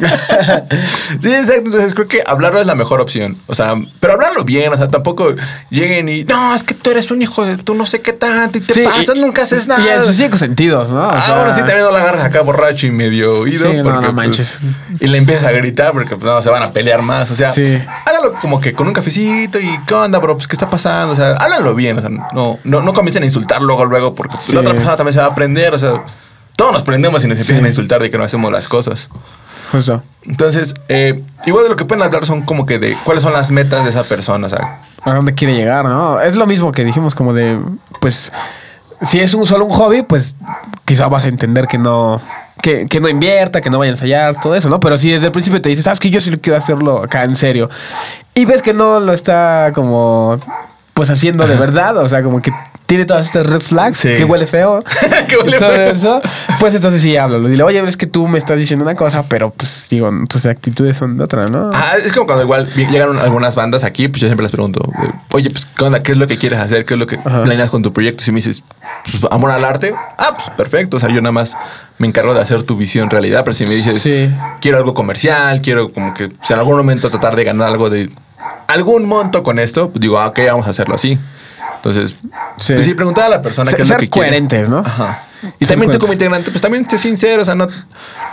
sí, 1.20 1.32
exacto. 1.32 1.66
Entonces 1.66 1.94
creo 1.94 2.08
que 2.08 2.22
hablarlo 2.26 2.60
es 2.60 2.66
la 2.66 2.74
mejor 2.74 3.00
opción. 3.00 3.36
O 3.46 3.54
sea, 3.54 3.74
pero 4.00 4.14
hablarlo 4.14 4.44
bien. 4.44 4.72
O 4.72 4.76
sea, 4.76 4.88
tampoco 4.88 5.34
lleguen 5.70 6.08
y 6.08 6.24
no, 6.24 6.54
es 6.54 6.62
que 6.62 6.74
tú 6.74 6.90
eres 6.90 7.10
un 7.10 7.22
hijo 7.22 7.44
de 7.44 7.56
tú 7.56 7.74
no 7.74 7.86
sé 7.86 8.00
qué 8.00 8.12
tanto 8.12 8.58
y 8.58 8.60
te 8.60 8.74
Sí, 8.74 8.82
pasas, 8.82 9.16
y- 9.16 9.20
nunca 9.20 9.42
haces 9.42 9.66
nada. 9.66 9.84
Y 9.84 9.88
en 9.88 10.02
sus 10.02 10.16
cinco 10.16 10.36
sentidos, 10.36 10.88
¿no? 10.90 11.06
O 11.08 11.12
sea, 11.12 11.36
Ahora 11.38 11.54
sí 11.54 11.60
también 11.60 11.80
no 11.80 11.90
la 11.92 12.00
agarras 12.00 12.24
acá 12.24 12.42
borracho 12.42 12.86
y 12.86 12.90
medio 12.90 13.40
oído. 13.40 13.70
Sí, 13.70 13.76
no, 13.78 13.82
porque, 13.84 13.96
no 14.00 14.02
pues, 14.06 14.14
manches. 14.14 14.60
y 15.00 15.06
le 15.06 15.18
empiezas 15.18 15.44
a 15.44 15.52
gritar 15.52 15.92
porque 15.92 16.16
pues, 16.16 16.24
no, 16.24 16.40
se 16.42 16.50
van 16.50 16.62
a 16.62 16.72
pelear 16.72 17.02
más. 17.02 17.30
O 17.30 17.36
sea, 17.36 17.52
Sí. 17.52 17.78
hágalo 18.06 18.34
como 18.40 18.60
que 18.60 18.72
con 18.72 18.86
un 18.86 18.92
cafecito 18.92 19.58
y 19.60 19.68
¿qué 19.86 19.94
onda, 19.94 20.18
bro? 20.18 20.36
Pues 20.36 20.48
¿qué 20.48 20.54
está 20.54 20.70
pasando? 20.70 21.12
O 21.12 21.16
sea, 21.16 21.32
háblanlo 21.34 21.74
bien. 21.74 21.98
O 21.98 22.00
sea, 22.00 22.10
no, 22.10 22.58
no, 22.64 22.82
no 22.82 22.92
comiencen 22.92 23.22
a 23.22 23.26
insultar 23.26 23.60
luego, 23.62 23.84
luego, 23.84 24.14
porque 24.14 24.36
pues, 24.36 24.52
la 24.54 24.60
otra 24.60 24.72
persona 24.74 24.96
también 24.96 25.14
se 25.14 25.20
va 25.20 25.26
a 25.26 25.30
aprender. 25.30 25.74
O 25.74 25.78
sea, 25.78 26.04
todos 26.56 26.72
nos 26.72 26.82
prendemos 26.82 27.24
y 27.24 27.28
nos 27.28 27.38
empiezan 27.38 27.62
Sí. 27.62 27.64
a 27.66 27.68
insultar 27.68 28.02
de 28.02 28.10
que 28.10 28.18
no 28.18 28.24
hacemos 28.24 28.52
las 28.52 28.68
cosas. 28.68 29.08
Justo. 29.72 30.02
Entonces, 30.24 30.74
eh, 30.88 31.22
igual 31.46 31.64
de 31.64 31.70
lo 31.70 31.76
que 31.76 31.84
pueden 31.84 32.02
hablar 32.02 32.26
son 32.26 32.42
como 32.42 32.66
que 32.66 32.78
de 32.78 32.96
cuáles 33.04 33.22
son 33.22 33.32
las 33.32 33.50
metas 33.50 33.84
de 33.84 33.90
esa 33.90 34.04
persona. 34.04 34.46
O 34.46 34.50
sea, 34.50 34.80
a 35.02 35.14
dónde 35.14 35.34
quiere 35.34 35.54
llegar, 35.54 35.84
¿no? 35.84 36.20
Es 36.20 36.36
lo 36.36 36.46
mismo 36.46 36.72
que 36.72 36.84
dijimos, 36.84 37.14
como 37.14 37.32
de, 37.32 37.58
pues, 38.00 38.32
si 39.02 39.20
es 39.20 39.32
un 39.34 39.46
solo 39.46 39.64
un 39.64 39.70
hobby, 39.70 40.02
pues 40.02 40.36
quizá 40.84 41.08
vas 41.08 41.24
a 41.24 41.28
entender 41.28 41.66
que 41.66 41.78
no, 41.78 42.20
que, 42.60 42.86
que 42.86 43.00
no 43.00 43.08
invierta, 43.08 43.60
que 43.60 43.70
no 43.70 43.78
vaya 43.78 43.90
a 43.90 43.94
ensayar, 43.94 44.40
todo 44.40 44.54
eso, 44.54 44.68
¿no? 44.68 44.80
Pero 44.80 44.98
si 44.98 45.10
desde 45.10 45.26
el 45.26 45.32
principio 45.32 45.62
te 45.62 45.70
dices, 45.70 45.84
sabes 45.84 46.00
que 46.00 46.10
yo 46.10 46.20
sí 46.20 46.30
quiero 46.38 46.58
hacerlo 46.58 47.02
acá 47.02 47.24
en 47.24 47.36
serio, 47.36 47.70
y 48.34 48.44
ves 48.44 48.60
que 48.62 48.74
no 48.74 49.00
lo 49.00 49.12
está 49.12 49.72
como, 49.74 50.38
pues 50.92 51.08
haciendo 51.10 51.46
de 51.46 51.56
verdad, 51.56 51.96
o 51.96 52.08
sea, 52.08 52.22
como 52.22 52.42
que 52.42 52.52
tiene 52.90 53.04
todas 53.04 53.24
estas 53.26 53.46
red 53.46 53.60
flags, 53.60 53.98
Sí. 53.98 54.08
que 54.16 54.24
huele 54.24 54.48
feo, 54.48 54.82
Que 55.28 55.36
huele 55.36 55.58
todo 55.60 55.70
feo. 55.70 55.92
eso, 55.92 56.20
pues 56.58 56.74
entonces 56.74 57.00
sí 57.00 57.16
háblalo. 57.16 57.46
Dile, 57.48 57.62
oye, 57.62 57.80
ves 57.82 57.96
que 57.96 58.08
tú 58.08 58.26
me 58.26 58.36
estás 58.36 58.58
diciendo 58.58 58.84
una 58.84 58.96
cosa, 58.96 59.22
pero 59.28 59.50
pues 59.50 59.86
digo, 59.88 60.10
tus 60.28 60.44
actitudes 60.46 60.96
son 60.96 61.16
de 61.16 61.22
otra, 61.22 61.44
¿no? 61.46 61.70
Ah, 61.72 61.92
es 62.04 62.12
como 62.12 62.26
cuando 62.26 62.42
igual 62.42 62.68
llegan 62.74 63.16
algunas 63.18 63.54
bandas 63.54 63.84
aquí, 63.84 64.08
pues 64.08 64.20
yo 64.20 64.26
siempre 64.26 64.42
les 64.42 64.50
pregunto, 64.50 64.80
de, 65.00 65.08
oye, 65.30 65.50
pues, 65.50 65.66
¿qué 65.66 65.84
onda? 65.84 66.00
¿Qué 66.02 66.10
es 66.10 66.18
lo 66.18 66.26
que 66.26 66.36
quieres 66.36 66.58
hacer? 66.58 66.84
¿Qué 66.84 66.94
es 66.94 66.98
lo 67.00 67.06
que 67.06 67.14
Ajá. 67.24 67.44
planeas 67.44 67.70
con 67.70 67.80
tu 67.84 67.92
proyecto? 67.92 68.24
Si 68.24 68.32
me 68.32 68.36
dices, 68.38 68.64
pues, 69.20 69.32
amor 69.32 69.52
al 69.52 69.64
arte, 69.64 69.94
ah, 70.18 70.32
pues 70.34 70.50
perfecto. 70.56 70.96
O 70.96 71.00
sea, 71.00 71.10
yo 71.10 71.20
nada 71.20 71.30
más 71.32 71.56
me 71.98 72.08
encargo 72.08 72.34
de 72.34 72.40
hacer 72.40 72.64
tu 72.64 72.76
visión 72.76 73.08
realidad. 73.08 73.44
Pero 73.44 73.54
si 73.54 73.66
me 73.66 73.70
dices, 73.76 74.02
Sí. 74.02 74.34
quiero 74.60 74.78
algo 74.78 74.94
comercial, 74.94 75.60
quiero 75.62 75.92
como 75.92 76.12
que 76.12 76.26
pues, 76.28 76.50
en 76.50 76.58
algún 76.58 76.76
momento 76.76 77.08
tratar 77.08 77.36
de 77.36 77.44
ganar 77.44 77.68
algo 77.68 77.88
de 77.88 78.10
algún 78.66 79.06
monto 79.06 79.44
con 79.44 79.60
esto, 79.60 79.90
pues 79.90 80.00
digo, 80.00 80.18
ah, 80.18 80.26
ok, 80.28 80.40
vamos 80.48 80.66
a 80.66 80.70
hacerlo 80.70 80.96
así. 80.96 81.18
Entonces, 81.82 82.14
Sí. 82.58 82.74
pues 82.74 82.84
sí, 82.84 82.94
preguntar 82.94 83.24
a 83.24 83.28
la 83.30 83.42
persona 83.42 83.70
Ser- 83.70 83.76
qué 83.78 83.82
es 83.82 83.88
lo 83.88 83.94
ser 83.94 84.00
que 84.00 84.10
quiere. 84.10 84.28
coherentes, 84.28 84.68
¿no? 84.68 84.78
Ajá. 84.78 85.24
Y 85.58 85.64
Ser 85.64 85.68
también 85.76 85.90
tú 85.90 85.98
como 85.98 86.12
integrante, 86.12 86.50
pues 86.50 86.60
también 86.60 86.88
sé 86.88 86.98
sincero, 86.98 87.40
o 87.40 87.44
sea, 87.46 87.54
no, 87.54 87.66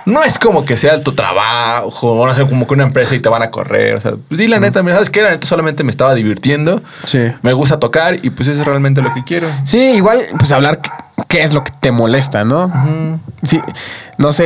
no 0.06 0.24
es 0.24 0.38
como 0.38 0.66
que 0.66 0.76
sea 0.76 1.02
tu 1.02 1.16
trabajo, 1.16 2.12
o 2.12 2.28
no 2.28 2.34
sé, 2.34 2.46
como 2.46 2.68
que 2.68 2.74
una 2.74 2.84
empresa 2.84 3.16
y 3.16 3.20
te 3.20 3.30
van 3.30 3.42
a 3.42 3.50
correr. 3.50 3.96
O 3.96 4.02
sea, 4.02 4.12
pues 4.28 4.38
di 4.38 4.48
la 4.50 4.60
neta, 4.60 4.84
mira, 4.84 4.96
¿sabes 4.96 5.10
qué? 5.10 5.22
La 5.22 5.30
neta 5.30 5.48
solamente 5.48 5.86
me 5.86 5.92
estaba 5.92 6.14
divirtiendo. 6.16 6.82
Sí. 7.06 7.20
Me 7.42 7.54
gusta 7.54 7.80
tocar 7.80 8.16
y 8.22 8.30
pues 8.30 8.50
eso 8.50 8.60
es 8.60 8.68
realmente 8.68 9.02
lo 9.02 9.14
que 9.14 9.24
quiero. 9.24 9.48
Sí, 9.64 9.78
igual, 9.96 10.26
pues 10.38 10.52
hablar 10.52 10.82
qué, 11.30 11.44
es 11.44 11.54
lo 11.54 11.64
que 11.64 11.72
te 11.80 11.92
molesta, 11.92 12.44
¿no? 12.44 12.66
Ujú. 12.66 13.20
Sí, 13.44 13.62
no 14.18 14.34
sé. 14.34 14.44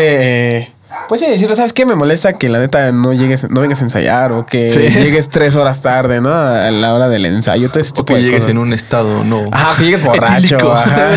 eh, 0.60 0.72
pues 1.08 1.22
sí, 1.22 1.28
decirle, 1.30 1.56
¿sabes 1.56 1.74
qué? 1.74 1.86
Me 1.86 1.96
molesta 1.96 2.34
que 2.34 2.50
la 2.50 2.60
neta 2.60 2.92
no 2.92 3.14
llegues, 3.14 3.50
no 3.50 3.62
vengas 3.62 3.80
a 3.82 3.84
ensayar 3.84 4.32
o 4.32 4.46
que 4.46 4.70
Sí. 4.70 4.80
llegues 4.90 5.30
tres 5.30 5.56
horas 5.56 5.82
tarde, 5.82 6.22
¿no? 6.22 6.34
A 6.34 6.70
la 6.72 6.94
hora 6.94 7.10
del 7.10 7.26
ensayo, 7.26 7.70
todo 7.70 7.80
ese 7.82 7.94
O 7.98 8.06
que 8.06 8.16
de 8.16 8.22
llegues 8.22 8.40
cosas. 8.42 8.52
en 8.52 8.58
un 8.58 8.74
estado 8.74 9.24
no. 9.24 9.46
Ajá, 9.52 9.78
que 9.78 9.86
llegues 9.86 10.04
borracho. 10.04 10.58
Etílico. 10.58 10.74
ajá. 10.74 11.10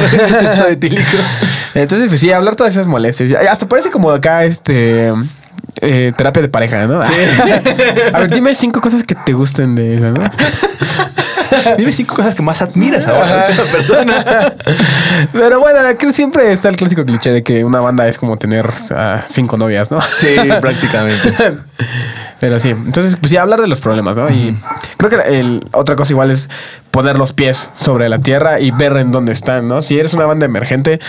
Entonces, 1.74 2.08
pues 2.08 2.20
sí, 2.20 2.30
hablar 2.32 2.56
todas 2.56 2.72
esas 2.74 2.86
molestias. 2.86 3.32
Hasta 3.32 3.68
parece 3.68 3.90
como 3.90 4.10
acá, 4.10 4.44
este. 4.44 5.12
Eh, 5.80 6.12
terapia 6.16 6.42
de 6.42 6.48
pareja, 6.48 6.86
¿no? 6.86 7.00
a 8.12 8.18
ver, 8.18 8.30
dime 8.30 8.54
cinco 8.54 8.80
cosas 8.80 9.02
que 9.04 9.14
te 9.14 9.32
gusten 9.32 9.74
de 9.74 9.96
esa, 9.96 10.10
¿no? 10.10 10.20
Dime 11.78 11.92
cinco 11.92 12.16
cosas 12.16 12.34
que 12.34 12.42
más 12.42 12.60
admiras 12.62 13.06
ahora 13.06 13.46
de 13.46 13.52
esta 13.52 13.64
persona. 13.64 14.24
Pero 15.32 15.60
bueno, 15.60 15.80
que 15.96 16.12
siempre 16.12 16.52
está 16.52 16.68
el 16.68 16.76
clásico 16.76 17.04
cliché 17.04 17.30
de 17.30 17.42
que 17.42 17.64
una 17.64 17.80
banda 17.80 18.08
es 18.08 18.18
como 18.18 18.36
tener 18.36 18.68
ah, 18.90 19.24
cinco 19.28 19.56
novias, 19.56 19.90
¿no? 19.90 20.00
Sí, 20.00 20.36
prácticamente. 20.60 21.32
Pero 22.40 22.60
sí, 22.60 22.70
entonces, 22.70 23.16
pues 23.16 23.30
sí, 23.30 23.36
hablar 23.36 23.60
de 23.60 23.68
los 23.68 23.80
problemas, 23.80 24.16
¿no? 24.16 24.28
Y 24.30 24.58
creo 25.08 25.22
que 25.22 25.38
el, 25.38 25.66
otra 25.72 25.96
cosa 25.96 26.12
igual 26.12 26.30
es 26.30 26.48
poner 26.90 27.18
los 27.18 27.32
pies 27.32 27.70
sobre 27.74 28.08
la 28.08 28.20
tierra 28.20 28.60
y 28.60 28.70
ver 28.70 28.96
en 28.96 29.10
dónde 29.10 29.32
están, 29.32 29.66
¿no? 29.66 29.82
Si 29.82 29.98
eres 29.98 30.14
una 30.14 30.26
banda 30.26 30.46
emergente, 30.46 31.00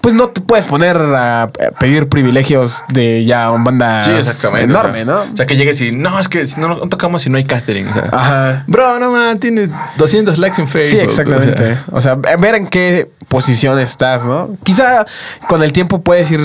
pues 0.00 0.14
no 0.14 0.28
te 0.28 0.40
puedes 0.40 0.64
poner 0.64 0.96
a 0.96 1.50
eh, 1.58 1.70
pedir 1.78 2.08
privilegios 2.08 2.82
de 2.88 3.24
ya 3.24 3.50
una 3.50 3.64
banda 3.64 4.00
Sí, 4.00 4.10
exactamente. 4.12 4.64
enorme, 4.64 5.04
¿no? 5.04 5.20
O 5.20 5.36
sea, 5.36 5.46
que 5.46 5.56
llegues 5.56 5.80
y 5.82 5.92
no, 5.92 6.18
es 6.18 6.28
que 6.28 6.44
no, 6.56 6.68
no 6.68 6.88
tocamos 6.88 7.22
si 7.22 7.30
no 7.30 7.36
hay 7.36 7.44
catering. 7.44 7.88
O 7.88 7.92
sea, 7.92 8.08
Ajá. 8.10 8.64
Bro, 8.66 8.98
no 9.00 9.12
man, 9.12 9.38
tienes 9.38 9.68
200 9.98 10.38
likes 10.38 10.60
en 10.60 10.68
Facebook. 10.68 11.00
Sí, 11.00 11.06
exactamente. 11.06 11.76
O 11.92 12.00
sea, 12.00 12.14
ver 12.14 12.54
en 12.54 12.66
qué 12.66 13.10
posición 13.28 13.78
estás, 13.78 14.24
¿no? 14.24 14.50
Quizá 14.64 15.04
con 15.48 15.62
el 15.62 15.72
tiempo 15.72 16.00
puedes 16.02 16.30
ir 16.30 16.40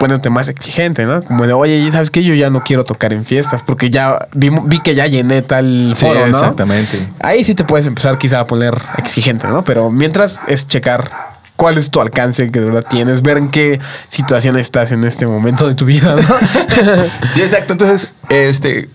poniéndote 0.00 0.30
más 0.30 0.48
exigente, 0.48 1.04
¿no? 1.04 1.22
Como 1.22 1.46
de, 1.46 1.52
oye, 1.52 1.90
¿sabes 1.92 2.10
qué? 2.10 2.22
Yo 2.24 2.34
ya 2.34 2.50
no 2.50 2.62
quiero 2.62 2.84
tocar 2.84 3.12
en 3.12 3.24
fiestas 3.24 3.62
porque 3.62 3.90
ya 3.90 4.28
vi, 4.34 4.50
vi 4.64 4.80
que 4.80 4.94
ya 4.94 5.06
llené 5.06 5.42
tal 5.42 5.94
Sí, 5.96 6.04
foro, 6.06 6.20
¿no? 6.26 6.38
exactamente. 6.38 7.06
Ahí 7.20 7.44
sí 7.44 7.54
te 7.54 7.64
puedes 7.64 7.86
empezar 7.86 8.18
quizá 8.18 8.40
a 8.40 8.46
poner 8.46 8.74
exigente, 8.98 9.46
¿no? 9.48 9.64
Pero 9.64 9.90
mientras 9.90 10.38
es 10.46 10.66
checar 10.66 11.10
cuál 11.56 11.78
es 11.78 11.90
tu 11.90 12.00
alcance 12.00 12.50
que 12.50 12.58
de 12.58 12.66
verdad 12.66 12.84
tienes, 12.88 13.22
ver 13.22 13.38
en 13.38 13.48
qué 13.50 13.78
situación 14.08 14.58
estás 14.58 14.90
en 14.92 15.04
este 15.04 15.26
momento 15.26 15.68
de 15.68 15.74
tu 15.74 15.84
vida, 15.84 16.16
¿no? 16.16 16.22
Sí, 17.32 17.42
exacto. 17.42 17.72
Entonces, 17.74 18.12
este, 18.28 18.88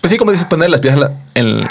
pues 0.00 0.10
sí, 0.10 0.18
como 0.18 0.32
dices, 0.32 0.46
poner 0.46 0.70
las 0.70 0.82
la- 0.84 1.12
en- 1.34 1.66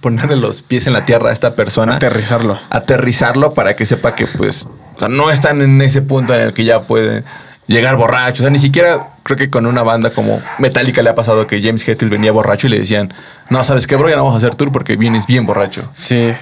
ponerle 0.00 0.36
los 0.36 0.62
pies 0.62 0.86
en 0.86 0.92
la 0.92 1.04
tierra 1.04 1.30
a 1.30 1.32
esta 1.32 1.54
persona. 1.54 1.96
Aterrizarlo. 1.96 2.58
aterrizarlo 2.70 3.54
para 3.54 3.74
que 3.74 3.86
sepa 3.86 4.14
que 4.14 4.26
pues 4.26 4.66
o 4.96 4.98
sea, 4.98 5.08
no 5.08 5.30
están 5.30 5.60
en 5.60 5.80
ese 5.82 6.02
punto 6.02 6.34
en 6.34 6.42
el 6.42 6.52
que 6.52 6.64
ya 6.64 6.82
puede 6.82 7.24
llegar 7.66 7.96
borracho. 7.96 8.42
O 8.42 8.44
sea, 8.44 8.50
ni 8.50 8.58
siquiera 8.58 9.08
creo 9.22 9.36
que 9.36 9.50
con 9.50 9.66
una 9.66 9.82
banda 9.82 10.10
como 10.10 10.40
Metallica 10.58 11.02
le 11.02 11.10
ha 11.10 11.14
pasado 11.14 11.46
que 11.46 11.62
James 11.62 11.86
Hetfield 11.86 12.12
venía 12.12 12.32
borracho 12.32 12.66
y 12.66 12.70
le 12.70 12.78
decían, 12.78 13.12
no, 13.50 13.64
¿sabes 13.64 13.86
qué, 13.86 13.96
bro? 13.96 14.08
Ya 14.08 14.16
no 14.16 14.24
vamos 14.24 14.34
a 14.34 14.46
hacer 14.46 14.54
tour 14.54 14.70
porque 14.70 14.96
vienes 14.96 15.26
bien 15.26 15.46
borracho. 15.46 15.88
Sí. 15.92 16.32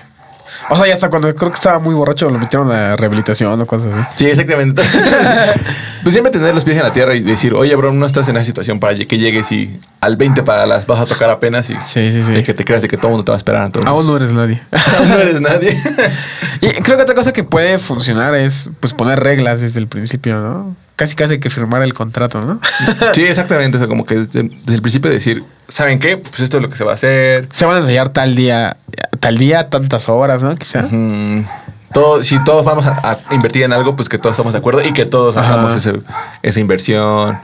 O 0.71 0.77
sea, 0.77 0.87
ya 0.87 0.95
hasta 0.95 1.09
cuando 1.11 1.35
creo 1.35 1.51
que 1.51 1.57
estaba 1.57 1.79
muy 1.79 1.95
borracho 1.95 2.29
lo 2.31 2.39
metieron 2.39 2.71
a 2.71 2.97
rehabilitación 2.97 3.61
o 3.61 3.67
cosas 3.67 3.93
así. 3.95 4.07
Sí, 4.17 4.27
exactamente. 4.27 4.83
pues 6.03 6.13
siempre 6.13 6.31
tener 6.33 6.55
los 6.55 6.65
pies 6.65 6.77
en 6.77 6.83
la 6.83 6.93
tierra 6.93 7.15
y 7.15 7.21
decir, 7.21 7.55
oye, 7.55 7.75
bro, 7.77 7.93
no 7.93 8.07
estás 8.07 8.29
en 8.29 8.37
esa 8.37 8.45
situación 8.45 8.81
para 8.81 8.97
que 8.97 9.19
llegues 9.19 9.51
y 9.53 9.79
al 10.01 10.17
20 10.17 10.43
para 10.43 10.67
las 10.67 10.87
vas 10.87 11.01
a 11.01 11.07
tocar 11.07 11.31
apenas 11.31 11.71
y, 11.71 11.75
Sí, 11.85 12.11
sí, 12.13 12.23
sí. 12.23 12.35
y 12.35 12.43
que 12.43 12.55
te 12.55 12.65
creas 12.65 12.83
de 12.83 12.89
que 12.89 12.97
todo 12.97 13.09
el 13.09 13.13
mundo 13.13 13.25
te 13.25 13.33
va 13.33 13.37
a 13.37 13.39
esperar. 13.39 13.67
Entonces, 13.67 13.91
Aún 13.91 14.07
no 14.07 14.17
eres 14.17 14.33
nadie. 14.33 14.63
Aún 14.99 15.09
no 15.09 15.19
eres 15.19 15.41
nadie. 15.41 15.77
Y 16.61 16.69
creo 16.83 16.97
que 16.97 17.03
otra 17.03 17.17
cosa 17.17 17.33
que 17.33 17.43
puede 17.43 17.81
funcionar 17.81 18.37
es 18.37 18.71
pues 18.79 18.93
poner 18.95 19.19
reglas 19.19 19.61
desde 19.61 19.81
el 19.81 19.89
principio, 19.89 20.37
¿no? 20.37 20.77
Casi 21.03 21.17
casi 21.17 21.41
que 21.41 21.51
firmar 21.51 21.83
el 21.83 21.95
contrato, 21.95 22.41
¿no? 22.41 22.61
sí, 23.15 23.23
exactamente. 23.25 23.77
O 23.77 23.81
sea, 23.81 23.89
como 23.89 24.05
que 24.05 24.15
desde, 24.15 24.43
desde 24.45 24.75
el 24.75 24.83
principio 24.83 25.11
decir, 25.11 25.43
¿saben 25.69 25.99
qué? 25.99 26.17
Pues 26.17 26.39
esto 26.41 26.59
es 26.59 26.63
lo 26.63 26.71
que 26.71 26.77
se 26.77 26.85
va 26.85 26.93
a 26.93 26.95
hacer. 26.95 27.49
Se 27.53 27.65
van 27.65 27.77
a 27.77 27.79
ensayar 27.81 28.11
tal 28.11 28.37
día, 28.37 28.77
tal 29.19 29.37
día, 29.37 29.69
tantas 29.69 30.09
horas, 30.09 30.43
¿no? 30.45 30.55
Quizá. 30.55 30.85
Todo, 31.93 32.23
si 32.23 32.43
todos 32.45 32.65
vamos 32.65 32.87
a, 32.87 33.19
a 33.29 33.35
invertir 33.35 33.65
en 33.65 33.73
algo, 33.73 33.95
pues 33.97 34.09
que 34.09 34.17
todos 34.17 34.33
estamos 34.35 34.53
de 34.53 34.61
acuerdo 34.61 34.81
y 34.83 34.93
que 34.93 35.05
todos 35.05 35.37
hagamos 35.37 35.75
ese- 35.75 36.01
esa 36.43 36.61
inversión. 36.61 37.39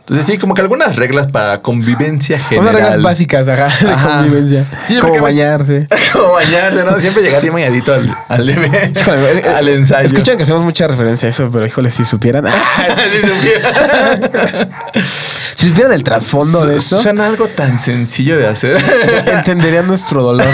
Entonces, 0.00 0.26
sí, 0.26 0.38
como 0.38 0.54
que 0.54 0.60
algunas 0.60 0.96
reglas 0.96 1.28
para 1.28 1.58
convivencia 1.58 2.38
general. 2.40 2.68
Unas 2.74 2.82
reglas 2.82 3.02
básicas, 3.02 3.46
ajá, 3.46 3.68
de 3.86 3.92
Ajá. 3.92 4.16
convivencia. 4.18 4.64
Sí, 4.88 4.98
Como 4.98 5.20
bañarse. 5.20 5.86
como 6.12 6.32
bañarse, 6.32 6.84
¿no? 6.84 6.98
Siempre 6.98 7.22
llegar 7.22 7.40
bien 7.42 7.54
bañadito 7.54 7.94
al, 7.94 8.16
al, 8.28 8.50
Híjole, 8.96 9.42
al 9.48 9.68
ensayo. 9.68 10.06
Escuchan 10.06 10.36
que 10.36 10.42
hacemos 10.42 10.62
mucha 10.62 10.88
referencia 10.88 11.28
a 11.28 11.30
eso, 11.30 11.48
pero 11.52 11.64
híjole, 11.64 11.90
si 11.92 12.04
supieran. 12.04 12.44
Si 13.10 13.20
supiera. 13.28 14.68
si 15.54 15.68
supieran 15.68 15.92
el 15.92 16.02
trasfondo 16.04 16.64
de 16.66 16.76
esto, 16.76 17.00
Suena 17.02 17.26
algo 17.26 17.46
tan 17.48 17.78
sencillo 17.78 18.36
de 18.36 18.46
hacer. 18.48 18.82
entenderían 19.32 19.86
nuestro 19.86 20.22
dolor. 20.22 20.46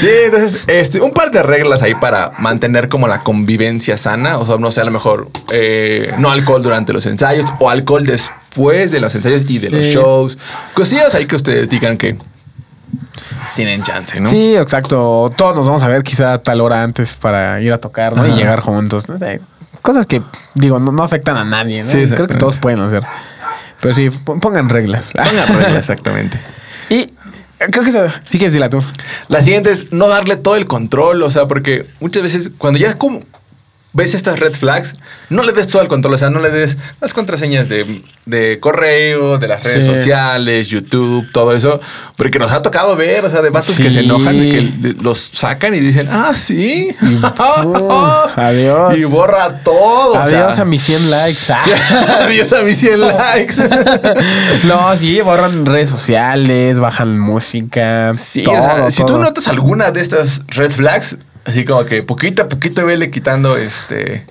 Sí, 0.00 0.08
entonces, 0.26 0.64
este, 0.66 1.00
un 1.00 1.12
par 1.12 1.30
de 1.30 1.42
reglas 1.42 1.82
ahí 1.82 1.94
para 1.94 2.32
mantener 2.38 2.88
como 2.88 3.08
la 3.08 3.20
convivencia 3.20 3.96
sana. 3.98 4.38
O 4.38 4.46
sea, 4.46 4.56
no 4.58 4.70
sé, 4.70 4.80
a 4.80 4.84
lo 4.84 4.90
mejor 4.90 5.28
eh, 5.50 6.12
no 6.18 6.30
alcohol 6.44 6.62
durante 6.62 6.92
los 6.92 7.06
ensayos 7.06 7.46
o 7.58 7.70
alcohol 7.70 8.04
después 8.04 8.90
de 8.90 9.00
los 9.00 9.14
ensayos 9.14 9.42
y 9.48 9.58
de 9.58 9.70
los 9.70 9.86
shows. 9.86 10.38
Cosillas 10.74 11.14
ahí 11.14 11.26
que 11.26 11.36
ustedes 11.36 11.68
digan 11.68 11.96
que 11.96 12.16
tienen 13.56 13.82
chance, 13.82 14.20
¿no? 14.20 14.28
Sí, 14.28 14.56
exacto. 14.56 15.32
Todos 15.36 15.56
nos 15.56 15.66
vamos 15.66 15.82
a 15.82 15.88
ver 15.88 16.02
quizá 16.02 16.34
a 16.34 16.42
tal 16.42 16.60
hora 16.60 16.82
antes 16.82 17.14
para 17.14 17.60
ir 17.60 17.72
a 17.72 17.78
tocar, 17.78 18.16
¿no? 18.16 18.26
Y 18.26 18.32
llegar 18.32 18.60
juntos. 18.60 19.08
No 19.08 19.18
sé. 19.18 19.40
Cosas 19.82 20.06
que, 20.06 20.22
digo, 20.54 20.78
no, 20.78 20.92
no 20.92 21.02
afectan 21.02 21.36
a 21.36 21.44
nadie, 21.44 21.80
¿no? 21.82 21.86
Sí, 21.86 22.06
Creo 22.06 22.26
que 22.26 22.34
todos 22.36 22.56
pueden 22.56 22.80
hacer. 22.80 23.02
Pero 23.80 23.94
sí, 23.94 24.08
pon- 24.10 24.40
pongan 24.40 24.68
reglas. 24.68 25.10
Pongan 25.12 25.48
reglas, 25.48 25.76
exactamente. 25.76 26.38
y 26.88 27.12
creo 27.58 27.84
que 27.84 27.90
eso, 27.90 28.06
sí 28.26 28.38
que 28.38 28.46
decirla 28.46 28.70
tú. 28.70 28.82
La 29.28 29.40
siguiente 29.42 29.70
es 29.70 29.92
no 29.92 30.08
darle 30.08 30.36
todo 30.36 30.56
el 30.56 30.66
control, 30.66 31.22
o 31.22 31.30
sea, 31.30 31.46
porque 31.46 31.86
muchas 32.00 32.22
veces 32.22 32.50
cuando 32.56 32.78
ya 32.80 32.94
como 32.96 33.20
ves 33.94 34.12
estas 34.14 34.38
red 34.40 34.52
flags, 34.54 34.96
no 35.30 35.42
le 35.42 35.52
des 35.52 35.68
todo 35.68 35.80
el 35.80 35.88
control, 35.88 36.14
o 36.14 36.18
sea, 36.18 36.28
no 36.28 36.40
le 36.40 36.50
des 36.50 36.76
las 37.00 37.14
contraseñas 37.14 37.68
de, 37.68 38.02
de 38.26 38.58
correo, 38.60 39.38
de 39.38 39.48
las 39.48 39.62
redes 39.64 39.84
Sí. 39.86 39.90
sociales, 39.90 40.68
YouTube, 40.68 41.30
todo 41.32 41.54
eso, 41.56 41.80
porque 42.16 42.38
nos 42.38 42.52
ha 42.52 42.60
tocado 42.62 42.94
ver, 42.96 43.24
o 43.24 43.30
sea, 43.30 43.40
de 43.40 43.50
vatos 43.50 43.76
que 43.76 43.90
se 43.90 44.00
enojan 44.00 44.38
de 44.38 44.48
que 44.50 44.94
los 45.02 45.30
sacan 45.32 45.74
y 45.74 45.80
dicen, 45.80 46.08
ah, 46.10 46.32
sí. 46.36 46.88
Y, 47.00 47.18
adiós. 48.36 48.96
Y 48.98 49.04
borra 49.04 49.60
todo. 49.62 50.12
o 50.12 50.16
Adiós 50.18 50.54
sea. 50.54 50.62
a 50.62 50.64
mis 50.64 50.82
100 50.82 51.10
likes. 51.10 51.40
Ah. 51.52 52.24
Adiós 52.24 52.52
a 52.52 52.62
mis 52.62 52.76
100 52.78 53.00
likes. 53.00 53.54
no, 54.64 54.96
sí, 54.96 55.20
borran 55.20 55.64
redes 55.66 55.90
sociales, 55.90 56.78
bajan 56.78 57.18
música. 57.18 58.12
Sí, 58.16 58.42
todo, 58.42 58.54
o 58.54 58.60
sea, 58.60 58.90
si 58.90 59.04
tú 59.04 59.18
notas 59.18 59.48
alguna 59.48 59.90
de 59.90 60.00
estas 60.00 60.42
red 60.48 60.70
flags, 60.70 61.16
así 61.44 61.64
como 61.64 61.84
que 61.84 62.02
poquito 62.02 62.42
a 62.42 62.48
poquito 62.48 62.84
vele 62.86 63.10
quitando 63.10 63.56
este. 63.56 64.26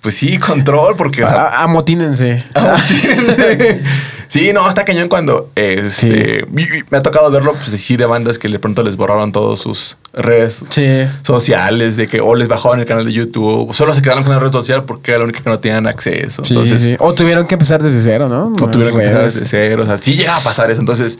Pues 0.00 0.14
sí, 0.14 0.38
control, 0.38 0.96
porque. 0.96 1.24
Ah, 1.24 1.62
Amotínense. 1.62 2.38
Amotínense. 2.54 3.82
Sí, 4.30 4.52
no, 4.52 4.68
está 4.68 4.84
cañón 4.84 5.08
cuando 5.08 5.50
este, 5.56 6.46
me 6.88 6.98
ha 6.98 7.02
tocado 7.02 7.32
verlo, 7.32 7.52
pues 7.54 7.70
sí, 7.82 7.96
de 7.96 8.06
bandas 8.06 8.38
que 8.38 8.48
de 8.48 8.60
pronto 8.60 8.84
les 8.84 8.94
borraron 8.96 9.32
todos 9.32 9.58
sus 9.58 9.98
redes 10.12 10.62
Sí. 10.68 10.86
sociales, 11.24 11.96
de 11.96 12.06
que 12.06 12.20
o 12.20 12.36
les 12.36 12.46
bajaban 12.46 12.78
el 12.78 12.86
canal 12.86 13.04
de 13.04 13.12
YouTube, 13.12 13.70
o 13.70 13.72
solo 13.72 13.92
se 13.92 14.02
quedaron 14.02 14.22
con 14.22 14.32
la 14.32 14.38
red 14.38 14.52
social 14.52 14.84
porque 14.84 15.10
era 15.10 15.18
la 15.18 15.24
única 15.24 15.42
que 15.42 15.50
no 15.50 15.58
tenían 15.58 15.88
acceso. 15.88 16.44
Sí, 16.44 16.54
Entonces. 16.54 16.96
O 17.00 17.12
tuvieron 17.12 17.44
que 17.48 17.56
empezar 17.56 17.82
desde 17.82 18.00
cero, 18.00 18.28
¿no? 18.28 18.52
o 18.64 18.70
tuvieron 18.70 18.96
que 18.96 19.02
empezar 19.04 19.24
desde 19.24 19.46
cero. 19.46 19.82
O 19.82 19.86
sea, 19.86 19.98
sí 19.98 20.14
llega 20.14 20.36
a 20.36 20.40
pasar 20.40 20.70
eso. 20.70 20.78
Entonces, 20.80 21.18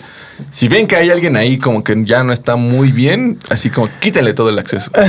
si 0.52 0.68
ven 0.68 0.86
que 0.86 0.94
hay 0.94 1.10
alguien 1.10 1.34
ahí 1.36 1.58
como 1.58 1.82
que 1.82 2.04
ya 2.04 2.22
no 2.22 2.32
está 2.32 2.54
muy 2.54 2.92
bien, 2.92 3.38
así 3.48 3.70
como 3.70 3.88
quítenle 3.98 4.34
todo 4.34 4.50
el 4.50 4.58
acceso. 4.60 4.92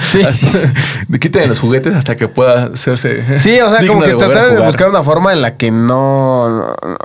Sí. 0.00 0.20
Quítenle 1.20 1.48
los 1.48 1.60
juguetes 1.60 1.94
hasta 1.94 2.16
que 2.16 2.28
pueda 2.28 2.64
hacerse. 2.64 3.38
Sí, 3.38 3.60
o 3.60 3.70
sea, 3.70 3.86
como 3.86 4.02
que 4.02 4.14
tratar 4.14 4.54
de 4.54 4.62
buscar 4.62 4.88
una 4.88 5.02
forma 5.02 5.32
en 5.32 5.42
la 5.42 5.56
que 5.56 5.70
no, 5.70 6.37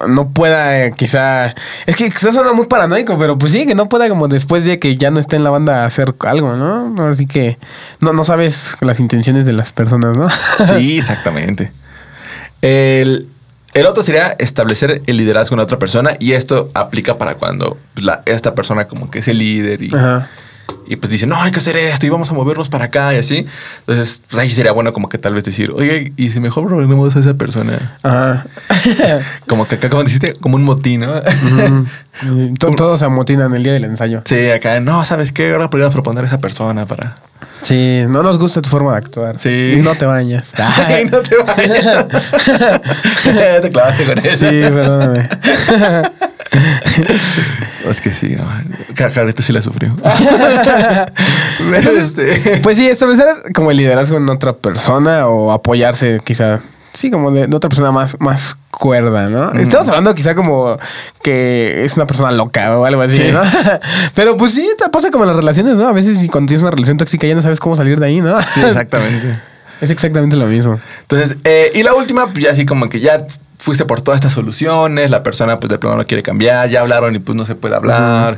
no 0.07 0.29
pueda, 0.29 0.85
eh, 0.85 0.93
quizá. 0.95 1.53
Es 1.85 1.95
que 1.95 2.09
quizás 2.09 2.33
suena 2.35 2.53
muy 2.53 2.65
paranoico, 2.67 3.17
pero 3.17 3.37
pues 3.37 3.51
sí, 3.51 3.65
que 3.65 3.75
no 3.75 3.89
pueda, 3.89 4.09
como 4.09 4.27
después 4.27 4.65
de 4.65 4.79
que 4.79 4.95
ya 4.95 5.11
no 5.11 5.19
esté 5.19 5.35
en 5.35 5.43
la 5.43 5.49
banda, 5.49 5.85
hacer 5.85 6.13
algo, 6.19 6.55
¿no? 6.55 6.93
Ahora 7.01 7.15
sí 7.15 7.25
que 7.25 7.57
no, 7.99 8.13
no 8.13 8.23
sabes 8.23 8.75
las 8.81 8.99
intenciones 8.99 9.45
de 9.45 9.53
las 9.53 9.71
personas, 9.71 10.17
¿no? 10.17 10.27
Sí, 10.77 10.97
exactamente. 10.97 11.71
El, 12.61 13.27
el 13.73 13.85
otro 13.85 14.03
sería 14.03 14.35
establecer 14.39 15.01
el 15.05 15.17
liderazgo 15.17 15.55
en 15.55 15.59
otra 15.59 15.79
persona 15.79 16.11
y 16.19 16.33
esto 16.33 16.69
aplica 16.73 17.15
para 17.17 17.35
cuando 17.35 17.77
la- 17.95 18.21
esta 18.25 18.53
persona 18.55 18.85
como 18.85 19.09
que 19.11 19.19
es 19.19 19.27
el 19.27 19.39
líder 19.39 19.81
y, 19.81 19.93
Ajá. 19.95 20.29
Y 20.85 20.97
pues 20.97 21.11
dice, 21.11 21.25
no, 21.25 21.41
hay 21.41 21.51
que 21.51 21.59
hacer 21.59 21.77
esto 21.77 22.05
y 22.05 22.09
vamos 22.09 22.29
a 22.29 22.33
movernos 22.33 22.69
para 22.69 22.85
acá 22.85 23.13
y 23.13 23.17
así. 23.17 23.45
Entonces, 23.79 24.21
pues 24.29 24.39
ahí 24.39 24.49
sería 24.49 24.71
bueno 24.73 24.91
como 24.91 25.07
que 25.07 25.17
tal 25.17 25.33
vez 25.33 25.43
decir, 25.43 25.71
oye, 25.71 26.13
y 26.17 26.29
si 26.29 26.39
mejor 26.39 26.65
proponemos 26.67 27.15
a 27.15 27.19
esa 27.19 27.33
persona. 27.35 27.97
Ajá. 28.03 28.45
Como 29.47 29.67
que 29.67 29.75
acá, 29.75 29.89
como 29.89 30.03
dijiste, 30.03 30.35
como 30.35 30.55
un 30.55 30.63
motín, 30.63 31.01
¿no? 31.01 31.13
Todos 32.75 32.99
se 32.99 33.05
amotinan 33.05 33.53
el 33.53 33.63
día 33.63 33.73
del 33.73 33.85
ensayo. 33.85 34.21
sí, 34.25 34.49
acá, 34.49 34.79
no, 34.79 35.05
¿sabes 35.05 35.31
qué? 35.31 35.53
Ahora 35.53 35.69
podríamos 35.69 35.93
proponer 35.93 36.23
a 36.25 36.27
esa 36.27 36.39
persona 36.39 36.85
para... 36.85 37.15
Sí, 37.61 38.03
no 38.07 38.23
nos 38.23 38.37
gusta 38.37 38.61
tu 38.61 38.69
forma 38.69 38.91
de 38.91 38.97
actuar. 38.97 39.39
Sí. 39.39 39.75
Y 39.77 39.81
no 39.81 39.95
te 39.95 40.05
bañas. 40.05 40.53
Ay, 40.57 41.05
no 41.05 41.21
te 41.21 41.37
vayas. 41.37 42.07
te 43.61 43.69
clavaste 43.69 44.05
con 44.05 44.17
eso. 44.17 44.37
Sí, 44.37 44.61
perdóname. 44.61 45.29
Es 47.89 47.99
que 48.01 48.11
sí, 48.11 48.35
no. 48.35 48.45
Sí 49.41 49.51
la 49.51 49.61
sufrió. 49.61 49.93
Pero 51.71 51.91
este. 51.91 52.59
Pues 52.63 52.77
sí, 52.77 52.87
establecer 52.87 53.27
como 53.53 53.71
el 53.71 53.77
liderazgo 53.77 54.17
en 54.17 54.29
otra 54.29 54.53
persona 54.53 55.27
o 55.27 55.51
apoyarse 55.51 56.19
quizá, 56.23 56.61
sí, 56.93 57.11
como 57.11 57.31
de, 57.31 57.47
de 57.47 57.55
otra 57.55 57.69
persona 57.69 57.91
más, 57.91 58.15
más 58.19 58.55
cuerda, 58.71 59.29
¿no? 59.29 59.51
Estamos 59.53 59.87
hablando 59.89 60.15
quizá 60.15 60.33
como 60.35 60.77
que 61.21 61.83
es 61.85 61.95
una 61.97 62.07
persona 62.07 62.31
loca 62.31 62.77
o 62.77 62.85
algo 62.85 63.01
así, 63.01 63.17
Sí. 63.17 63.31
¿no? 63.31 63.41
Pero 64.15 64.37
pues 64.37 64.53
sí, 64.53 64.67
te 64.77 64.89
pasa 64.89 65.11
como 65.11 65.23
en 65.25 65.29
las 65.29 65.37
relaciones, 65.37 65.75
¿no? 65.75 65.87
A 65.87 65.93
veces 65.93 66.17
cuando 66.31 66.47
tienes 66.47 66.61
una 66.61 66.71
relación 66.71 66.97
tóxica 66.97 67.27
ya 67.27 67.35
no 67.35 67.41
sabes 67.41 67.59
cómo 67.59 67.75
salir 67.75 67.99
de 67.99 68.05
ahí, 68.05 68.21
¿no? 68.21 68.41
Sí, 68.41 68.61
exactamente. 68.65 69.37
Es 69.83 69.89
exactamente 69.89 70.35
lo 70.35 70.45
mismo. 70.45 70.79
Entonces, 71.01 71.37
eh, 71.43 71.71
y 71.75 71.83
la 71.83 71.93
última, 71.93 72.27
pues 72.27 72.43
ya 72.43 72.51
así 72.51 72.65
como 72.65 72.87
que 72.89 72.99
ya 72.99 73.25
fuiste 73.59 73.85
por 73.85 74.01
todas 74.01 74.17
estas 74.19 74.33
soluciones, 74.33 75.09
la 75.09 75.23
persona 75.23 75.59
pues 75.59 75.69
de 75.69 75.77
plano 75.77 75.95
no 75.97 76.05
quiere 76.05 76.21
cambiar, 76.23 76.69
ya 76.69 76.81
hablaron 76.81 77.15
y 77.15 77.19
pues 77.19 77.35
no 77.37 77.45
se 77.45 77.55
puede 77.55 77.75
hablar, 77.75 78.37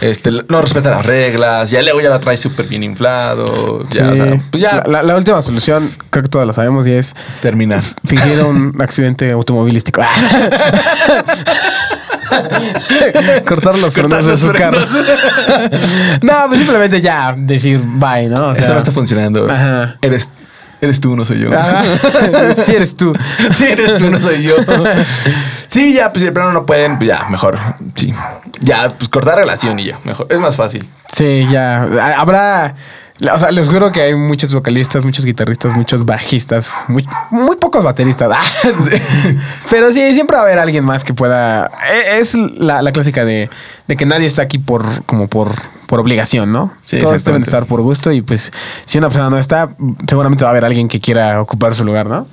este, 0.00 0.30
no 0.30 0.60
respeta 0.62 0.90
las 0.92 1.04
reglas, 1.04 1.70
ya 1.70 1.82
luego 1.82 2.00
ya 2.00 2.08
la 2.08 2.20
trae 2.20 2.36
súper 2.36 2.66
bien 2.66 2.84
inflado, 2.84 3.84
ya, 3.90 4.10
o 4.10 4.16
sea, 4.16 4.40
pues 4.50 4.62
ya 4.62 4.76
La, 4.86 4.98
la- 4.98 5.02
la 5.02 5.16
última 5.16 5.42
solución, 5.42 5.90
creo 6.10 6.22
que 6.22 6.28
todos 6.28 6.46
la 6.46 6.52
sabemos, 6.52 6.86
y 6.86 6.92
es 6.92 7.16
termina. 7.42 7.80
fingir 8.04 8.42
un 8.44 8.76
accidente 8.80 9.32
automovilístico. 9.32 10.02
Cortar 13.46 13.76
los 13.78 13.92
frenos 13.94 14.24
de 14.26 14.36
su 14.36 14.52
carro. 14.52 14.78
no, 16.22 16.32
pues 16.48 16.58
simplemente 16.60 17.00
ya 17.00 17.34
decir 17.36 17.80
bye, 17.84 18.28
¿no? 18.28 18.48
O 18.48 18.52
Esto 18.52 18.72
no 18.72 18.78
está 18.78 18.92
funcionando. 18.92 19.50
Ajá. 19.50 19.96
Eres, 20.00 20.30
eres 20.80 21.00
tú, 21.00 21.16
no 21.16 21.24
soy 21.24 21.40
yo. 21.40 21.58
Ajá. 21.58 21.82
sí 22.64 22.72
eres 22.74 22.96
tú. 22.96 23.12
Sí, 23.52 23.64
eres 23.64 23.96
tú, 23.96 24.10
no 24.10 24.20
soy 24.20 24.42
yo. 24.42 24.54
Sí, 25.68 25.92
ya, 25.94 26.10
pues 26.12 26.18
si 26.20 26.26
de 26.26 26.32
plano 26.32 26.50
no 26.52 26.66
pueden, 26.66 26.98
pues 26.98 27.06
ya, 27.10 27.26
mejor. 27.30 27.56
Sí. 27.94 28.12
Ya, 28.58 28.88
pues 28.88 29.08
cortar 29.08 29.36
relación 29.38 29.78
y 29.78 29.84
ya, 29.84 30.00
mejor. 30.02 30.26
Es 30.28 30.40
más 30.40 30.56
fácil. 30.56 30.84
Sí, 31.16 31.46
ya. 31.48 31.82
Ha- 31.82 32.20
Habrá. 32.20 32.74
O 33.32 33.38
sea, 33.38 33.50
les 33.50 33.68
juro 33.68 33.92
que 33.92 34.00
hay 34.00 34.14
muchos 34.14 34.54
vocalistas, 34.54 35.04
muchos 35.04 35.26
guitarristas, 35.26 35.74
muchos 35.76 36.06
bajistas, 36.06 36.72
muy, 36.88 37.06
muy 37.30 37.56
pocos 37.56 37.84
bateristas. 37.84 38.30
Ah. 38.32 38.42
Pero 39.70 39.92
sí, 39.92 40.14
siempre 40.14 40.36
va 40.36 40.42
a 40.42 40.46
haber 40.46 40.58
alguien 40.58 40.84
más 40.84 41.04
que 41.04 41.12
pueda. 41.14 41.70
e- 41.92 42.18
Es 42.18 42.34
la, 42.34 42.80
la 42.82 42.92
clásica 42.92 43.24
de, 43.24 43.50
de 43.86 43.96
que 43.96 44.06
nadie 44.06 44.26
está 44.26 44.42
aquí 44.42 44.58
por 44.58 45.04
como 45.04 45.28
por, 45.28 45.52
por 45.86 46.00
obligación, 46.00 46.52
¿no? 46.52 46.72
Sí, 46.86 46.98
Todos 46.98 47.22
deben 47.24 47.42
estar 47.42 47.66
por 47.66 47.82
gusto 47.82 48.10
y 48.12 48.22
pues 48.22 48.50
si 48.86 48.98
una 48.98 49.08
persona 49.08 49.28
no 49.30 49.38
está, 49.38 49.74
seguramente 50.08 50.44
va 50.44 50.50
a 50.50 50.52
haber 50.52 50.64
alguien 50.64 50.88
que 50.88 51.00
quiera 51.00 51.40
ocupar 51.42 51.74
su 51.74 51.84
lugar, 51.84 52.06
¿no? 52.06 52.26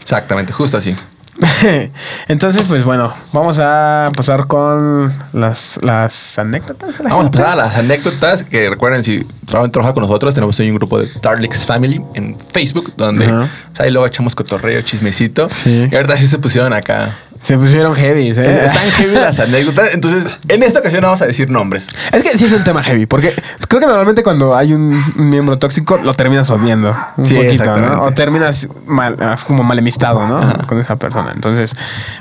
Exactamente, 0.00 0.52
justo 0.52 0.76
así. 0.78 0.94
Entonces, 2.28 2.62
pues 2.68 2.84
bueno, 2.84 3.12
vamos 3.32 3.58
a 3.60 4.10
pasar 4.16 4.46
con 4.46 5.12
las, 5.32 5.78
las 5.82 6.38
anécdotas. 6.38 6.98
de 6.98 7.04
la 7.04 7.10
Vamos 7.10 7.20
a 7.20 7.24
gente. 7.24 7.38
pasar 7.38 7.52
a 7.52 7.56
las 7.64 7.76
anécdotas 7.76 8.42
que 8.44 8.68
recuerden 8.70 9.04
si 9.04 9.24
trabajan 9.46 9.70
trabaja 9.70 9.94
con 9.94 10.02
nosotros, 10.02 10.34
tenemos 10.34 10.58
hoy 10.60 10.70
un 10.70 10.76
grupo 10.76 10.98
de 10.98 11.06
Tarlix 11.06 11.64
Family 11.66 12.00
en 12.14 12.36
Facebook 12.52 12.92
donde 12.96 13.26
pues, 13.26 13.80
ahí 13.80 13.90
luego 13.90 14.06
echamos 14.06 14.34
cotorreo, 14.34 14.82
chismecito. 14.82 15.48
Sí. 15.48 15.88
Y 15.90 15.94
ahorita 15.94 16.16
sí 16.16 16.26
se 16.26 16.38
pusieron 16.38 16.72
acá. 16.72 17.16
Se 17.40 17.56
pusieron 17.56 17.94
heavy, 17.94 18.30
¿eh? 18.30 18.64
Están 18.66 18.90
heavy 18.90 19.14
las 19.14 19.38
anécdotas. 19.38 19.94
Entonces, 19.94 20.26
en 20.48 20.62
esta 20.62 20.80
ocasión 20.80 21.02
no 21.02 21.08
vamos 21.08 21.22
a 21.22 21.26
decir 21.26 21.48
nombres. 21.50 21.88
Es 22.12 22.22
que 22.22 22.36
sí 22.36 22.44
es 22.44 22.52
un 22.52 22.64
tema 22.64 22.82
heavy, 22.82 23.06
porque 23.06 23.32
creo 23.68 23.80
que 23.80 23.86
normalmente 23.86 24.22
cuando 24.22 24.56
hay 24.56 24.74
un 24.74 25.02
miembro 25.16 25.58
tóxico 25.58 25.98
lo 26.02 26.12
terminas 26.14 26.50
odiando 26.50 26.94
un 27.16 27.26
Sí, 27.26 27.36
poquito. 27.36 27.76
¿no? 27.78 28.02
O 28.02 28.12
terminas 28.12 28.68
mal, 28.86 29.16
ah, 29.20 29.36
como 29.46 29.62
mal 29.62 29.78
amistado, 29.78 30.26
¿no? 30.26 30.66
Con 30.66 30.78
esa 30.80 30.96
persona. 30.96 31.32
Entonces, 31.34 31.74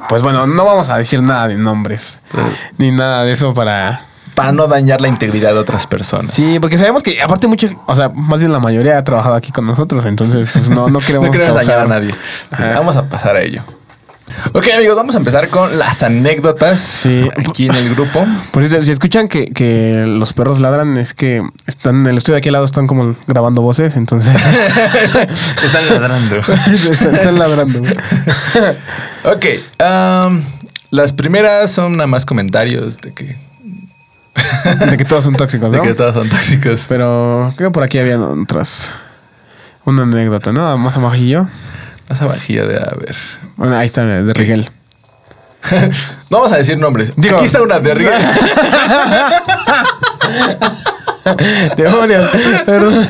pues 0.07 0.21
bueno, 0.21 0.45
no 0.47 0.65
vamos 0.65 0.89
a 0.89 0.97
decir 0.97 1.21
nada 1.21 1.47
de 1.47 1.55
nombres 1.55 2.19
ni 2.77 2.91
nada 2.91 3.23
de 3.23 3.33
eso 3.33 3.53
para. 3.53 4.01
Para 4.35 4.51
no 4.51 4.67
dañar 4.67 5.01
la 5.01 5.07
integridad 5.07 5.51
de 5.53 5.57
otras 5.57 5.87
personas. 5.87 6.29
Sí, 6.31 6.59
porque 6.59 6.77
sabemos 6.77 7.01
que 7.01 7.19
aparte 7.23 7.47
muchos, 7.47 7.71
o 7.87 7.95
sea, 7.95 8.09
más 8.09 8.39
bien 8.39 8.51
la 8.51 8.59
mayoría 8.59 8.99
ha 8.99 9.03
trabajado 9.03 9.33
aquí 9.33 9.51
con 9.51 9.65
nosotros, 9.65 10.05
entonces 10.05 10.47
pues 10.53 10.69
no, 10.69 10.89
no 10.89 10.99
queremos, 11.05 11.25
no 11.29 11.31
queremos 11.33 11.55
dañar 11.55 11.79
a 11.79 11.87
nadie. 11.87 12.13
Ajá. 12.51 12.69
vamos 12.73 12.95
a 12.97 13.09
pasar 13.09 13.35
a 13.35 13.41
ello. 13.41 13.63
Ok, 14.53 14.67
amigos, 14.75 14.95
vamos 14.97 15.15
a 15.15 15.19
empezar 15.19 15.47
con 15.49 15.79
las 15.79 16.03
anécdotas 16.03 16.79
Sí. 16.79 17.29
aquí 17.37 17.67
en 17.67 17.75
el 17.75 17.93
grupo. 17.95 18.25
Por 18.51 18.61
cierto, 18.63 18.83
si 18.85 18.91
escuchan 18.91 19.29
que, 19.29 19.47
que 19.47 20.05
los 20.07 20.33
perros 20.33 20.59
ladran, 20.59 20.97
es 20.97 21.13
que 21.13 21.41
están 21.65 22.01
en 22.01 22.07
el 22.07 22.17
estudio 22.17 22.35
de 22.35 22.39
aquí 22.39 22.49
al 22.49 22.53
lado, 22.53 22.65
están 22.65 22.87
como 22.87 23.15
grabando 23.25 23.61
voces, 23.61 23.95
entonces 23.95 24.35
Están 25.63 25.87
ladrando. 25.89 26.35
están, 26.91 27.15
están 27.15 27.39
ladrando. 27.39 27.81
Ok, 29.23 29.45
am, 29.79 30.43
las 30.91 31.13
primeras 31.13 31.71
son 31.71 31.93
nada 31.93 32.07
más 32.07 32.25
comentarios 32.25 32.97
de 32.97 33.13
que, 33.13 33.37
De 34.89 34.97
que 34.97 35.05
todos 35.05 35.23
son 35.23 35.35
tóxicos, 35.35 35.71
de 35.71 35.77
¿no? 35.77 35.83
que 35.83 35.93
todas 35.93 36.15
son 36.15 36.27
tóxicos. 36.29 36.85
Pero 36.89 37.53
creo 37.55 37.69
que 37.69 37.73
por 37.73 37.83
aquí 37.83 37.97
había 37.97 38.19
otras. 38.19 38.93
Una 39.85 40.03
anécdota, 40.03 40.51
¿no? 40.51 40.77
Más 40.77 40.97
abajillo. 40.97 41.47
Más 42.09 42.21
abajilla 42.21 42.65
de 42.65 42.75
a 42.77 42.93
ver. 42.99 43.15
Bueno, 43.57 43.75
ahí 43.77 43.85
está, 43.87 44.05
de 44.05 44.33
Rigel. 44.33 44.69
No 46.29 46.37
vamos 46.39 46.51
a 46.51 46.57
decir 46.57 46.77
nombres. 46.77 47.13
Digo- 47.15 47.37
Aquí 47.37 47.45
está 47.45 47.61
una 47.61 47.79
de 47.79 47.93
Rigel. 47.93 48.13
Demonios. 51.77 52.29
Perdón. 52.65 53.09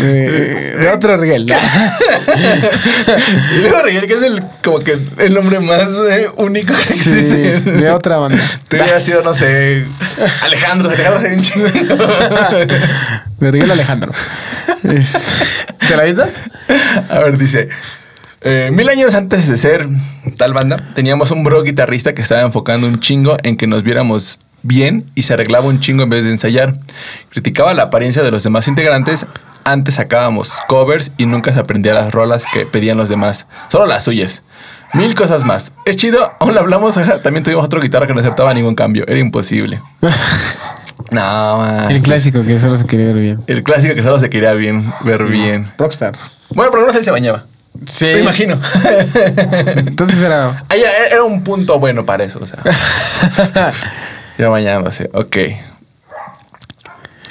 De, 0.00 0.76
de 0.78 0.88
otro 0.90 1.16
Rigel. 1.16 1.46
y 3.56 3.60
luego 3.60 3.82
Rigel, 3.82 4.06
que 4.06 4.14
es 4.14 4.22
el, 4.22 4.42
como 4.62 4.78
que 4.78 4.98
el 5.18 5.32
nombre 5.34 5.60
más 5.60 5.88
eh, 6.10 6.28
único 6.36 6.74
que 6.74 6.94
Sí, 6.94 7.18
existe. 7.18 7.60
de 7.72 7.90
otra 7.90 8.16
banda. 8.18 8.42
Te 8.68 8.76
hubiera 8.82 9.00
sido, 9.00 9.22
no 9.22 9.32
sé, 9.34 9.86
Alejandro, 10.42 10.90
Alejandro 10.90 11.20
sería 11.20 11.36
un 11.36 11.42
chingo. 11.42 11.68
De 13.46 13.58
Miguel 13.58 13.70
Alejandro. 13.70 14.12
¿Te 14.82 15.96
la 15.96 16.02
avientas? 16.02 16.32
A 17.10 17.18
ver, 17.20 17.38
dice. 17.38 17.68
eh, 18.42 18.70
mil 18.72 18.88
años 18.88 19.14
antes 19.14 19.48
de 19.48 19.56
ser 19.56 19.86
tal 20.36 20.52
banda, 20.52 20.76
teníamos 20.94 21.30
un 21.30 21.44
bro 21.44 21.62
guitarrista 21.62 22.14
que 22.14 22.22
estaba 22.22 22.42
enfocando 22.42 22.86
un 22.86 23.00
chingo 23.00 23.36
en 23.42 23.56
que 23.56 23.66
nos 23.66 23.82
viéramos 23.82 24.40
bien 24.62 25.04
y 25.14 25.22
se 25.22 25.34
arreglaba 25.34 25.66
un 25.66 25.80
chingo 25.80 26.02
en 26.04 26.10
vez 26.10 26.24
de 26.24 26.30
ensayar. 26.30 26.74
Criticaba 27.30 27.74
la 27.74 27.84
apariencia 27.84 28.22
de 28.22 28.30
los 28.30 28.42
demás 28.42 28.66
integrantes. 28.68 29.26
Antes 29.64 29.94
sacábamos 29.94 30.52
covers 30.68 31.12
y 31.16 31.26
nunca 31.26 31.52
se 31.52 31.60
aprendía 31.60 31.94
las 31.94 32.12
rolas 32.12 32.44
que 32.52 32.66
pedían 32.66 32.98
los 32.98 33.08
demás, 33.08 33.46
solo 33.68 33.86
las 33.86 34.04
suyas. 34.04 34.42
Mil 34.92 35.14
cosas 35.14 35.44
más. 35.44 35.72
Es 35.86 35.96
chido, 35.96 36.32
aún 36.38 36.56
hablamos. 36.56 36.96
ajá, 36.98 37.20
También 37.22 37.42
tuvimos 37.44 37.64
otro 37.64 37.80
guitarra 37.80 38.06
que 38.06 38.14
no 38.14 38.20
aceptaba 38.20 38.54
ningún 38.54 38.74
cambio. 38.74 39.04
Era 39.08 39.18
imposible. 39.18 39.80
No, 41.10 41.58
man. 41.58 41.90
El 41.90 42.00
clásico 42.02 42.42
que 42.44 42.58
solo 42.58 42.76
se 42.76 42.86
quería 42.86 43.06
ver 43.06 43.18
bien. 43.18 43.42
El 43.46 43.62
clásico 43.62 43.94
que 43.94 44.02
solo 44.02 44.18
se 44.18 44.30
quería 44.30 44.52
bien, 44.54 44.90
ver 45.04 45.24
bien. 45.26 45.70
Rockstar. 45.78 46.12
Bueno, 46.50 46.70
por 46.70 46.80
lo 46.80 46.86
menos 46.86 46.96
él 46.98 47.04
se 47.04 47.10
bañaba. 47.10 47.44
Sí. 47.86 48.06
Me 48.06 48.20
imagino. 48.20 48.58
Entonces 49.76 50.20
era. 50.22 50.64
Ah, 50.68 50.76
ya, 50.76 50.88
era 51.10 51.24
un 51.24 51.42
punto 51.42 51.78
bueno 51.80 52.04
para 52.06 52.24
eso, 52.24 52.40
o 52.42 52.46
sea. 52.46 52.58
ya 54.38 54.48
bañándose, 54.48 55.10
ok. 55.12 55.36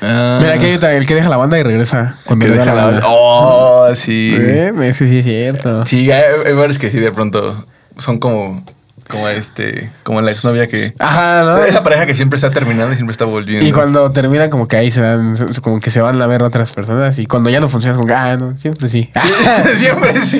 Ah, 0.01 0.37
Mira, 0.41 0.53
aquí 0.55 0.65
hay 0.65 0.73
otra, 0.75 0.93
el 0.93 1.05
que 1.05 1.15
deja 1.15 1.29
la 1.29 1.37
banda 1.37 1.57
y 1.57 1.63
regresa 1.63 2.17
cuando 2.25 2.45
que 2.45 2.51
le 2.51 2.57
da 2.57 2.63
deja 2.65 2.75
la 2.75 2.81
la- 2.81 2.87
banda. 2.91 3.05
Oh, 3.07 3.95
sí. 3.95 4.35
Eh, 4.37 4.73
Eso 4.83 5.05
sí 5.07 5.19
es 5.19 5.25
cierto. 5.25 5.85
Sí, 5.85 6.11
hay, 6.11 6.23
hay 6.45 6.53
varios 6.53 6.77
que 6.77 6.89
sí, 6.89 6.99
de 6.99 7.11
pronto 7.11 7.65
son 7.97 8.19
como, 8.19 8.65
como 9.07 9.27
este, 9.27 9.91
como 10.03 10.21
la 10.21 10.31
exnovia 10.31 10.67
que. 10.67 10.93
Ajá, 10.99 11.43
¿no? 11.43 11.57
Esa 11.65 11.83
pareja 11.83 12.05
que 12.05 12.15
siempre 12.15 12.37
está 12.37 12.51
terminando 12.51 12.93
y 12.93 12.95
siempre 12.95 13.11
está 13.11 13.25
volviendo. 13.25 13.67
Y 13.67 13.71
cuando 13.71 14.11
terminan, 14.11 14.49
como 14.49 14.67
que 14.67 14.77
ahí 14.77 14.91
se 14.91 15.01
dan, 15.01 15.35
como 15.61 15.79
que 15.79 15.91
se 15.91 16.01
van 16.01 16.21
a 16.21 16.27
ver 16.27 16.43
otras 16.43 16.71
personas. 16.71 17.19
Y 17.19 17.25
cuando 17.25 17.49
ya 17.49 17.59
no 17.59 17.69
funciona, 17.69 17.93
es 17.93 17.97
como 17.97 18.07
que, 18.07 18.13
ah, 18.13 18.37
no, 18.37 18.57
siempre 18.57 18.89
sí. 18.89 19.09
siempre 19.77 20.19
sí. 20.19 20.39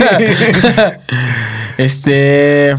este. 1.78 2.76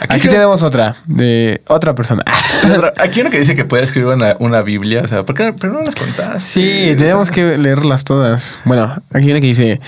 Aquí 0.00 0.12
Aquí, 0.14 0.20
creo- 0.22 0.32
tenemos 0.34 0.62
otra, 0.62 0.94
de 1.06 1.60
otra 1.66 1.94
persona. 1.94 2.22
Aquí 2.98 3.20
uno 3.20 3.30
que 3.30 3.40
dice 3.40 3.56
que 3.56 3.64
puede 3.64 3.82
escribir 3.84 4.08
una, 4.08 4.36
una 4.38 4.62
Biblia, 4.62 5.02
o 5.04 5.08
sea, 5.08 5.24
¿por 5.24 5.34
qué 5.34 5.52
pero 5.58 5.72
no 5.72 5.82
las 5.82 5.94
contaste? 5.94 6.40
Sí, 6.40 6.94
tenemos 6.96 7.30
que 7.30 7.58
leerlas 7.58 8.04
todas. 8.04 8.58
Bueno, 8.64 8.94
aquí 9.12 9.26
viene 9.26 9.40
que 9.40 9.46
dice: 9.48 9.80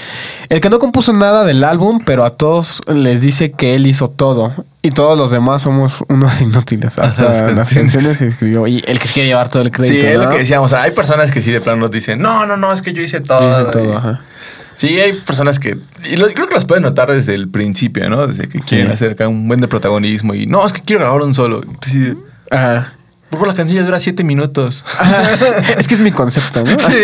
El 0.48 0.60
que 0.60 0.68
no 0.70 0.78
compuso 0.78 1.12
nada 1.12 1.44
del 1.44 1.62
álbum, 1.64 2.00
pero 2.04 2.24
a 2.24 2.30
todos 2.30 2.82
les 2.88 3.20
dice 3.20 3.52
que 3.52 3.74
él 3.74 3.86
hizo 3.86 4.08
todo. 4.08 4.52
Y 4.82 4.92
todos 4.92 5.16
los 5.18 5.30
demás 5.30 5.62
somos 5.62 6.02
unos 6.08 6.40
inútiles. 6.40 6.98
Hasta 6.98 7.02
Hasta 7.30 7.44
las 7.46 7.56
las 7.56 7.72
canciones. 7.74 8.16
que 8.16 8.26
escribió. 8.28 8.66
Y 8.66 8.82
el 8.86 8.98
que 8.98 9.08
quiere 9.08 9.28
llevar 9.28 9.48
todo 9.50 9.62
el 9.62 9.70
crédito. 9.70 9.94
Sí, 10.00 10.06
es 10.06 10.18
lo 10.18 10.30
que 10.30 10.38
decíamos. 10.38 10.72
Hay 10.72 10.90
personas 10.92 11.30
que 11.30 11.42
sí 11.42 11.50
de 11.50 11.60
plano 11.60 11.82
nos 11.82 11.90
dicen, 11.90 12.18
no, 12.20 12.46
no, 12.46 12.56
no, 12.56 12.72
es 12.72 12.80
que 12.82 12.92
yo 12.92 13.02
hice 13.02 13.20
todo. 13.20 13.40
Yo 13.42 13.50
hice 13.62 13.70
todo, 13.70 13.92
Y- 13.92 13.96
ajá. 13.96 14.20
Sí, 14.80 14.98
hay 14.98 15.12
personas 15.12 15.58
que. 15.58 15.76
Y 16.10 16.16
lo- 16.16 16.32
creo 16.32 16.48
que 16.48 16.54
los 16.54 16.64
pueden 16.64 16.84
notar 16.84 17.10
desde 17.12 17.34
el 17.34 17.48
principio, 17.48 18.08
¿no? 18.08 18.26
Desde 18.26 18.48
que 18.48 18.60
quieren 18.60 18.86
Sí. 18.88 18.92
hacer 18.94 19.12
acá 19.12 19.28
un 19.28 19.46
buen 19.46 19.60
de 19.60 19.68
protagonismo 19.68 20.34
y 20.34 20.46
no, 20.46 20.66
es 20.66 20.72
que 20.72 20.80
quiero 20.80 21.02
grabar 21.02 21.20
un 21.22 21.34
solo. 21.34 21.60
Así 21.86 21.98
de, 21.98 22.16
Ajá. 22.50 22.94
Por 23.28 23.46
la 23.46 23.52
canción 23.54 23.76
ya 23.78 23.84
dura 23.84 24.00
siete 24.00 24.24
minutos. 24.24 24.82
Ajá. 24.98 25.22
es 25.78 25.86
que 25.86 25.94
es 25.94 26.00
mi 26.00 26.10
concepto, 26.12 26.64
¿no? 26.64 26.78
Sí. 26.78 26.94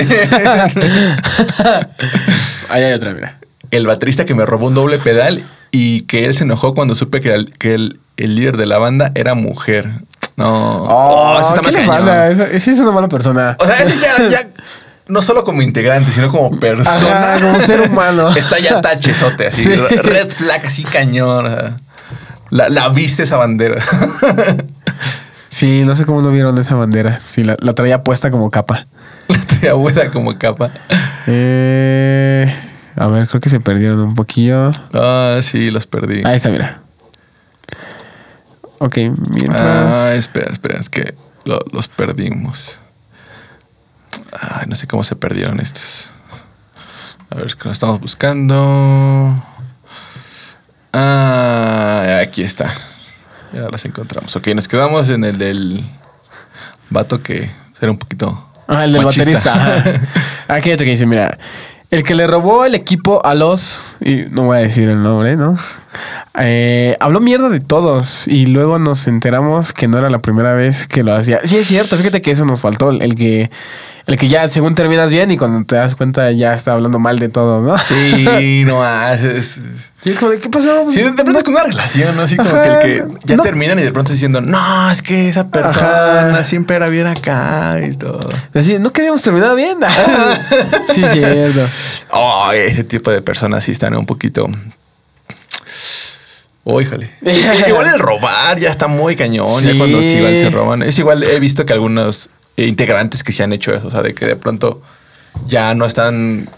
Ahí 2.69 2.83
hay 2.83 2.93
otra, 2.95 3.13
mira. 3.13 3.37
el 3.71 3.87
baterista 3.87 4.25
que 4.25 4.35
me 4.35 4.47
robó 4.47 4.67
un 4.69 4.75
doble 4.75 4.99
pedal 4.99 5.43
y 5.71 6.03
que 6.03 6.25
él 6.25 6.35
se 6.35 6.45
enojó 6.45 6.75
cuando 6.75 6.95
supe 6.95 7.21
que 7.21 7.33
el, 7.35 7.51
que 7.59 7.75
el, 7.75 8.01
el 8.17 8.35
líder 8.37 8.57
de 8.57 8.67
la 8.67 8.79
banda 8.79 9.13
era 9.15 9.35
mujer. 9.35 9.91
No. 10.37 10.77
Oh, 10.79 11.39
ese 11.41 11.49
está 11.49 11.61
¿qué 11.61 11.67
más 11.87 12.05
le 12.05 12.11
pasa? 12.11 12.31
Esa- 12.31 12.47
Ese 12.51 12.73
es 12.73 12.79
una 12.81 12.93
mala 12.93 13.09
persona. 13.09 13.57
O 13.59 13.67
sea, 13.67 13.77
ese 13.83 13.99
ya, 14.01 14.29
ya 14.29 14.49
no 15.09 15.23
solo 15.23 15.45
como 15.45 15.63
integrante, 15.63 16.11
sino 16.13 16.31
como 16.31 16.59
persona. 16.59 17.35
Ajá, 17.35 17.41
como 17.41 17.61
ser 17.61 17.81
humano. 17.83 18.29
Está 18.37 18.59
ya 18.59 18.81
tachesote, 18.81 19.47
así. 19.49 19.63
Sí. 19.65 19.71
Red 19.75 20.29
flag, 20.31 20.67
así 20.67 20.83
cañón. 20.85 21.79
La, 22.51 22.69
la 22.69 22.89
viste 22.91 23.23
esa 23.25 23.37
bandera. 23.37 23.83
Sí, 25.49 25.85
no 25.85 25.97
sé 25.97 26.05
cómo 26.05 26.21
no 26.21 26.31
vieron 26.33 26.59
esa 26.59 26.75
bandera. 26.75 27.19
Sí, 27.19 27.43
la, 27.43 27.57
la 27.61 27.73
traía 27.73 28.05
puesta 28.05 28.31
como 28.31 28.51
capa. 28.51 28.87
La 29.29 29.39
traía 29.41 29.73
buena 29.73 30.11
como 30.11 30.37
capa. 30.39 30.71
Eh, 31.27 32.55
a 32.95 33.07
ver, 33.07 33.27
creo 33.27 33.41
que 33.41 33.49
se 33.49 33.59
perdieron 33.61 34.01
un 34.01 34.15
poquillo. 34.15 34.71
Ah, 34.93 35.39
sí, 35.41 35.71
los 35.71 35.87
perdí. 35.87 36.21
Ahí 36.27 36.37
está, 36.37 36.51
mira. 36.51 36.81
Ok, 38.79 38.99
mientras. 39.31 39.61
Ah, 39.97 40.15
espera, 40.15 40.53
espera, 40.53 40.79
es 40.79 40.91
que 40.91 41.15
lo- 41.45 41.65
los 41.73 41.89
perdimos. 41.89 42.81
Ay, 44.33 44.67
no 44.67 44.77
sé 44.77 44.87
cómo 44.87 45.05
se 45.05 45.17
perdieron 45.17 45.61
estos. 45.61 46.11
A 47.31 47.37
ver, 47.37 47.47
es 47.47 47.57
que 47.57 47.65
lo 47.65 47.73
estamos 47.73 48.01
buscando. 48.01 49.43
Ah, 50.93 52.21
aquí 52.23 52.43
está. 52.43 52.75
Ya 53.53 53.69
las 53.71 53.85
encontramos. 53.85 54.35
Ok, 54.37 54.49
nos 54.49 54.69
quedamos 54.69 55.09
en 55.11 55.25
el 55.25 55.37
del 55.37 55.85
vato 56.91 57.23
que 57.23 57.51
era 57.81 57.91
un 57.91 57.99
poquito. 57.99 58.43
Ah, 58.67 58.85
el 58.85 58.93
del 58.93 59.05
machista. 59.05 59.55
baterista. 59.55 60.01
Aquí 60.49 60.69
hay 60.71 60.75
otro 60.75 60.85
que 60.85 60.91
dice, 60.91 61.07
mira. 61.07 61.39
El 61.91 62.03
que 62.03 62.15
le 62.15 62.27
robó 62.27 62.65
el 62.65 62.75
equipo 62.75 63.25
a 63.25 63.35
los... 63.35 63.81
Y 64.01 64.25
no 64.31 64.45
voy 64.47 64.59
a 64.59 64.61
decir 64.61 64.89
el 64.89 65.01
nombre, 65.03 65.37
¿no? 65.37 65.57
Eh, 66.39 66.97
habló 67.01 67.21
mierda 67.21 67.49
de 67.49 67.61
todos 67.61 68.29
y 68.29 68.47
luego 68.47 68.79
nos 68.79 69.09
enteramos 69.09 69.73
que 69.73 69.89
no 69.89 69.99
era 69.99 70.11
la 70.11 70.19
primera 70.19 70.53
vez 70.55 70.87
que 70.87 71.03
lo 71.03 71.15
hacía. 71.15 71.41
Sí, 71.45 71.57
es 71.57 71.67
cierto. 71.67 71.97
Fíjate 71.97 72.21
que 72.21 72.31
eso 72.31 72.45
nos 72.45 72.61
faltó. 72.61 72.91
El 72.91 73.15
que, 73.15 73.51
el 74.07 74.17
que 74.19 74.29
ya 74.29 74.47
según 74.49 74.75
terminas 74.75 75.11
bien 75.11 75.31
y 75.31 75.37
cuando 75.39 75.65
te 75.65 75.77
das 75.77 75.95
cuenta 75.95 76.31
ya 76.33 76.55
está 76.55 76.75
hablando 76.75 76.99
mal 76.99 77.19
de 77.19 77.29
todo, 77.29 77.61
¿no? 77.63 77.79
Sí, 77.79 78.65
no 78.67 78.85
haces. 78.85 79.61
Sí, 80.03 80.11
es 80.11 80.19
como 80.19 80.31
de, 80.31 80.39
¿qué 80.39 80.49
pasó? 80.51 80.91
Sí, 80.91 81.03
de 81.03 81.13
pronto 81.13 81.39
es 81.39 81.43
como 81.45 81.57
una 81.57 81.67
relación, 81.67 82.15
¿no? 82.15 82.23
Así 82.23 82.37
como 82.37 82.49
Ajá, 82.51 82.81
que 82.81 82.99
el 82.99 83.05
que 83.09 83.15
ya 83.25 83.37
no- 83.37 83.43
terminan 83.43 83.79
y 83.79 83.83
de 83.83 83.93
pronto 83.93 84.13
diciendo, 84.13 84.41
no, 84.41 84.91
es 84.91 85.03
que 85.03 85.29
esa 85.29 85.49
persona 85.49 86.29
Ajá. 86.29 86.45
siempre 86.45 86.77
era 86.77 86.89
bien 86.89 87.07
acá 87.07 87.81
y 87.85 87.97
todo. 87.97 88.21
Así, 88.55 88.79
no 88.79 88.93
queríamos 88.93 89.23
terminar 89.23 89.57
bien. 89.57 89.79
sí, 90.95 91.03
es 91.03 91.13
cierto. 91.13 91.67
Oh, 92.11 92.53
ese 92.53 92.85
tipo 92.85 93.11
de 93.11 93.23
personas 93.23 93.65
sí 93.65 93.73
están 93.73 93.97
un 93.97 94.07
poquito. 94.07 94.47
Oh, 96.69 96.81
híjole. 96.81 97.09
igual 97.69 97.87
el 97.87 98.01
robar 98.01 98.59
ya 98.59 98.71
está 98.71 98.89
muy 98.89 99.15
cañón. 99.15 99.63
Ya 99.63 99.71
Sí. 99.71 99.79
cuando 99.79 100.03
sí, 100.03 100.17
igual 100.17 100.37
se 100.37 100.51
roban. 100.51 100.83
Es 100.83 100.99
igual, 100.99 101.23
he 101.23 101.39
visto 101.39 101.65
que 101.65 101.73
algunos 101.73 102.29
eh, 102.57 102.67
integrantes 102.67 103.23
que 103.23 103.31
se 103.31 103.45
han 103.45 103.53
hecho 103.53 103.73
eso. 103.73 103.87
O 103.87 103.91
sea, 103.93 104.03
de 104.03 104.15
que 104.15 104.27
de 104.27 104.35
pronto 104.35 104.83
ya 105.47 105.75
no 105.77 105.87
están 105.87 106.49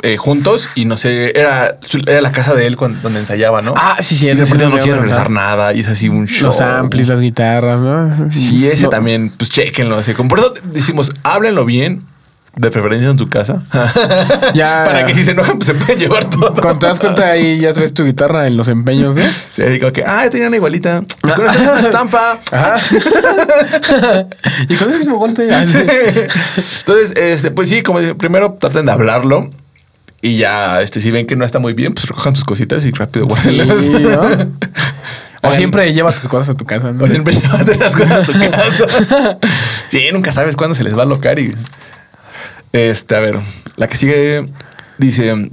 eh, 0.00 0.16
juntos 0.16 0.70
y 0.74 0.86
no 0.86 0.96
sé, 0.96 1.38
era, 1.38 1.78
era 2.06 2.20
la 2.22 2.32
casa 2.32 2.54
de 2.54 2.66
él 2.66 2.78
cuando, 2.78 3.00
donde 3.02 3.20
ensayaba, 3.20 3.60
¿no? 3.60 3.74
Ah, 3.76 3.98
sí, 4.00 4.14
y 4.14 4.18
cierto. 4.18 4.44
de 4.44 4.46
sí, 4.50 4.56
no 4.56 4.70
quiere 4.78 4.94
regresar 4.94 5.28
nada 5.28 5.74
y 5.74 5.80
es 5.80 5.88
así 5.88 6.08
un 6.08 6.26
show. 6.26 6.46
Los 6.46 6.62
amplis, 6.62 7.08
las 7.08 7.20
guitarras, 7.20 7.80
¿no? 7.82 8.30
Sí, 8.32 8.66
ese 8.66 8.84
No, 8.84 8.88
también, 8.88 9.30
pues 9.36 9.50
chéquenlo. 9.50 9.98
Así, 9.98 10.14
como 10.14 10.30
por 10.30 10.38
eso 10.38 10.54
decimos, 10.64 11.12
háblenlo 11.22 11.66
bien, 11.66 12.02
de 12.56 12.70
preferencia 12.70 13.10
en 13.10 13.16
tu 13.16 13.28
casa. 13.28 13.62
Ya. 14.54 14.84
Para 14.84 15.06
que 15.06 15.14
si 15.14 15.24
se 15.24 15.32
enojan, 15.32 15.58
pues 15.58 15.66
se 15.66 15.74
pueden 15.74 15.98
llevar 15.98 16.24
todo. 16.30 16.54
Cuando 16.54 16.78
te 16.78 16.86
das 16.86 17.00
cuenta 17.00 17.30
ahí, 17.30 17.58
ya 17.58 17.72
ves 17.72 17.92
tu 17.92 18.04
guitarra 18.04 18.46
en 18.46 18.56
los 18.56 18.68
empeños, 18.68 19.16
¿no? 19.16 19.22
Sí, 19.56 19.62
digo 19.62 19.92
que, 19.92 20.04
ah, 20.04 20.28
tenía 20.30 20.46
una 20.46 20.56
igualita. 20.56 21.02
Con 21.20 21.46
esa 21.46 21.58
misma 21.58 21.80
estampa. 21.80 22.40
Ajá. 22.52 22.74
y 24.68 24.74
con 24.76 24.88
ese 24.88 24.98
mismo 24.98 25.16
golpe. 25.18 25.46
ya. 25.46 25.66
Sí. 25.66 25.78
Entonces, 26.80 27.12
este, 27.16 27.50
pues 27.50 27.68
sí, 27.68 27.82
como 27.82 28.00
primero 28.16 28.56
traten 28.60 28.86
de 28.86 28.92
hablarlo. 28.92 29.48
Y 30.22 30.38
ya, 30.38 30.80
este, 30.80 31.00
si 31.00 31.10
ven 31.10 31.26
que 31.26 31.36
no 31.36 31.44
está 31.44 31.58
muy 31.58 31.72
bien, 31.72 31.92
pues 31.94 32.06
recojan 32.06 32.34
sus 32.36 32.44
cositas 32.44 32.84
y 32.84 32.92
rápido 32.92 33.26
Sí, 33.36 33.58
guárdenlas. 33.58 33.84
¿no? 34.00 34.52
O 35.50 35.52
siempre 35.52 35.92
lleva 35.92 36.10
tus 36.10 36.24
cosas 36.24 36.50
a 36.50 36.54
tu 36.54 36.64
casa. 36.64 36.90
¿no? 36.92 37.04
O 37.04 37.06
siempre 37.06 37.34
llévate 37.34 37.76
las 37.76 37.94
cosas 37.94 38.12
a 38.12 38.32
tu 38.32 38.32
casa. 38.32 39.38
sí, 39.88 40.00
nunca 40.12 40.32
sabes 40.32 40.56
cuándo 40.56 40.74
se 40.74 40.82
les 40.82 40.96
va 40.96 41.02
a 41.02 41.06
locar. 41.06 41.38
Y, 41.38 41.54
este, 42.74 43.16
a 43.16 43.20
ver, 43.20 43.38
la 43.76 43.88
que 43.88 43.96
sigue 43.96 44.46
dice. 44.98 45.50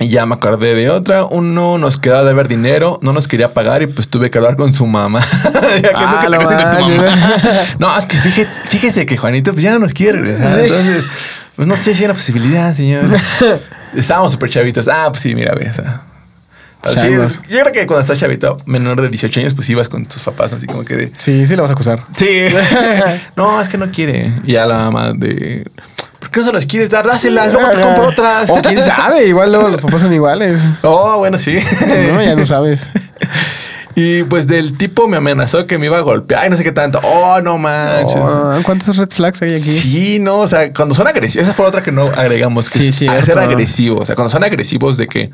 Ya 0.00 0.26
me 0.26 0.34
acordé 0.34 0.74
de 0.74 0.90
otra. 0.90 1.24
Uno 1.24 1.78
nos 1.78 1.98
quedaba 1.98 2.24
de 2.24 2.34
ver 2.34 2.48
dinero, 2.48 2.98
no 3.00 3.12
nos 3.12 3.28
quería 3.28 3.54
pagar 3.54 3.80
y 3.82 3.86
pues 3.86 4.08
tuve 4.08 4.28
que 4.28 4.38
hablar 4.38 4.56
con 4.56 4.74
su 4.74 4.86
mamá. 4.88 5.20
ya 5.80 5.80
que 5.80 5.90
Ah, 5.94 6.20
te 6.24 6.30
no 6.30 6.38
casas 6.38 6.54
con 6.56 6.70
tu 6.72 6.78
manches. 6.78 6.98
mamá. 7.20 7.28
no, 7.78 7.96
es 7.96 8.06
que 8.06 8.16
fíjate, 8.16 8.60
fíjese 8.70 9.06
que 9.06 9.16
Juanito 9.16 9.52
pues 9.52 9.62
ya 9.62 9.70
no 9.72 9.78
nos 9.78 9.92
quiere 9.94 10.18
regresar. 10.18 10.58
Entonces, 10.58 11.08
pues 11.54 11.68
no 11.68 11.76
sé 11.76 11.94
si 11.94 12.00
hay 12.00 12.06
una 12.06 12.14
posibilidad, 12.14 12.74
señor. 12.74 13.04
Estábamos 13.94 14.32
súper 14.32 14.50
chavitos. 14.50 14.88
Ah, 14.88 15.06
pues 15.10 15.20
sí, 15.22 15.32
mira, 15.36 15.52
güey. 15.54 15.68
O 15.68 15.72
sea, 15.74 16.00
así 16.82 17.06
es. 17.06 17.40
Yo 17.48 17.60
creo 17.60 17.72
que 17.72 17.86
cuando 17.86 18.00
estás 18.00 18.18
chavito, 18.18 18.56
menor 18.66 19.00
de 19.00 19.08
18 19.08 19.40
años, 19.40 19.54
pues 19.54 19.70
ibas 19.70 19.88
con 19.88 20.06
tus 20.06 20.24
papás, 20.24 20.52
así 20.52 20.66
como 20.66 20.84
que 20.84 20.96
de. 20.96 21.12
Sí, 21.16 21.46
sí 21.46 21.54
le 21.54 21.62
vas 21.62 21.70
a 21.70 21.74
acusar. 21.74 22.02
Sí. 22.16 22.46
no, 23.36 23.60
es 23.60 23.68
que 23.68 23.78
no 23.78 23.88
quiere. 23.92 24.32
Y 24.42 24.54
ya 24.54 24.66
la 24.66 24.76
mamá 24.90 25.12
de. 25.12 25.64
¿Por 26.24 26.30
qué 26.30 26.40
no 26.40 26.46
se 26.46 26.52
las 26.52 26.66
quieres 26.66 26.88
dar? 26.88 27.06
Dáselas, 27.06 27.52
luego 27.52 27.68
te 27.70 27.80
compro 27.82 28.08
otras. 28.08 28.48
O 28.50 28.62
quién 28.62 28.82
sabe, 28.82 29.26
igual 29.26 29.52
luego 29.52 29.68
los 29.68 29.80
papás 29.82 30.00
son 30.00 30.12
iguales. 30.14 30.60
Oh, 30.82 31.18
bueno, 31.18 31.36
sí. 31.38 31.58
No, 32.12 32.22
ya 32.22 32.34
no 32.34 32.46
sabes. 32.46 32.90
Y 33.96 34.24
pues 34.24 34.48
del 34.48 34.76
tipo 34.76 35.06
me 35.06 35.16
amenazó 35.18 35.68
que 35.68 35.78
me 35.78 35.86
iba 35.86 35.96
a 35.98 36.00
golpear. 36.00 36.40
Ay, 36.42 36.50
no 36.50 36.56
sé 36.56 36.64
qué 36.64 36.72
tanto. 36.72 36.98
Oh, 37.04 37.40
no 37.40 37.58
manches. 37.58 38.16
Oh, 38.20 38.58
¿Cuántos 38.64 38.96
red 38.96 39.08
flags 39.08 39.40
hay 39.42 39.50
aquí? 39.52 39.60
Sí, 39.60 40.18
no, 40.18 40.40
o 40.40 40.48
sea, 40.48 40.72
cuando 40.72 40.96
son 40.96 41.06
agresivos, 41.06 41.46
esa 41.46 41.54
fue 41.54 41.64
otra 41.64 41.80
que 41.80 41.92
no 41.92 42.02
agregamos, 42.06 42.68
que 42.70 42.80
Sí, 42.80 42.88
es 42.88 42.96
sí, 42.96 43.06
a 43.06 43.12
ser 43.20 43.20
esto- 43.20 43.40
agresivo. 43.40 44.00
O 44.00 44.04
sea, 44.04 44.16
cuando 44.16 44.30
son 44.32 44.42
agresivos 44.42 44.96
de 44.96 45.06
que 45.06 45.30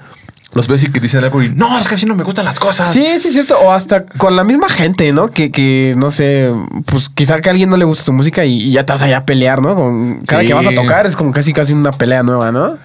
los 0.52 0.66
ves 0.66 0.82
y 0.82 0.90
que 0.90 0.98
dicen 0.98 1.22
algo 1.22 1.40
y 1.42 1.48
no, 1.50 1.78
es 1.78 1.86
que 1.86 1.94
así 1.94 2.06
no 2.06 2.16
me 2.16 2.24
gustan 2.24 2.44
las 2.44 2.58
cosas. 2.58 2.92
Sí, 2.92 3.04
sí, 3.20 3.28
es 3.28 3.34
cierto. 3.34 3.58
O 3.60 3.70
hasta 3.72 4.04
con 4.04 4.34
la 4.34 4.42
misma 4.42 4.68
gente, 4.68 5.12
¿no? 5.12 5.30
Que, 5.30 5.50
que 5.52 5.94
no 5.96 6.10
sé, 6.10 6.52
pues 6.86 7.08
quizá 7.08 7.40
que 7.40 7.48
a 7.48 7.52
alguien 7.52 7.70
no 7.70 7.76
le 7.76 7.84
gusta 7.84 8.04
tu 8.04 8.12
música 8.12 8.44
y, 8.44 8.62
y 8.62 8.72
ya 8.72 8.84
te 8.84 8.92
vas 8.92 9.02
allá 9.02 9.18
a 9.18 9.24
pelear, 9.24 9.62
¿no? 9.62 9.76
Con 9.76 10.22
cada 10.26 10.42
Sí. 10.42 10.48
que 10.48 10.54
vas 10.54 10.66
a 10.66 10.72
tocar 10.74 11.06
es 11.06 11.14
como 11.14 11.30
casi 11.32 11.52
casi 11.52 11.72
una 11.72 11.92
pelea 11.92 12.22
nueva, 12.24 12.50
¿no? 12.50 12.76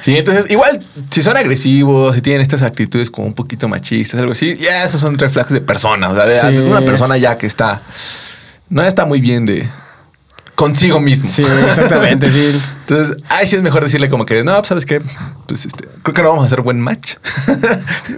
Sí, 0.00 0.16
entonces 0.16 0.50
igual 0.50 0.84
si 1.10 1.22
son 1.22 1.36
agresivos, 1.36 2.14
si 2.16 2.22
tienen 2.22 2.42
estas 2.42 2.62
actitudes 2.62 3.08
como 3.08 3.28
un 3.28 3.34
poquito 3.34 3.68
machistas, 3.68 4.18
algo 4.18 4.32
así, 4.32 4.56
ya 4.56 4.82
esos 4.84 5.00
son 5.00 5.16
reflejos 5.16 5.52
de 5.52 5.60
persona, 5.60 6.08
o 6.08 6.14
sea, 6.16 6.26
de, 6.26 6.40
Sí. 6.40 6.46
de 6.56 6.68
una 6.68 6.80
persona 6.80 7.16
ya 7.18 7.38
que 7.38 7.46
está, 7.46 7.82
no 8.68 8.82
está 8.82 9.04
muy 9.06 9.20
bien 9.20 9.46
de 9.46 9.68
consigo 10.62 11.00
mismo. 11.00 11.28
Sí, 11.28 11.42
exactamente, 11.42 12.30
sí. 12.30 12.60
Entonces, 12.88 13.16
ahí 13.28 13.46
sí 13.46 13.56
es 13.56 13.62
mejor 13.62 13.82
decirle 13.84 14.08
como 14.08 14.24
que, 14.26 14.44
no, 14.44 14.62
¿sabes 14.64 14.86
qué? 14.86 15.00
Pues 15.46 15.66
este, 15.66 15.88
creo 16.02 16.14
que 16.14 16.22
no 16.22 16.28
vamos 16.30 16.44
a 16.44 16.46
hacer 16.46 16.60
buen 16.62 16.80
match. 16.80 17.14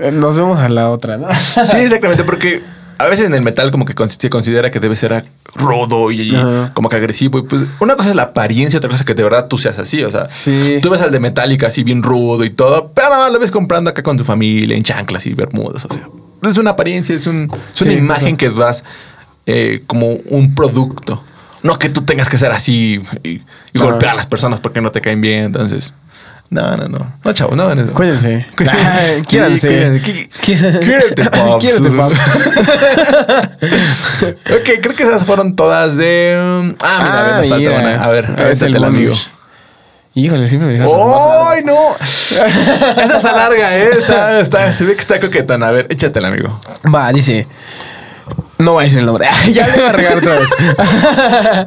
Eh, 0.01 0.11
Nos 0.13 0.37
vemos 0.37 0.59
a 0.59 0.69
la 0.69 0.91
otra, 0.91 1.17
¿no? 1.17 1.29
sí, 1.71 1.77
exactamente, 1.79 2.25
porque 2.25 2.63
a 2.99 3.07
veces 3.09 3.27
en 3.27 3.35
el 3.35 3.43
metal 3.43 3.71
como 3.71 3.85
que 3.85 3.95
se 4.09 4.31
considera 4.31 4.71
que 4.71 4.79
debe 4.79 4.95
ser 4.95 5.25
rudo 5.57 6.11
y 6.13 6.35
Ajá. 6.35 6.71
como 6.75 6.89
que 6.89 6.97
agresivo. 6.97 7.39
Y 7.39 7.43
pues 7.43 7.63
una 7.81 7.97
cosa 7.97 8.11
es 8.11 8.15
la 8.17 8.23
apariencia, 8.25 8.79
otra 8.79 8.89
cosa 8.91 9.03
es 9.03 9.07
que 9.07 9.15
de 9.15 9.23
verdad 9.25 9.49
tú 9.49 9.59
seas 9.59 9.79
así. 9.79 10.03
O 10.05 10.11
sea, 10.11 10.29
Sí. 10.31 10.79
tú 10.83 10.91
ves 10.91 11.01
al 11.03 11.11
de 11.11 11.19
Metallica 11.21 11.67
así 11.69 11.83
bien 11.83 12.03
rudo 12.03 12.45
y 12.45 12.51
todo, 12.51 12.93
pero 12.95 13.09
nada 13.11 13.25
más 13.25 13.33
lo 13.33 13.39
ves 13.41 13.51
comprando 13.51 13.91
acá 13.91 14.03
con 14.03 14.17
tu 14.17 14.25
familia, 14.25 14.77
en 14.77 14.85
chanclas 14.85 15.27
y 15.27 15.35
bermudas. 15.35 15.85
O 15.87 15.93
sea, 15.93 16.09
es 16.43 16.57
una 16.59 16.71
apariencia, 16.71 17.15
es, 17.17 17.27
un, 17.27 17.51
es 17.75 17.81
una 17.83 17.93
Sí, 17.93 17.99
imagen 17.99 18.37
claro. 18.37 18.55
que 18.55 18.61
das 18.61 18.85
eh, 19.47 19.83
como 19.87 20.07
un 20.31 20.55
producto. 20.55 21.23
No 21.65 21.79
que 21.79 21.89
tú 21.89 22.03
tengas 22.03 22.29
que 22.29 22.39
ser 22.39 22.53
así 22.53 23.01
y, 23.25 23.29
y 23.73 23.79
golpear 23.79 24.13
a 24.13 24.15
las 24.15 24.27
personas 24.27 24.61
porque 24.61 24.81
no 24.81 24.93
te 24.93 25.01
caen 25.01 25.21
bien. 25.21 25.45
Entonces, 25.45 25.93
no, 26.51 26.77
no, 26.77 26.89
no. 26.89 27.13
No, 27.25 27.33
chavo, 27.33 27.57
no 27.57 27.73
eso. 27.73 27.93
Cuídense. 27.95 28.47
Cuídense. 29.29 30.01
Qui- 30.03 30.29
Quiérete, 30.41 31.25
Pops. 31.31 31.65
Quiérete, 31.65 31.91
Pops. 31.91 32.21
ok, 34.51 34.81
creo 34.83 34.95
que 34.95 35.03
esas 35.03 35.25
fueron 35.25 35.57
todas 35.57 35.97
de. 35.97 36.75
Ah, 36.83 37.01
mira, 37.03 37.19
a 37.21 37.23
ver, 37.25 37.35
nos 37.39 37.49
falta 37.49 37.57
mira. 37.71 37.81
una. 37.81 38.05
A 38.05 38.09
ver, 38.11 38.25
Es 38.25 38.31
avéntate 38.39 38.67
el 38.67 38.77
el 38.77 38.85
amigo. 38.85 39.15
Híjole, 40.17 40.49
siempre 40.49 40.69
me 40.69 40.75
dejas. 40.75 40.89
¡Ay, 40.95 41.65
no! 41.65 41.97
esa 41.97 43.17
está 43.17 43.33
larga, 43.33 43.77
esa. 43.77 44.41
Está, 44.41 44.73
se 44.73 44.85
ve 44.85 44.95
que 44.95 45.01
está 45.01 45.19
coquetona. 45.19 45.69
A 45.69 45.71
ver, 45.73 45.87
échate 45.91 46.19
el 46.21 46.25
amigo. 46.27 46.61
Va, 46.95 47.11
dice. 47.13 47.49
No 48.59 48.73
voy 48.73 48.83
a 48.83 48.85
decir 48.85 49.01
el 49.01 49.07
nombre. 49.07 49.27
ya 49.53 49.67
le 49.67 49.73
voy 49.75 49.85
a 49.85 49.93
regar 49.93 50.19
otra 50.19 50.39
vez. 50.39 50.49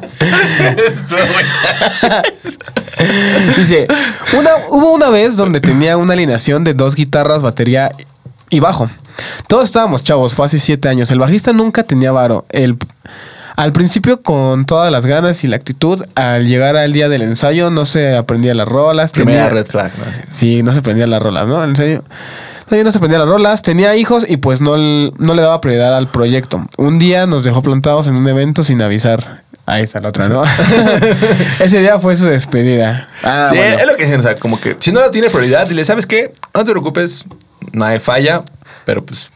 Dice, 3.56 3.86
una, 4.36 4.50
hubo 4.70 4.92
una 4.94 5.10
vez 5.10 5.36
donde 5.36 5.60
tenía 5.60 5.96
una 5.96 6.14
alineación 6.14 6.64
de 6.64 6.74
dos 6.74 6.94
guitarras, 6.96 7.42
batería 7.42 7.90
y 8.50 8.60
bajo. 8.60 8.88
Todos 9.46 9.64
estábamos 9.64 10.02
chavos, 10.02 10.34
fue 10.34 10.46
hace 10.46 10.58
siete 10.58 10.88
años. 10.88 11.10
El 11.10 11.18
bajista 11.18 11.52
nunca 11.52 11.82
tenía 11.82 12.12
varo. 12.12 12.46
El, 12.50 12.76
al 13.56 13.72
principio 13.72 14.20
con 14.20 14.64
todas 14.64 14.90
las 14.92 15.06
ganas 15.06 15.42
y 15.44 15.48
la 15.48 15.56
actitud, 15.56 16.04
al 16.14 16.46
llegar 16.46 16.76
al 16.76 16.92
día 16.92 17.08
del 17.08 17.22
ensayo 17.22 17.70
no 17.70 17.84
se 17.84 18.16
aprendía 18.16 18.54
las 18.54 18.68
rolas. 18.68 19.12
Primera 19.12 19.48
tenía- 19.48 19.62
red 19.62 19.66
flag, 19.66 19.92
¿no? 19.98 20.04
Sí, 20.30 20.62
no 20.62 20.72
se 20.72 20.82
prendían 20.82 21.10
las 21.10 21.22
rolas, 21.22 21.48
¿no? 21.48 21.62
En 21.62 21.76
serio. 21.76 22.04
No, 22.70 22.76
ya 22.76 22.84
no 22.84 22.92
se 22.92 22.98
prendían 22.98 23.20
las 23.20 23.28
rolas, 23.30 23.62
tenía 23.62 23.96
hijos 23.96 24.24
y 24.28 24.36
pues 24.38 24.60
no, 24.60 24.76
no 24.76 25.34
le 25.34 25.42
daba 25.42 25.60
prioridad 25.60 25.96
al 25.96 26.08
proyecto. 26.10 26.62
Un 26.76 26.98
día 26.98 27.26
nos 27.26 27.44
dejó 27.44 27.62
plantados 27.62 28.06
en 28.06 28.14
un 28.16 28.28
evento 28.28 28.62
sin 28.62 28.82
avisar. 28.82 29.42
Ahí 29.64 29.82
está 29.82 30.00
la 30.00 30.08
otra, 30.08 30.28
¿no? 30.28 30.42
Ese 31.60 31.80
día 31.80 31.98
fue 31.98 32.16
su 32.16 32.24
despedida. 32.26 33.08
Ah, 33.22 33.48
sí, 33.50 33.56
bueno. 33.56 33.78
es 33.78 33.86
lo 33.86 33.96
que 33.96 34.04
dicen. 34.04 34.20
O 34.20 34.22
sea, 34.22 34.34
como 34.36 34.58
que 34.60 34.76
si 34.80 34.92
no 34.92 35.00
lo 35.00 35.10
tiene 35.10 35.28
prioridad, 35.28 35.66
dile, 35.66 35.84
¿sabes 35.84 36.06
qué? 36.06 36.32
No 36.54 36.64
te 36.64 36.70
preocupes, 36.70 37.24
nadie 37.72 38.00
falla, 38.00 38.42
pero 38.84 39.04
pues. 39.04 39.30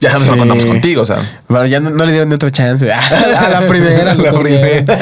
Ya 0.00 0.10
sabes, 0.10 0.26
Sí. 0.26 0.32
lo 0.32 0.38
contamos 0.38 0.64
contigo, 0.66 1.02
o 1.02 1.06
sea. 1.06 1.18
Bueno, 1.48 1.66
ya 1.66 1.80
no, 1.80 1.90
no 1.90 2.04
le 2.04 2.12
dieron 2.12 2.28
ni 2.28 2.34
otra 2.34 2.50
chance. 2.50 2.90
A 2.92 3.48
la 3.50 3.66
primera. 3.66 4.12
A 4.12 4.14
la 4.14 4.38
primera. 4.38 4.98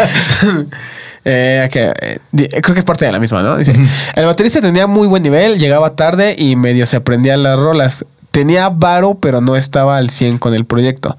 Eh, 1.25 1.68
que, 1.71 1.93
eh, 2.01 2.18
creo 2.33 2.75
que 2.75 2.79
es 2.79 2.85
parte 2.85 3.05
de 3.05 3.12
la 3.12 3.18
misma, 3.18 3.43
¿no? 3.43 3.57
Dice, 3.57 3.75
el 4.14 4.25
baterista 4.25 4.61
tenía 4.61 4.87
muy 4.87 5.07
buen 5.07 5.23
nivel, 5.23 5.59
llegaba 5.59 5.95
tarde 5.95 6.35
y 6.39 6.57
medio 6.57 6.87
se 6.87 6.97
aprendía 6.97 7.37
las 7.37 7.59
rolas. 7.59 8.07
Tenía 8.31 8.68
varo, 8.68 9.18
pero 9.21 9.41
no 9.41 9.57
estaba 9.57 9.97
al 9.97 10.09
100 10.09 10.39
con 10.39 10.55
el 10.55 10.64
proyecto. 10.64 11.18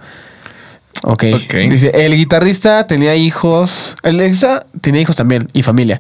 Ok. 1.03 1.25
Ok. 1.33 1.53
Dice, 1.69 1.91
el 1.93 2.15
guitarrista 2.15 2.87
tenía 2.87 3.15
hijos. 3.15 3.95
El 4.03 4.13
guitarrista 4.13 4.65
tenía 4.79 5.01
hijos 5.01 5.15
también 5.15 5.47
y 5.53 5.63
familia. 5.63 5.99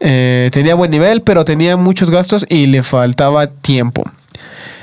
Eh, 0.00 0.50
tenía 0.52 0.74
buen 0.74 0.90
nivel, 0.90 1.22
pero 1.22 1.44
tenía 1.44 1.76
muchos 1.76 2.10
gastos 2.10 2.44
y 2.48 2.66
le 2.66 2.82
faltaba 2.82 3.46
tiempo. 3.46 4.04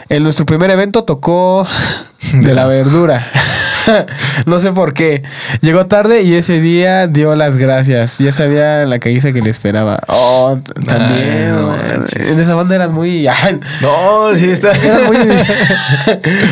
En 0.10 0.24
nuestro 0.24 0.46
primer 0.46 0.72
evento 0.72 1.04
tocó 1.04 1.68
de 2.34 2.54
la 2.54 2.66
verdura. 2.66 3.28
no 4.46 4.60
sé 4.60 4.72
por 4.72 4.94
qué. 4.94 5.24
Llegó 5.62 5.86
tarde 5.88 6.22
y 6.24 6.36
ese 6.36 6.60
día 6.62 7.08
dio 7.08 7.36
las 7.36 7.58
gracias. 7.58 8.18
Ya 8.20 8.32
sabía 8.32 8.86
la 8.86 9.00
caída 9.00 9.32
que 9.32 9.42
le 9.42 9.50
esperaba. 9.50 10.00
Oh, 10.08 10.58
t- 10.64 10.74
también. 10.86 11.52
no 11.52 11.76
en 11.76 12.40
esa 12.40 12.56
banda 12.56 12.76
eran 12.76 12.94
muy. 12.94 13.28
ay, 13.28 13.60
No, 13.82 14.36
sí 14.36 14.50
está. 14.50 14.72
eran 14.84 15.06
muy 15.06 15.18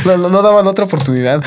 no, 0.06 0.18
no- 0.18 0.30
no 0.30 0.42
daban 0.42 0.68
otra 0.68 0.86
oportunidad. 0.86 1.44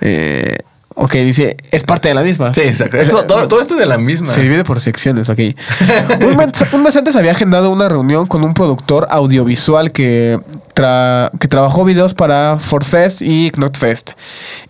Eh, 0.00 0.58
ok, 0.94 1.12
dice, 1.14 1.56
es 1.70 1.84
parte 1.84 2.08
de 2.08 2.14
la 2.14 2.22
misma. 2.22 2.52
Sí, 2.54 2.62
exacto. 2.62 2.98
Todo, 3.26 3.48
todo 3.48 3.60
esto 3.60 3.74
es 3.74 3.80
de 3.80 3.86
la 3.86 3.98
misma. 3.98 4.30
Se 4.32 4.42
divide 4.42 4.64
por 4.64 4.80
secciones, 4.80 5.28
ok. 5.28 5.38
un, 6.20 6.36
mes, 6.36 6.48
un 6.72 6.82
mes 6.82 6.96
antes 6.96 7.16
había 7.16 7.30
agendado 7.32 7.70
una 7.70 7.88
reunión 7.88 8.26
con 8.26 8.44
un 8.44 8.54
productor 8.54 9.06
audiovisual 9.10 9.92
que, 9.92 10.38
tra- 10.74 11.30
que 11.38 11.48
trabajó 11.48 11.84
videos 11.84 12.14
para 12.14 12.58
Fest 12.58 13.22
y 13.22 13.50
Knotfest. 13.50 14.12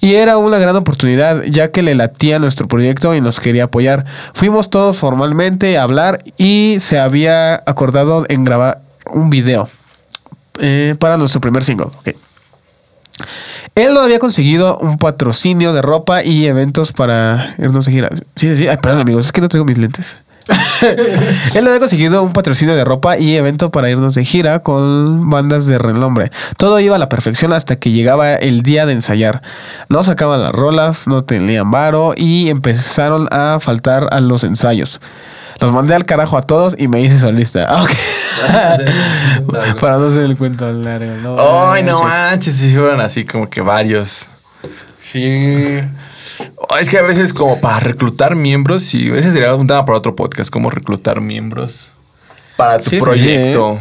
Y 0.01 0.15
era 0.15 0.37
una 0.39 0.59
gran 0.59 0.77
oportunidad, 0.77 1.43
ya 1.45 1.71
que 1.71 1.83
le 1.83 1.95
latía 1.95 2.39
nuestro 2.39 2.69
proyecto 2.69 3.15
y 3.15 3.21
nos 3.21 3.41
quería 3.41 3.65
apoyar. 3.65 4.05
Fuimos 4.35 4.71
todos 4.71 4.99
formalmente 4.99 5.79
a 5.79 5.83
hablar 5.83 6.23
y 6.39 6.77
se 6.81 6.99
había 6.99 7.55
acordado 7.67 8.27
en 8.29 8.45
grabar 8.45 8.81
un 9.13 9.31
video 9.31 9.69
eh, 10.61 10.95
para 10.99 11.17
nuestro 11.17 11.41
primer 11.41 11.65
single. 11.65 11.87
ok. 11.87 12.09
Él 13.75 13.95
no 13.95 14.01
había 14.01 14.19
conseguido 14.19 14.77
un 14.79 14.99
patrocinio 14.99 15.73
de 15.73 15.81
ropa 15.81 16.23
y 16.23 16.47
eventos 16.47 16.93
para 16.93 17.55
irnos 17.59 17.87
de 17.87 17.93
gira. 17.93 18.11
Sí, 18.37 18.55
sí. 18.57 18.69
Ay, 18.69 18.77
perdón, 18.77 19.01
amigos, 19.01 19.27
es 19.27 19.33
que 19.33 19.41
no 19.41 19.49
traigo 19.49 19.65
mis 19.65 19.79
lentes. 19.79 20.19
Él 21.55 21.67
había 21.67 21.79
conseguido 21.79 22.23
un 22.23 22.33
patrocinio 22.33 22.75
de 22.75 22.85
ropa 22.85 23.17
y 23.17 23.37
evento 23.37 23.71
para 23.71 23.89
irnos 23.89 24.15
de 24.15 24.25
gira 24.25 24.59
con 24.59 25.31
bandas 25.31 25.67
de 25.67 25.79
renombre. 25.79 26.31
Todo 26.57 26.81
iba 26.81 26.97
a 26.97 26.99
la 26.99 27.09
perfección 27.09 27.53
hasta 27.53 27.77
que 27.77 27.91
llegaba 27.91 28.35
el 28.35 28.63
día 28.63 28.85
de 28.85 28.93
ensayar. 28.93 29.43
No 29.89 30.03
sacaban 30.03 30.43
las 30.43 30.53
rolas, 30.53 31.07
no 31.07 31.23
tenían 31.25 31.71
varo 31.71 32.13
y 32.17 32.51
empezaron 32.51 33.29
a 33.31 33.59
faltar 33.61 34.09
a 34.11 34.21
los 34.21 34.45
ensayos. 34.45 35.01
Los 35.61 35.73
mandé 35.73 35.95
al 35.95 36.05
carajo 36.05 36.37
a 36.37 36.43
todos 36.43 36.75
y 36.77 36.89
me 36.89 37.01
hice 37.01 37.19
solista. 37.19 37.67
Ah, 37.73 37.87
ok. 39.47 39.77
para 39.81 39.99
no 39.99 40.09
hacer 40.09 40.23
el 40.23 40.37
cuento 40.37 40.71
largo. 40.73 41.13
No 41.23 41.71
Ay, 41.73 41.83
no 41.83 42.03
manches. 42.03 42.55
sí 42.57 42.73
fueron 42.75 43.01
así 43.01 43.25
como 43.25 43.49
que 43.49 43.61
varios. 43.61 44.29
Sí. 45.01 45.79
Es 46.81 46.89
que 46.89 46.99
a 46.99 47.03
veces 47.03 47.33
como 47.35 47.61
para 47.61 47.81
reclutar 47.81 48.35
miembros, 48.35 48.95
y 48.95 49.11
ese 49.11 49.31
sería 49.31 49.55
un 49.55 49.67
tema 49.67 49.85
para 49.85 49.99
otro 49.99 50.17
podcast, 50.17 50.51
como 50.51 50.71
reclutar 50.71 51.21
miembros 51.21 51.93
para 52.57 52.79
tu 52.79 52.85
Sí, 52.85 52.91
sí, 52.91 52.97
sí, 52.97 53.03
proyecto. 53.03 53.81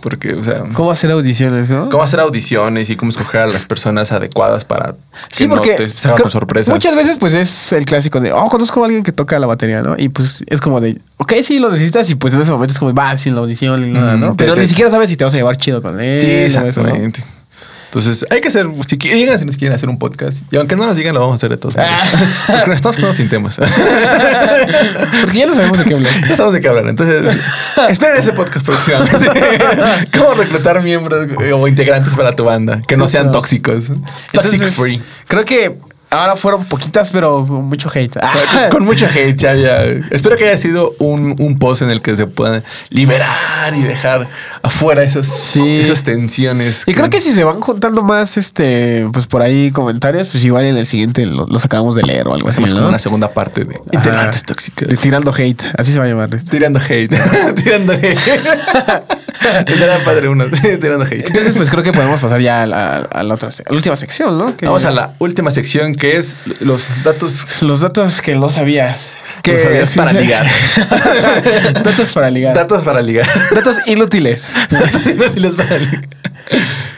Porque, 0.00 0.34
o 0.34 0.42
sea, 0.44 0.62
¿Cómo 0.72 0.90
hacer 0.90 1.10
audiciones, 1.10 1.70
no? 1.70 1.88
cómo 1.90 2.02
hacer 2.02 2.20
audiciones 2.20 2.90
y 2.90 2.96
cómo 2.96 3.10
escoger 3.10 3.42
a 3.42 3.46
las 3.46 3.66
personas 3.66 4.12
adecuadas 4.12 4.64
para 4.64 4.94
Sí, 5.30 5.44
que 5.44 5.50
porque 5.50 5.70
no 5.72 5.76
te 5.76 5.90
salgan 5.98 6.30
sorpresas. 6.30 6.72
muchas 6.72 6.94
veces 6.96 7.16
pues 7.18 7.34
es 7.34 7.72
el 7.72 7.84
clásico 7.84 8.20
de, 8.20 8.32
oh, 8.32 8.48
conozco 8.48 8.82
a 8.82 8.86
alguien 8.86 9.02
que 9.04 9.12
toca 9.12 9.38
la 9.38 9.46
batería, 9.46 9.82
¿no? 9.82 9.94
Y 9.98 10.08
pues 10.08 10.44
es 10.46 10.60
como 10.60 10.80
de, 10.80 11.00
ok, 11.18 11.32
sí 11.44 11.58
lo 11.58 11.70
necesitas 11.70 12.08
y 12.10 12.14
pues 12.14 12.32
en 12.34 12.40
ese 12.42 12.50
momento 12.50 12.72
es 12.72 12.78
como, 12.78 12.92
va, 12.94 13.16
sin 13.18 13.34
la 13.34 13.40
audición 13.42 13.80
ni 13.82 13.92
nada, 13.92 14.16
¿no? 14.16 14.36
Pero 14.36 14.54
te- 14.54 14.60
ni 14.62 14.68
siquiera 14.68 14.90
sabes 14.90 15.08
si 15.10 15.16
te 15.16 15.24
vas 15.24 15.34
a 15.34 15.36
llevar 15.36 15.56
chido 15.56 15.82
con 15.82 16.00
él. 16.00 16.18
Sí, 16.18 16.26
eso, 16.30 16.60
¿no? 16.82 16.92
Entonces, 17.94 18.24
hay 18.30 18.40
que 18.40 18.48
hacer, 18.48 18.66
si 18.88 18.96
qui- 18.96 19.12
digan 19.12 19.38
si 19.38 19.44
nos 19.44 19.58
quieren 19.58 19.76
hacer 19.76 19.90
un 19.90 19.98
podcast. 19.98 20.38
Y 20.50 20.56
aunque 20.56 20.76
no 20.76 20.86
nos 20.86 20.96
digan, 20.96 21.12
lo 21.12 21.20
vamos 21.20 21.34
a 21.34 21.36
hacer 21.36 21.50
de 21.50 21.58
todos 21.58 21.76
modos. 21.76 21.90
Porque 22.46 22.66
nos 22.68 22.76
estamos 22.76 22.96
quedando 22.96 23.14
sin 23.14 23.28
temas. 23.28 23.56
Porque 25.20 25.38
ya 25.38 25.46
no 25.46 25.54
sabemos 25.54 25.78
de 25.78 25.84
qué 25.84 25.94
hablar. 25.94 26.12
No 26.22 26.28
sabemos 26.28 26.52
de 26.54 26.60
qué 26.62 26.68
hablar. 26.68 26.88
Entonces, 26.88 27.36
esperen 27.90 28.16
ese 28.16 28.32
podcast 28.32 28.64
próximamente. 28.64 29.30
¿Cómo 30.18 30.32
reclutar 30.34 30.82
miembros 30.82 31.26
o 31.54 31.68
integrantes 31.68 32.14
para 32.14 32.34
tu 32.34 32.44
banda? 32.44 32.80
Que 32.88 32.96
no 32.96 33.08
sean 33.08 33.30
tóxicos. 33.30 33.90
Entonces, 34.32 34.74
free. 34.74 35.02
Creo 35.28 35.44
que 35.44 35.76
ahora 36.12 36.36
fueron 36.36 36.64
poquitas, 36.64 37.10
pero 37.10 37.40
mucho 37.44 37.90
hate. 37.92 38.12
Con, 38.20 38.70
con 38.70 38.84
mucho 38.86 39.06
hate, 39.06 39.34
ya, 39.36 39.54
ya. 39.54 39.82
Espero 40.10 40.36
que 40.36 40.48
haya 40.48 40.58
sido 40.58 40.94
un, 40.98 41.36
un 41.38 41.58
post 41.58 41.82
en 41.82 41.90
el 41.90 42.00
que 42.02 42.14
se 42.16 42.26
puedan 42.26 42.62
liberar 42.90 43.74
y 43.74 43.82
dejar 43.82 44.28
afuera 44.62 45.02
esas, 45.02 45.26
Sí. 45.26 45.78
esas 45.80 46.04
tensiones. 46.04 46.84
Y 46.86 46.94
creo 46.94 47.10
que 47.10 47.20
si 47.20 47.32
se 47.32 47.44
van 47.44 47.60
juntando 47.60 48.02
más, 48.02 48.36
este, 48.36 49.08
pues 49.12 49.26
por 49.26 49.42
ahí 49.42 49.70
comentarios, 49.72 50.28
pues 50.28 50.44
igual 50.44 50.64
en 50.66 50.76
el 50.76 50.86
siguiente 50.86 51.26
lo- 51.26 51.46
los 51.46 51.64
acabamos 51.64 51.94
de 51.96 52.02
leer 52.02 52.28
o 52.28 52.34
algo 52.34 52.48
así, 52.48 52.56
hacemos 52.56 52.70
como 52.74 52.82
¿no? 52.82 52.88
una 52.90 52.98
segunda 52.98 53.32
parte 53.32 53.64
de 53.64 53.76
integrantes 53.92 54.36
Ajá. 54.42 54.46
tóxicas. 54.46 54.88
De 54.88 54.96
tirando 54.96 55.32
hate, 55.36 55.62
así 55.78 55.92
se 55.92 55.98
va 55.98 56.04
a 56.04 56.08
llamar 56.08 56.34
esto. 56.34 56.50
Tirando 56.50 56.78
hate. 56.78 57.14
Tirando 57.62 57.92
hate. 57.94 58.18
Estaría 59.66 60.04
padre 60.04 60.28
uno. 60.28 60.44
Tirando 60.80 61.04
hate. 61.04 61.26
Entonces, 61.28 61.54
pues 61.56 61.70
creo 61.70 61.82
que 61.82 61.92
podemos 61.92 62.20
pasar 62.20 62.40
ya 62.40 62.62
a 62.62 62.66
la, 62.66 62.96
a 62.98 63.22
la 63.22 63.34
otra, 63.34 63.48
a 63.48 63.70
la 63.70 63.76
última 63.76 63.96
sección, 63.96 64.38
¿no? 64.38 64.56
Que- 64.56 64.66
Vamos 64.66 64.84
a 64.84 64.90
la 64.90 65.14
última 65.18 65.50
sección 65.50 65.94
que 65.94 66.16
es 66.18 66.36
los 66.60 66.86
datos 67.04 67.62
Los 67.62 67.80
datos 67.80 68.20
que 68.20 68.34
no 68.34 68.50
sabías. 68.50 69.10
Que 69.42 69.58
sabías 69.58 69.88
sí, 69.90 69.98
para 69.98 70.12
ligar. 70.12 70.46
datos 71.82 72.12
para 72.12 72.30
ligar. 72.30 72.54
datos 72.54 72.84
para 72.84 73.02
ligar. 73.02 73.26
datos 73.52 73.76
inútiles. 73.86 74.52
datos 74.70 75.06
inútiles 75.06 75.54
para 75.56 75.78
ligar. 75.78 76.00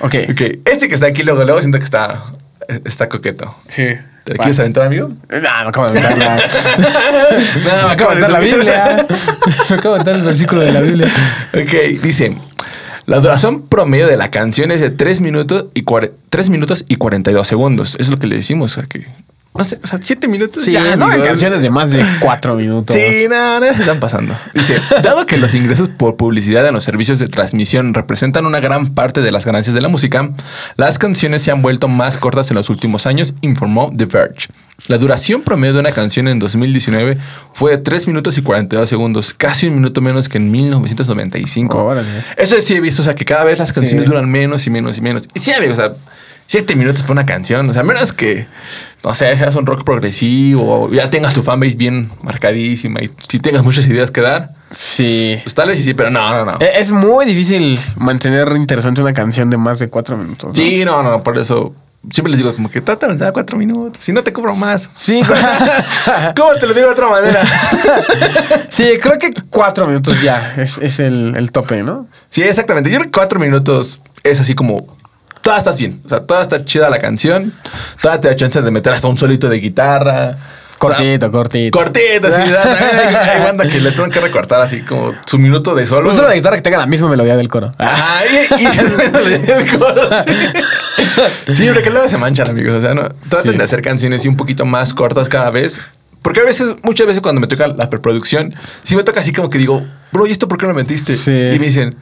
Ok. 0.01 0.14
Ok, 0.30 0.41
este 0.66 0.89
que 0.89 0.95
está 0.95 1.07
aquí 1.07 1.22
luego, 1.22 1.45
luego 1.45 1.61
siento 1.61 1.78
que 1.78 1.85
está, 1.85 2.22
está 2.85 3.09
coqueto. 3.09 3.55
Sí. 3.68 3.85
¿Te 4.25 4.33
la 4.33 4.39
quieres 4.39 4.59
aventar, 4.59 4.85
amigo? 4.87 5.09
No, 5.09 5.41
me 5.41 5.49
acabo 5.49 5.91
de 5.91 5.99
aventar 5.99 6.18
la... 6.18 6.37
No, 7.83 7.87
me 7.89 7.93
acabo 7.93 8.11
de 8.11 8.16
aventar 8.25 8.31
la 8.31 8.41
Biblia. 8.41 9.07
me 9.68 9.77
acabo 9.77 9.95
de 9.95 10.01
aventar 10.01 10.14
el 10.16 10.22
versículo 10.22 10.62
de 10.62 10.72
la 10.72 10.81
Biblia. 10.81 11.09
Ok, 11.53 12.01
dice. 12.03 12.37
La 13.07 13.18
duración 13.20 13.61
promedio 13.68 14.07
de 14.07 14.16
la 14.16 14.31
canción 14.31 14.70
es 14.70 14.81
de 14.81 14.89
3 14.89 15.20
minutos 15.20 15.66
y, 15.75 15.83
cuare- 15.85 16.12
3 16.31 16.49
minutos 16.49 16.87
y 16.89 16.97
42 16.97 17.47
segundos. 17.47 17.89
Eso 17.97 18.03
es 18.05 18.09
lo 18.09 18.16
que 18.16 18.27
le 18.27 18.37
decimos. 18.37 18.81
Que, 18.89 19.07
no 19.57 19.63
sé, 19.65 19.79
o 19.83 19.87
sea, 19.87 19.99
7 20.03 20.27
minutos. 20.29 20.65
Sí, 20.65 20.73
ya, 20.73 20.97
no, 20.97 21.07
digo, 21.07 21.19
en 21.23 21.23
canciones 21.29 21.63
de 21.63 21.71
más 21.71 21.93
de 21.93 22.05
cuatro 22.21 22.55
minutos. 22.57 22.95
Sí, 22.97 23.27
no, 23.29 23.61
no 23.61 23.73
se 23.73 23.81
están 23.83 24.01
pasando. 24.01 24.35
Dice, 24.53 24.77
dado 25.03 25.27
que 25.27 25.37
los 25.37 25.55
ingresos 25.55 25.89
por 25.89 26.17
publicidad 26.17 26.67
en 26.67 26.75
los 26.75 26.83
servicios 26.85 27.19
de 27.21 27.29
transmisión 27.29 27.95
representan 27.95 28.47
una 28.47 28.59
gran 28.61 28.95
parte 28.95 29.21
de 29.21 29.31
las 29.31 29.45
ganancias 29.47 29.75
de 29.75 29.81
la 29.81 29.89
música, 29.89 30.31
las 30.77 30.99
canciones 30.99 31.43
se 31.43 31.51
han 31.53 31.63
vuelto 31.63 31.87
más 31.89 32.19
cortas 32.19 32.51
en 32.51 32.57
los 32.57 32.69
últimos 32.71 33.07
años, 33.07 33.35
informó 33.43 33.93
The 33.97 34.07
Verge. 34.07 34.49
La 34.89 34.99
duración 34.99 35.43
promedio 35.43 35.75
de 35.75 35.81
una 35.81 35.93
canción 35.93 36.27
en 36.27 36.41
2019 36.41 37.17
fue 37.53 37.71
de 37.71 37.79
3 37.79 38.09
minutos 38.09 38.37
y 38.37 38.43
42 38.43 38.89
segundos, 38.89 39.33
casi 39.33 39.69
un 39.69 39.77
minuto 39.77 40.01
menos 40.01 40.29
que 40.29 40.39
en 40.39 40.51
1995. 40.51 41.79
Órale. 41.85 42.09
Eso 42.37 42.61
sí 42.61 42.75
he 42.75 42.81
visto, 42.81 43.03
o 43.03 43.05
sea, 43.05 43.15
que 43.15 43.25
cada 43.25 43.45
vez 43.45 43.59
las 43.61 43.73
canciones 43.73 44.05
Sí. 44.05 44.11
duran 44.11 44.29
menos 44.31 44.67
y 44.67 44.71
menos 44.71 44.99
y 44.99 45.01
menos. 45.01 45.29
Y 45.33 45.39
sí, 45.39 45.53
amigos, 45.53 45.79
o 45.79 45.81
sea, 45.81 45.93
7 46.47 46.77
minutos 46.77 47.03
para 47.03 47.13
una 47.13 47.27
canción, 47.27 47.69
o 47.71 47.73
sea, 47.73 47.83
menos 47.83 48.13
que, 48.13 48.47
no 49.03 49.15
sé, 49.15 49.35
seas 49.37 49.55
un 49.57 49.67
rock 49.67 49.85
progresivo, 49.85 50.91
ya 50.93 51.11
tengas 51.11 51.35
tu 51.35 51.43
fanbase 51.43 51.77
bien 51.77 52.11
marcadísima 52.23 53.01
y 53.01 53.11
si 53.29 53.39
tengas 53.39 53.65
muchas 53.65 53.87
ideas 53.87 54.11
que 54.11 54.21
dar, 54.21 54.51
Sí. 54.71 55.39
pues 55.43 55.55
tal 55.55 55.69
vez 55.69 55.79
sí, 55.79 55.85
sí, 55.85 55.95
pero 55.95 56.11
no, 56.11 56.31
no, 56.45 56.53
no. 56.53 56.59
E- 56.61 56.73
Es 56.81 56.91
muy 56.93 57.25
difícil 57.27 57.79
mantener 57.97 58.49
interesante 58.57 59.01
una 59.01 59.13
canción 59.13 59.49
de 59.49 59.57
más 59.57 59.79
de 59.79 59.89
cuatro 59.89 60.17
minutos. 60.17 60.49
¿no? 60.49 60.55
Sí, 60.55 60.85
no, 60.85 61.03
no, 61.03 61.23
por 61.23 61.39
eso 61.39 61.75
siempre 62.11 62.33
les 62.33 62.39
digo 62.39 62.55
como 62.55 62.69
que 62.71 62.81
trata 62.83 63.07
de 63.07 63.13
avanzar 63.13 63.33
cuatro 63.33 63.57
minutos, 63.57 64.03
si 64.05 64.13
no 64.13 64.23
te 64.23 64.33
cobro 64.33 64.55
más. 64.57 64.91
Sí. 64.93 65.23
¿Cómo 66.37 66.55
te 66.57 66.67
lo 66.67 66.75
digo 66.75 66.89
de 66.89 66.93
otra 66.93 67.09
manera? 67.09 67.41
sí, 68.69 68.93
creo 69.01 69.19
que 69.19 69.33
cuatro 69.51 69.87
minutos 69.87 70.21
ya 70.23 70.55
es, 70.59 70.79
es 70.79 70.99
el, 70.99 71.35
el 71.37 71.51
tope, 71.53 71.83
¿no? 71.83 72.07
Sí, 72.31 72.43
exactamente. 72.43 72.91
Yo 72.91 72.99
creo 72.99 73.11
que 73.11 73.17
cuatro 73.17 73.39
minutos 73.41 74.01
es 74.23 74.41
así 74.41 74.55
como. 74.55 74.87
Toda 75.45 75.59
estás 75.59 75.79
bien. 75.79 76.01
O 76.05 76.09
sea, 76.09 76.23
toda 76.23 76.43
está 76.43 76.65
chida 76.65 76.91
la 76.91 76.99
canción. 76.99 77.53
Toda 78.03 78.21
te 78.21 78.29
da 78.29 78.35
chance 78.37 78.61
de 78.61 78.71
meter 78.71 78.93
hasta 78.95 79.07
un 79.09 79.19
solito 79.19 79.49
de 79.49 79.61
guitarra. 79.61 80.37
Cortito, 80.79 81.31
cortito. 81.31 81.79
Cortito, 81.79 82.31
sí. 82.31 82.41
hay, 82.43 83.43
banda 83.43 83.67
que 83.69 83.81
le 83.81 83.91
tienen 83.93 84.11
que 84.11 84.21
recortar 84.21 84.61
así 84.61 84.81
como 84.81 85.15
su 85.25 85.39
minuto 85.39 85.75
de 85.75 85.87
solo. 85.87 86.11
Un 86.11 86.17
solo 86.17 86.29
de 86.29 86.37
guitarra 86.37 86.57
que 86.57 86.63
tenga 86.63 86.79
la 86.79 86.87
misma 86.87 87.09
melodía 87.09 87.37
del 87.37 87.49
coro. 87.49 87.71
Ajá, 87.79 88.23
y, 88.59 88.63
y 88.63 89.51
el 89.51 89.79
coro, 89.79 90.09
sí. 90.27 91.55
Sí, 91.55 91.71
porque 91.73 91.91
luego 91.91 92.09
se 92.09 92.19
manchan, 92.19 92.49
amigos. 92.51 92.75
O 92.75 92.81
sea, 92.81 92.95
no, 92.95 93.09
traten 93.29 93.53
Sí. 93.53 93.59
de 93.59 93.65
hacer 93.65 93.83
canciones 93.83 94.25
y 94.25 94.29
un 94.29 94.37
poquito 94.37 94.65
más 94.67 94.93
cortas 94.95 95.29
cada 95.29 95.51
vez. 95.51 95.81
Porque 96.23 96.41
a 96.41 96.45
veces, 96.45 96.75
muchas 96.83 97.07
veces 97.07 97.21
cuando 97.23 97.41
me 97.41 97.47
toca 97.47 97.67
la 97.69 97.91
preproducción, 97.91 98.55
sí 98.83 98.97
me 98.97 99.05
toca 99.05 99.21
así 99.21 99.33
como 99.33 99.51
que 99.51 99.59
digo, 99.59 99.87
bro, 100.11 100.27
¿y 100.27 100.33
esto 100.33 100.49
por 100.49 100.59
qué 100.59 100.67
lo 100.67 100.75
metiste? 100.75 101.17
Sí. 101.17 101.31
Y 101.55 101.59
me 101.59 101.67
dicen, 101.67 101.95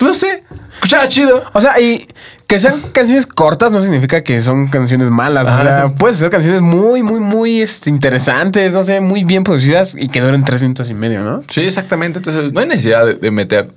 no 0.00 0.14
sé, 0.14 0.44
escuchaba 0.74 1.08
chido. 1.08 1.42
O 1.52 1.60
sea, 1.60 1.80
y 1.80 2.06
que 2.46 2.58
sean 2.58 2.80
canciones 2.92 3.26
cortas 3.26 3.72
no 3.72 3.82
significa 3.82 4.22
que 4.22 4.42
son 4.42 4.68
canciones 4.68 5.10
malas. 5.10 5.44
O 5.46 5.62
sea, 5.62 5.88
sí. 5.88 5.94
puedes 5.98 6.16
hacer 6.16 6.30
canciones 6.30 6.62
muy, 6.62 7.02
muy, 7.02 7.20
muy 7.20 7.60
este, 7.60 7.90
interesantes, 7.90 8.72
no 8.72 8.84
sé, 8.84 9.00
muy 9.00 9.24
bien 9.24 9.44
producidas 9.44 9.94
y 9.98 10.08
que 10.08 10.20
duren 10.20 10.44
tres 10.44 10.62
minutos 10.62 10.88
y 10.88 10.94
medio, 10.94 11.20
¿no? 11.20 11.42
Sí, 11.50 11.60
exactamente. 11.62 12.20
Entonces, 12.20 12.52
no 12.52 12.60
hay 12.60 12.66
necesidad 12.66 13.04
de, 13.04 13.14
de 13.14 13.30
meter, 13.30 13.70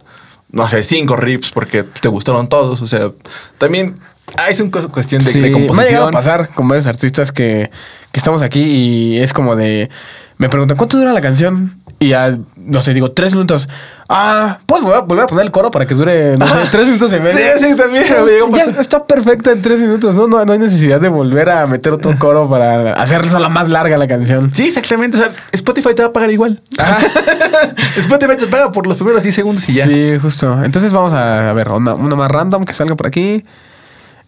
no 0.51 0.69
sé, 0.69 0.83
cinco 0.83 1.15
riffs 1.17 1.51
porque 1.51 1.83
te 1.83 2.07
gustaron 2.07 2.47
todos. 2.47 2.81
O 2.81 2.87
sea, 2.87 3.11
también 3.57 3.95
ah, 4.37 4.49
es 4.49 4.59
una 4.61 4.71
cuestión 4.71 5.23
de, 5.23 5.31
de 5.33 5.39
me 5.41 5.47
ha 5.49 5.51
composición. 5.51 5.87
llegado 5.89 6.07
a 6.07 6.11
pasar 6.11 6.49
con 6.49 6.67
varios 6.67 6.87
artistas 6.87 7.31
que, 7.31 7.69
que 8.11 8.19
estamos 8.19 8.41
aquí 8.41 8.61
y 8.61 9.19
es 9.19 9.33
como 9.33 9.55
de. 9.55 9.89
Me 10.37 10.49
preguntan, 10.49 10.77
¿cuánto 10.77 10.97
dura 10.97 11.13
la 11.13 11.21
canción? 11.21 11.80
Y 12.01 12.09
ya, 12.09 12.35
no 12.57 12.81
sé, 12.81 12.95
digo, 12.95 13.11
tres 13.11 13.33
minutos. 13.33 13.69
Ah, 14.09 14.57
¿puedes 14.65 14.83
volver, 14.83 15.03
volver 15.03 15.23
a 15.23 15.27
poner 15.27 15.45
el 15.45 15.51
coro 15.51 15.69
para 15.69 15.85
que 15.85 15.93
dure, 15.93 16.35
no 16.35 16.47
sé, 16.47 16.51
Ajá. 16.53 16.67
tres 16.71 16.85
minutos 16.87 17.11
y 17.13 17.19
medio? 17.21 17.37
Sí, 17.37 17.43
sí, 17.69 17.75
también 17.75 18.05
a 18.05 18.57
Ya 18.57 18.65
pasar. 18.65 18.81
está 18.81 19.05
perfecta 19.05 19.51
en 19.51 19.61
tres 19.61 19.79
minutos, 19.79 20.15
¿no? 20.15 20.27
¿no? 20.27 20.43
No 20.43 20.51
hay 20.51 20.57
necesidad 20.57 20.99
de 20.99 21.09
volver 21.09 21.51
a 21.51 21.67
meter 21.67 21.93
otro 21.93 22.11
coro 22.19 22.49
para 22.49 22.93
hacerla 22.93 23.49
más 23.49 23.69
larga 23.69 23.97
la 23.97 24.07
canción. 24.07 24.51
Sí, 24.51 24.63
exactamente. 24.67 25.15
O 25.17 25.19
sea, 25.19 25.31
Spotify 25.51 25.93
te 25.93 26.01
va 26.01 26.09
a 26.09 26.13
pagar 26.13 26.31
igual. 26.31 26.59
Spotify 27.97 28.35
te 28.37 28.47
paga 28.47 28.71
por 28.71 28.87
los 28.87 28.97
primeros 28.97 29.21
10 29.21 29.35
segundos 29.35 29.69
y 29.69 29.73
ya. 29.73 29.85
Sí, 29.85 30.17
justo. 30.19 30.63
Entonces 30.63 30.91
vamos 30.91 31.13
a, 31.13 31.51
a 31.51 31.53
ver, 31.53 31.69
una, 31.69 31.93
una 31.93 32.15
más 32.15 32.31
random 32.31 32.65
que 32.65 32.73
salga 32.73 32.95
por 32.95 33.07
aquí. 33.07 33.45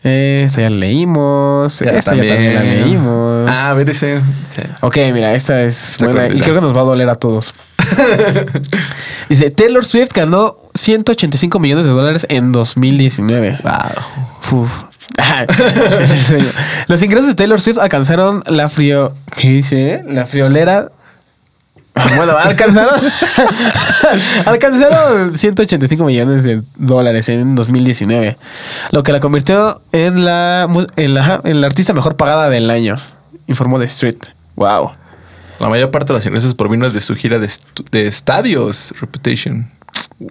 Eh, 0.03 0.43
esta 0.45 0.61
ya 0.61 0.69
la 0.69 0.77
leímos. 0.77 1.79
Ya 1.79 1.91
esta 1.91 2.15
ya 2.15 2.27
también 2.27 2.55
la 2.55 2.63
leímos. 2.63 3.49
Ah, 3.49 3.69
a 3.69 3.73
ver 3.73 3.89
ese. 3.89 4.19
sí. 4.55 4.61
Ok, 4.81 4.97
mira, 5.13 5.33
esta 5.33 5.61
es 5.61 5.93
Está 5.93 6.07
buena 6.07 6.27
y 6.27 6.39
creo 6.41 6.55
que 6.55 6.61
nos 6.61 6.75
va 6.75 6.81
a 6.81 6.85
doler 6.85 7.09
a 7.09 7.15
todos. 7.15 7.53
Dice, 9.29 9.49
Taylor 9.51 9.85
Swift 9.85 10.11
ganó 10.13 10.55
185 10.73 11.59
millones 11.59 11.85
de 11.85 11.91
dólares 11.91 12.25
en 12.29 12.51
2019. 12.51 13.59
Wow. 13.63 14.61
Uf. 14.61 14.83
Los 16.87 17.01
ingresos 17.03 17.27
de 17.27 17.35
Taylor 17.35 17.61
Swift 17.61 17.77
alcanzaron 17.77 18.43
la 18.47 18.69
frío... 18.69 19.13
¿Qué 19.35 19.49
dice? 19.49 20.03
La 20.07 20.25
friolera... 20.25 20.91
Bueno, 22.15 22.35
alcanzaron... 22.37 22.99
alcanzaron 24.45 25.31
185 25.31 26.03
millones 26.03 26.43
de 26.43 26.63
dólares 26.75 27.29
en 27.29 27.55
2019. 27.55 28.37
Lo 28.91 29.03
que 29.03 29.11
la 29.11 29.19
convirtió 29.19 29.81
en 29.91 30.25
la, 30.25 30.67
en 30.95 31.13
la, 31.13 31.21
ajá, 31.21 31.41
en 31.43 31.61
la 31.61 31.67
artista 31.67 31.93
mejor 31.93 32.15
pagada 32.15 32.49
del 32.49 32.69
año. 32.71 32.97
Informó 33.47 33.77
The 33.79 33.85
Street. 33.85 34.17
Wow. 34.55 34.91
La 35.59 35.69
mayor 35.69 35.91
parte 35.91 36.13
de 36.13 36.19
los 36.19 36.25
ingresos 36.25 36.55
provino 36.55 36.89
de 36.89 36.99
su 36.99 37.15
gira 37.15 37.37
de, 37.37 37.49
de 37.91 38.07
estadios, 38.07 38.93
Reputation. 38.99 39.69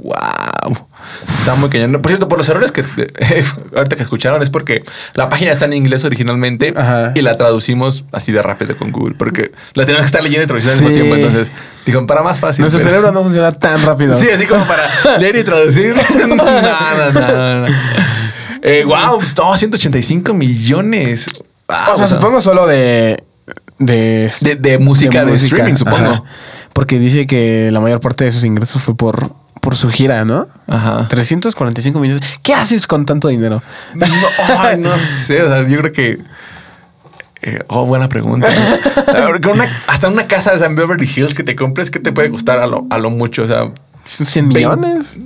Wow. 0.00 0.86
Está 1.38 1.54
muy 1.56 1.68
cañón. 1.68 1.92
Por 2.00 2.08
cierto, 2.10 2.28
por 2.28 2.38
los 2.38 2.48
errores 2.48 2.72
que 2.72 2.82
ahorita 3.76 3.96
que 3.96 4.02
escucharon 4.02 4.42
es 4.42 4.50
porque 4.50 4.84
la 5.14 5.28
página 5.28 5.52
está 5.52 5.66
en 5.66 5.74
inglés 5.74 6.04
originalmente 6.04 6.72
Ajá. 6.76 7.12
y 7.14 7.20
la 7.22 7.36
traducimos 7.36 8.04
así 8.12 8.32
de 8.32 8.40
rápido 8.42 8.76
con 8.76 8.90
Google 8.92 9.14
porque 9.18 9.52
la 9.74 9.84
tenemos 9.84 10.04
que 10.04 10.06
estar 10.06 10.22
leyendo 10.22 10.44
y 10.44 10.46
traduciendo 10.46 10.78
al 10.86 10.90
mismo 10.92 11.04
tiempo. 11.04 11.16
Entonces, 11.16 11.52
dijo, 11.84 12.06
para 12.06 12.22
más 12.22 12.40
fácil. 12.40 12.62
Nuestro 12.62 12.78
pero- 12.80 12.90
cerebro 12.90 13.12
no 13.12 13.22
funciona 13.22 13.52
tan 13.52 13.82
rápido. 13.84 14.18
Sí, 14.18 14.28
así 14.30 14.46
como 14.46 14.64
para 14.64 14.82
leer 15.18 15.36
y 15.36 15.44
traducir. 15.44 15.94
no, 16.28 16.36
no, 16.36 17.12
no, 17.12 17.68
no. 17.68 17.74
Eh, 18.62 18.84
wow, 18.86 19.20
no, 19.36 19.56
185 19.56 20.32
millones. 20.34 21.26
Wow, 21.68 21.94
o 21.94 21.96
sea, 21.96 22.06
supongo 22.06 22.40
solo 22.40 22.66
de. 22.66 23.22
De, 23.78 24.32
De- 24.42 24.54
de 24.54 24.78
música, 24.78 25.24
de 25.24 25.34
streaming, 25.34 25.74
supongo. 25.74 26.24
Porque 26.72 26.98
dice 26.98 27.26
que 27.26 27.68
la 27.72 27.80
mayor 27.80 28.00
parte 28.00 28.24
de 28.24 28.32
sus 28.32 28.44
ingresos 28.44 28.80
fue 28.80 28.94
por, 28.96 29.32
por 29.62 29.76
su 29.76 29.88
gira, 29.90 30.24
¿no? 30.24 30.48
Ajá. 30.66 31.06
345 31.08 31.98
millones. 32.00 32.22
¿Qué 32.42 32.52
haces 32.52 32.86
con 32.86 33.06
tanto 33.06 33.28
dinero? 33.28 33.62
No, 33.94 34.06
no 34.76 34.98
sé, 34.98 35.40
o 35.42 35.48
sea, 35.48 35.66
yo 35.66 35.78
creo 35.78 35.92
que. 35.92 36.18
eh, 37.42 37.60
oh, 37.68 37.86
buena 37.86 38.08
pregunta. 38.08 38.48
Una- 39.52 39.82
hasta 39.86 40.08
una 40.08 40.26
casa 40.26 40.50
de 40.50 40.58
San 40.58 40.74
Beverly 40.74 41.08
Hills 41.16 41.32
que 41.34 41.44
te 41.44 41.54
compres, 41.54 41.90
¿qué 41.92 42.00
te 42.00 42.10
puede 42.12 42.28
costar 42.30 42.58
a 42.58 42.66
lo, 42.66 42.86
a 42.90 42.98
lo 42.98 43.10
mucho? 43.10 43.44
O 43.44 43.46
sea, 43.46 43.70
¿Son 44.04 44.26
100 44.26 44.48
millones? 44.48 45.20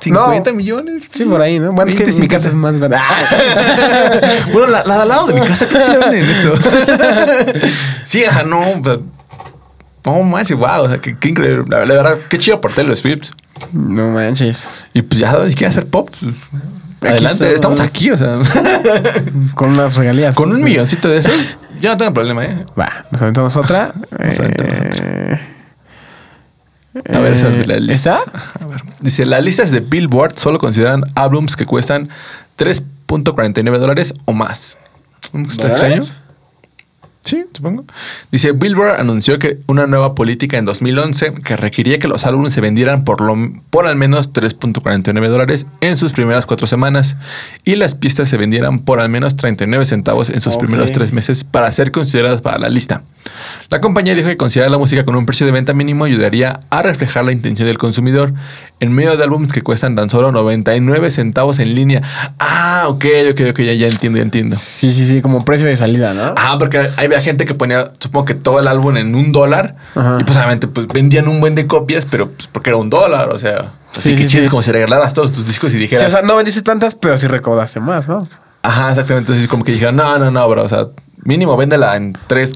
50 0.00 0.50
No. 0.50 0.56
millones. 0.56 1.04
Sí, 1.12 1.24
por 1.24 1.40
ahí, 1.40 1.58
¿no? 1.60 1.72
Bueno, 1.72 1.90
es 1.90 1.96
que 1.96 2.04
20, 2.04 2.20
mi 2.20 2.28
casa 2.28 2.48
es 2.48 2.52
50. 2.54 2.56
más 2.56 2.90
verdad. 2.90 4.42
bueno, 4.52 4.66
la, 4.68 4.84
la 4.84 4.96
de 4.96 5.02
al 5.02 5.08
lado 5.08 5.26
de 5.28 5.34
mi 5.40 5.46
casa, 5.46 5.66
¿qué 5.68 5.80
se 5.80 5.96
venden 5.96 6.24
eso? 6.24 6.54
sí, 8.04 8.24
ajá, 8.24 8.42
no. 8.42 8.60
No 10.06 10.22
manches, 10.22 10.56
wow, 10.56 10.84
o 10.84 10.88
sea, 10.88 10.98
qué, 10.98 11.16
qué 11.18 11.28
increíble. 11.28 11.64
La, 11.68 11.84
la 11.84 11.94
verdad, 11.94 12.16
qué 12.30 12.38
chido 12.38 12.60
por 12.60 12.72
Taylor 12.72 12.96
Swift. 12.96 13.30
No 13.72 14.08
manches. 14.10 14.68
Y 14.94 15.02
pues 15.02 15.20
ya 15.20 15.32
sabes, 15.32 15.50
si 15.50 15.56
quieres 15.56 15.76
hacer 15.76 15.90
pop, 15.90 16.08
pues, 16.20 17.12
Aquí 17.12 17.24
adelante. 17.24 17.52
estamos. 17.52 17.80
Aquí, 17.80 18.10
o 18.10 18.16
sea, 18.16 18.38
Con 19.54 19.70
unas 19.72 19.96
regalías. 19.96 20.34
con 20.34 20.50
un 20.52 20.62
milloncito 20.62 21.08
de 21.08 21.18
esos, 21.18 21.32
Yo 21.80 21.90
no 21.90 21.96
tengo 21.96 22.14
problema, 22.14 22.44
¿eh? 22.44 22.64
Va, 22.78 23.04
nos 23.10 23.20
aventamos 23.20 23.56
otra. 23.56 23.92
Nos 24.18 24.38
aventamos 24.40 24.78
Eh, 24.94 25.40
A 27.12 27.18
ver, 27.18 27.32
esa 27.34 27.48
es 27.48 27.66
la 27.66 27.76
lista. 27.76 28.18
¿Esta? 28.24 28.64
A 28.64 28.66
ver. 28.68 28.80
Dice, 29.00 29.26
las 29.26 29.42
listas 29.44 29.70
de 29.70 29.80
Billboard 29.80 30.38
solo 30.38 30.58
consideran 30.58 31.02
álbums 31.14 31.54
que 31.56 31.66
cuestan 31.66 32.08
3.49 32.58 33.78
dólares 33.78 34.14
o 34.24 34.32
más. 34.32 34.78
¿Está 35.48 35.68
extraño? 35.68 36.02
Sí, 37.26 37.44
supongo. 37.52 37.84
Dice, 38.30 38.52
Billboard 38.52 39.00
anunció 39.00 39.40
que 39.40 39.58
una 39.66 39.88
nueva 39.88 40.14
política 40.14 40.58
en 40.58 40.64
2011 40.64 41.34
que 41.42 41.56
requería 41.56 41.98
que 41.98 42.06
los 42.06 42.24
álbumes 42.24 42.52
se 42.52 42.60
vendieran 42.60 43.02
por, 43.02 43.20
lo, 43.20 43.34
por 43.68 43.88
al 43.88 43.96
menos 43.96 44.32
3.49 44.32 45.28
dólares 45.28 45.66
en 45.80 45.96
sus 45.96 46.12
primeras 46.12 46.46
cuatro 46.46 46.68
semanas 46.68 47.16
y 47.64 47.74
las 47.74 47.96
pistas 47.96 48.28
se 48.28 48.36
vendieran 48.36 48.78
por 48.78 49.00
al 49.00 49.08
menos 49.08 49.34
39 49.34 49.84
centavos 49.86 50.30
en 50.30 50.40
sus 50.40 50.56
primeros 50.56 50.92
tres 50.92 51.12
meses 51.12 51.42
para 51.42 51.72
ser 51.72 51.90
consideradas 51.90 52.42
para 52.42 52.58
la 52.58 52.68
lista. 52.68 53.02
La 53.70 53.80
compañía 53.80 54.14
dijo 54.14 54.28
que 54.28 54.36
considerar 54.36 54.70
la 54.70 54.78
música 54.78 55.04
con 55.04 55.16
un 55.16 55.26
precio 55.26 55.46
de 55.46 55.52
venta 55.52 55.74
mínimo 55.74 56.04
ayudaría 56.04 56.60
a 56.70 56.82
reflejar 56.82 57.24
la 57.24 57.32
intención 57.32 57.66
del 57.66 57.76
consumidor 57.76 58.32
en 58.78 58.92
medio 58.92 59.16
de 59.16 59.24
álbumes 59.24 59.52
que 59.52 59.62
cuestan 59.62 59.96
tan 59.96 60.10
solo 60.10 60.32
99 60.32 61.10
centavos 61.10 61.58
en 61.60 61.74
línea. 61.74 62.02
Ah, 62.38 62.84
ok, 62.88 63.04
ok, 63.32 63.40
ok, 63.50 63.58
ya, 63.60 63.72
ya 63.72 63.86
entiendo, 63.86 64.18
ya 64.18 64.22
entiendo. 64.22 64.54
Sí, 64.56 64.92
sí, 64.92 65.06
sí, 65.06 65.22
como 65.22 65.44
precio 65.44 65.66
de 65.66 65.76
salida, 65.76 66.12
¿no? 66.12 66.34
Ah, 66.36 66.56
porque 66.58 66.90
había 66.98 67.22
gente 67.22 67.46
que 67.46 67.54
ponía, 67.54 67.92
supongo 67.98 68.26
que 68.26 68.34
todo 68.34 68.60
el 68.60 68.68
álbum 68.68 68.96
en 68.98 69.14
un 69.14 69.32
dólar 69.32 69.76
Ajá. 69.94 70.18
y 70.20 70.24
pues 70.24 70.36
obviamente 70.36 70.66
pues 70.68 70.86
vendían 70.88 71.26
un 71.28 71.40
buen 71.40 71.54
de 71.54 71.66
copias, 71.66 72.04
pero 72.04 72.28
pues 72.30 72.48
porque 72.52 72.70
era 72.70 72.76
un 72.76 72.90
dólar, 72.90 73.30
o 73.30 73.38
sea, 73.38 73.72
así 73.92 74.10
Sí, 74.10 74.16
que 74.16 74.22
sí, 74.24 74.28
chido 74.28 74.44
sí. 74.44 74.50
como 74.50 74.60
si 74.62 74.72
regalaras 74.72 75.14
todos 75.14 75.32
tus 75.32 75.46
discos 75.46 75.70
y 75.72 75.76
Sí, 75.76 75.80
dijeras, 75.82 76.06
o 76.08 76.10
sea, 76.10 76.20
no 76.22 76.36
vendiste 76.36 76.60
tantas, 76.62 76.94
pero 76.94 77.16
sí 77.16 77.26
recaudaste 77.28 77.80
más, 77.80 78.06
¿no? 78.08 78.28
ajá, 78.62 78.90
exactamente, 78.90 79.30
entonces 79.32 79.48
como 79.48 79.64
que 79.64 79.72
dijeron, 79.72 79.96
no, 79.96 80.18
no, 80.18 80.30
no, 80.30 80.48
bro, 80.48 80.64
o 80.64 80.68
sea, 80.68 80.88
mínimo 81.24 81.56
véndela 81.56 81.96
en 81.96 82.14
3 82.26 82.52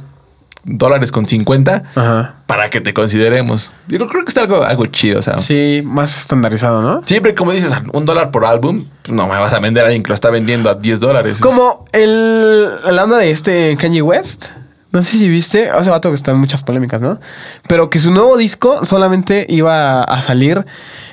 dólares 0.64 1.12
con 1.12 1.26
50 1.26 1.84
Ajá. 1.94 2.34
para 2.46 2.70
que 2.70 2.80
te 2.80 2.92
consideremos. 2.92 3.72
Yo 3.88 3.98
creo 4.06 4.24
que 4.24 4.30
está 4.30 4.42
algo, 4.42 4.62
algo 4.62 4.86
chido, 4.86 5.20
o 5.20 5.22
sea. 5.22 5.38
Sí, 5.38 5.82
más 5.84 6.18
estandarizado, 6.18 6.82
¿no? 6.82 7.02
Siempre, 7.06 7.34
como 7.34 7.52
dices, 7.52 7.72
un 7.92 8.06
dólar 8.06 8.30
por 8.30 8.44
álbum, 8.44 8.84
no 9.08 9.26
me 9.26 9.38
vas 9.38 9.52
a 9.52 9.58
vender 9.60 9.84
a 9.84 9.86
alguien 9.86 10.02
que 10.02 10.08
lo 10.08 10.14
está 10.14 10.30
vendiendo 10.30 10.70
a 10.70 10.74
10 10.74 11.00
dólares. 11.00 11.40
Como 11.40 11.84
el, 11.92 12.68
la 12.94 13.04
onda 13.04 13.18
de 13.18 13.30
este 13.30 13.76
Kanye 13.76 14.02
West. 14.02 14.46
No 14.92 15.04
sé 15.04 15.18
si 15.18 15.28
viste, 15.28 15.70
hace 15.70 15.88
vato 15.88 16.08
que 16.08 16.16
están 16.16 16.36
muchas 16.38 16.64
polémicas, 16.64 17.00
¿no? 17.00 17.20
Pero 17.68 17.90
que 17.90 18.00
su 18.00 18.10
nuevo 18.10 18.36
disco 18.36 18.84
solamente 18.84 19.46
iba 19.48 20.02
a 20.02 20.20
salir 20.20 20.66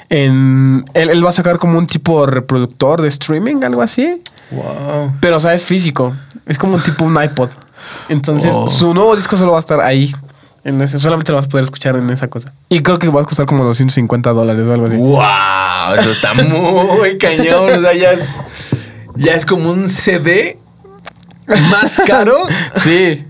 en... 0.10 0.84
Él, 0.96 1.12
él 1.12 1.24
va 1.24 1.30
a 1.30 1.34
sacar 1.34 1.60
como 1.60 1.78
un 1.78 1.86
tipo 1.86 2.26
reproductor 2.26 3.02
de 3.02 3.08
streaming, 3.10 3.64
algo 3.64 3.84
así. 3.84 4.24
Wow. 4.50 5.14
Pero, 5.20 5.38
o 5.38 5.40
sea, 5.40 5.54
es 5.54 5.64
físico. 5.64 6.16
Es 6.48 6.58
como 6.58 6.76
un 6.76 6.82
tipo 6.82 7.06
un 7.06 7.22
iPod. 7.22 7.50
Entonces, 8.10 8.52
Oh. 8.56 8.68
su 8.68 8.94
nuevo 8.94 9.16
disco 9.16 9.38
solo 9.38 9.52
va 9.52 9.58
a 9.58 9.62
estar 9.62 9.82
ahí. 9.82 10.14
En 10.64 10.82
ese, 10.82 11.00
solamente 11.00 11.32
lo 11.32 11.38
vas 11.38 11.46
a 11.46 11.50
poder 11.50 11.64
escuchar 11.64 11.96
en 11.96 12.10
esa 12.10 12.28
cosa. 12.28 12.52
Y 12.68 12.82
creo 12.82 13.00
que 13.00 13.08
va 13.08 13.22
a 13.22 13.24
costar 13.24 13.46
como 13.46 13.64
250 13.64 14.32
dólares 14.34 14.66
o 14.68 14.74
algo 14.74 14.88
así. 14.88 14.96
Wow, 14.98 15.96
eso 16.00 16.12
está 16.12 16.34
muy 16.34 17.18
cañón. 17.18 17.74
O 17.78 17.82
sea, 17.82 17.94
ya 17.94 18.12
es, 18.12 18.42
ya 19.16 19.34
es 19.34 19.46
como 19.46 19.70
un 19.72 19.88
CD 19.88 20.58
más 21.72 22.02
caro. 22.06 22.36
Sí. 22.76 23.26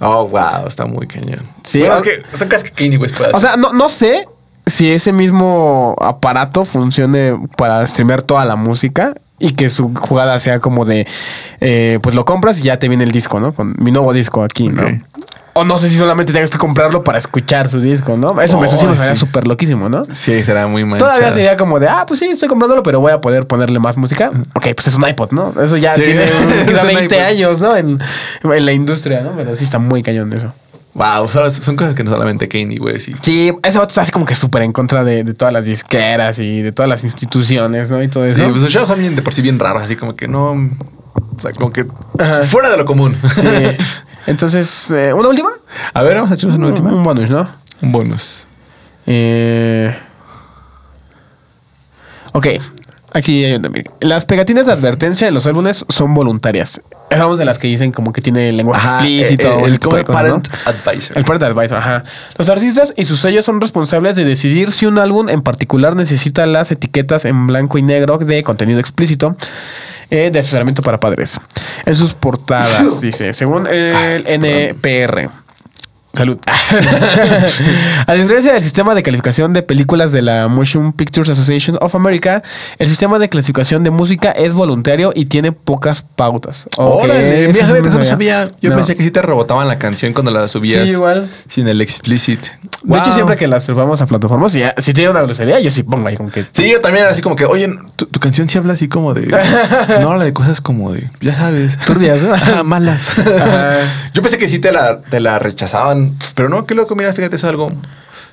Oh, 0.00 0.26
wow, 0.28 0.66
está 0.66 0.84
muy 0.86 1.06
cañón. 1.06 1.40
Sí, 1.62 1.78
Bueno, 1.80 1.94
o- 1.94 1.96
es 1.98 2.02
que 2.02 2.36
son 2.36 2.48
cosas 2.48 2.64
que 2.64 2.70
Kanye 2.72 2.98
West 2.98 3.18
O 3.32 3.40
sea, 3.40 3.56
no, 3.56 3.72
no 3.72 3.88
sé 3.88 4.26
si 4.66 4.90
ese 4.90 5.12
mismo 5.12 5.96
aparato 6.00 6.64
funcione 6.64 7.38
para 7.56 7.86
streamear 7.86 8.22
toda 8.22 8.44
la 8.44 8.56
música 8.56 9.14
y 9.40 9.52
que 9.54 9.68
su 9.70 9.92
jugada 9.94 10.38
sea 10.38 10.60
como 10.60 10.84
de, 10.84 11.06
eh, 11.60 11.98
pues 12.02 12.14
lo 12.14 12.24
compras 12.24 12.60
y 12.60 12.62
ya 12.62 12.78
te 12.78 12.86
viene 12.88 13.02
el 13.02 13.10
disco, 13.10 13.40
¿no? 13.40 13.52
Con 13.52 13.74
mi 13.78 13.90
nuevo 13.90 14.12
disco 14.12 14.44
aquí, 14.44 14.68
¿no? 14.68 14.84
O 15.52 15.64
no 15.64 15.78
sé 15.78 15.88
si 15.88 15.96
solamente 15.96 16.32
tengas 16.32 16.48
que 16.48 16.58
comprarlo 16.58 17.02
para 17.02 17.18
escuchar 17.18 17.68
su 17.68 17.80
disco, 17.80 18.16
¿no? 18.16 18.40
Eso 18.40 18.60
me, 18.60 18.66
eso 18.68 18.76
sí 18.76 18.86
me 18.86 18.94
sería 18.94 19.16
súper 19.16 19.48
loquísimo, 19.48 19.88
¿no? 19.88 20.06
sí, 20.12 20.42
será 20.44 20.68
muy 20.68 20.84
manchado. 20.84 21.10
Todavía 21.10 21.34
sería 21.34 21.56
como 21.56 21.80
de, 21.80 21.88
ah, 21.88 22.04
pues 22.06 22.20
sí, 22.20 22.26
estoy 22.26 22.48
comprándolo, 22.48 22.84
pero 22.84 23.00
voy 23.00 23.10
a 23.10 23.20
poder 23.20 23.48
ponerle 23.48 23.80
más 23.80 23.96
música. 23.96 24.30
Ok, 24.54 24.68
pues 24.76 24.86
es 24.86 24.94
un 24.94 25.08
iPod, 25.08 25.32
¿no? 25.32 25.52
Eso 25.60 25.76
ya 25.76 25.92
Sí, 25.94 26.02
tiene 26.02 26.22
es 26.24 26.30
quizá 26.68 26.82
un 26.82 26.86
20 26.94 27.02
iPod. 27.16 27.26
años, 27.26 27.60
¿no? 27.60 27.76
En, 27.76 27.98
en 28.44 28.64
la 28.64 28.72
industria, 28.72 29.22
¿no? 29.22 29.32
Pero 29.36 29.56
sí 29.56 29.64
está 29.64 29.80
muy 29.80 30.02
cañón 30.04 30.30
de 30.30 30.36
eso. 30.36 30.52
Wow, 30.94 31.22
o 31.24 31.28
sea, 31.28 31.48
son 31.50 31.76
cosas 31.76 31.94
que 31.94 32.02
no 32.02 32.10
solamente 32.10 32.48
Kanye 32.48 32.78
West 32.80 33.08
y 33.08 33.14
Sí, 33.22 33.52
ese 33.62 33.78
vato 33.78 33.90
está 33.90 34.02
así 34.02 34.10
como 34.10 34.26
que 34.26 34.34
súper 34.34 34.62
en 34.62 34.72
contra 34.72 35.04
de, 35.04 35.22
de 35.22 35.34
todas 35.34 35.54
las 35.54 35.66
disqueras 35.66 36.38
y 36.40 36.62
de 36.62 36.72
todas 36.72 36.88
las 36.88 37.04
instituciones, 37.04 37.90
¿no? 37.90 38.02
Y 38.02 38.08
todo 38.08 38.24
eso. 38.24 38.42
Sí, 38.42 38.50
pues 38.50 38.62
sus 38.62 38.72
shows 38.72 38.98
bien 38.98 39.14
de 39.14 39.22
por 39.22 39.32
sí 39.32 39.40
bien 39.40 39.58
raros, 39.58 39.82
así 39.82 39.94
como 39.94 40.16
que 40.16 40.26
no. 40.26 40.50
O 40.52 41.40
sea, 41.40 41.52
como 41.52 41.72
que 41.72 41.86
Ajá. 42.18 42.40
fuera 42.42 42.70
de 42.70 42.76
lo 42.76 42.84
común. 42.84 43.16
Sí. 43.32 43.46
Entonces, 44.26 44.90
eh, 44.90 45.12
¿una 45.12 45.28
última? 45.28 45.50
A 45.94 46.02
ver, 46.02 46.16
vamos 46.16 46.30
a 46.30 46.34
echarnos 46.34 46.58
una 46.58 46.66
última. 46.68 46.92
Un 46.92 47.02
bonus, 47.04 47.30
¿no? 47.30 47.48
Un 47.82 47.92
bonus. 47.92 48.46
Eh... 49.06 49.96
Ok. 52.32 52.46
Aquí 53.12 53.44
hay 53.44 53.54
una, 53.54 53.68
mira. 53.68 53.90
Las 54.00 54.24
pegatinas 54.24 54.66
de 54.66 54.72
advertencia 54.72 55.26
de 55.26 55.32
los 55.32 55.46
álbumes 55.46 55.84
son 55.88 56.14
voluntarias. 56.14 56.80
Hablamos 57.10 57.38
de 57.38 57.44
las 57.44 57.58
que 57.58 57.66
dicen 57.66 57.90
como 57.90 58.12
que 58.12 58.22
tiene 58.22 58.52
lenguaje 58.52 58.86
explícito. 58.86 59.48
eh, 59.48 59.56
ese 59.56 59.64
el, 59.66 59.72
el 59.72 59.80
cosas, 59.80 60.06
¿no? 60.06 60.12
parent 60.14 60.48
advisor. 60.64 61.18
El 61.18 61.24
Parent 61.24 61.42
Advisor, 61.42 61.78
ajá. 61.78 62.04
Los 62.38 62.48
artistas 62.48 62.94
y 62.96 63.04
sus 63.04 63.20
sellos 63.20 63.44
son 63.44 63.60
responsables 63.60 64.14
de 64.14 64.24
decidir 64.24 64.70
si 64.70 64.86
un 64.86 64.98
álbum 64.98 65.28
en 65.28 65.42
particular 65.42 65.96
necesita 65.96 66.46
las 66.46 66.70
etiquetas 66.70 67.24
en 67.24 67.48
blanco 67.48 67.78
y 67.78 67.82
negro 67.82 68.18
de 68.18 68.42
contenido 68.44 68.78
explícito 68.78 69.34
eh, 70.10 70.30
de 70.32 70.38
asesoramiento 70.38 70.82
para 70.82 71.00
padres. 71.00 71.40
En 71.86 71.96
sus 71.96 72.14
portadas, 72.14 73.00
dice, 73.00 73.32
según 73.32 73.66
el 73.66 74.24
NPR. 74.26 75.30
Salud. 76.12 76.38
A 78.06 78.12
diferencia 78.14 78.52
del 78.52 78.62
sistema 78.62 78.94
de 78.94 79.02
calificación 79.02 79.52
de 79.52 79.62
películas 79.62 80.12
de 80.12 80.22
la 80.22 80.48
Motion 80.48 80.92
Pictures 80.92 81.28
Association 81.28 81.78
of 81.80 81.94
America, 81.94 82.42
el 82.78 82.88
sistema 82.88 83.18
de 83.18 83.28
clasificación 83.28 83.84
de 83.84 83.90
música 83.90 84.30
es 84.32 84.54
voluntario 84.54 85.12
y 85.14 85.26
tiene 85.26 85.52
pocas 85.52 86.02
pautas. 86.02 86.66
Órale, 86.76 87.52
fíjate, 87.52 87.78
eso 87.88 87.98
no 87.98 88.04
sabía. 88.04 88.48
Yo 88.60 88.70
No. 88.70 88.76
pensé 88.76 88.96
que 88.96 89.02
sí 89.04 89.10
te 89.10 89.22
rebotaban 89.22 89.68
la 89.68 89.78
canción 89.78 90.12
cuando 90.12 90.30
la 90.30 90.48
subías. 90.48 90.84
Sí, 90.86 90.92
igual. 90.92 91.28
Sin 91.48 91.68
el 91.68 91.80
explicit. 91.80 92.44
De 92.82 92.98
hecho, 92.98 93.12
siempre 93.12 93.36
que 93.36 93.46
las 93.46 93.64
subamos 93.64 94.00
a 94.02 94.06
plataformas, 94.06 94.52
si, 94.52 94.62
si 94.78 94.92
tiene 94.92 95.10
una 95.10 95.20
grosería, 95.22 95.60
yo 95.60 95.70
sí 95.70 95.82
pongo 95.82 96.08
ahí 96.08 96.16
como 96.16 96.30
que. 96.30 96.44
Sí, 96.52 96.70
yo 96.70 96.80
también 96.80 97.06
así 97.06 97.20
como 97.22 97.36
que, 97.36 97.44
oye, 97.44 97.68
tu, 97.96 98.06
tu 98.06 98.18
canción 98.20 98.48
sí 98.48 98.56
habla 98.58 98.72
así 98.72 98.88
como 98.88 99.12
de... 99.14 99.26
no 100.00 100.10
habla 100.10 100.24
de 100.24 100.32
cosas 100.32 100.60
como 100.60 100.92
de, 100.92 101.10
ya 101.20 101.34
sabes. 101.34 101.78
Turbias, 101.86 102.18
¿no? 102.22 102.64
Malas. 102.64 103.18
Ajá. 103.18 103.76
Yo 104.14 104.22
pensé 104.22 104.38
que 104.38 104.48
sí 104.48 104.58
te 104.58 104.72
la, 104.72 105.00
te 105.02 105.20
la 105.20 105.38
rechazaban, 105.38 105.99
pero 106.34 106.48
no, 106.48 106.66
qué 106.66 106.74
loco, 106.74 106.94
mira, 106.96 107.12
fíjate, 107.12 107.36
es 107.36 107.44
algo... 107.44 107.70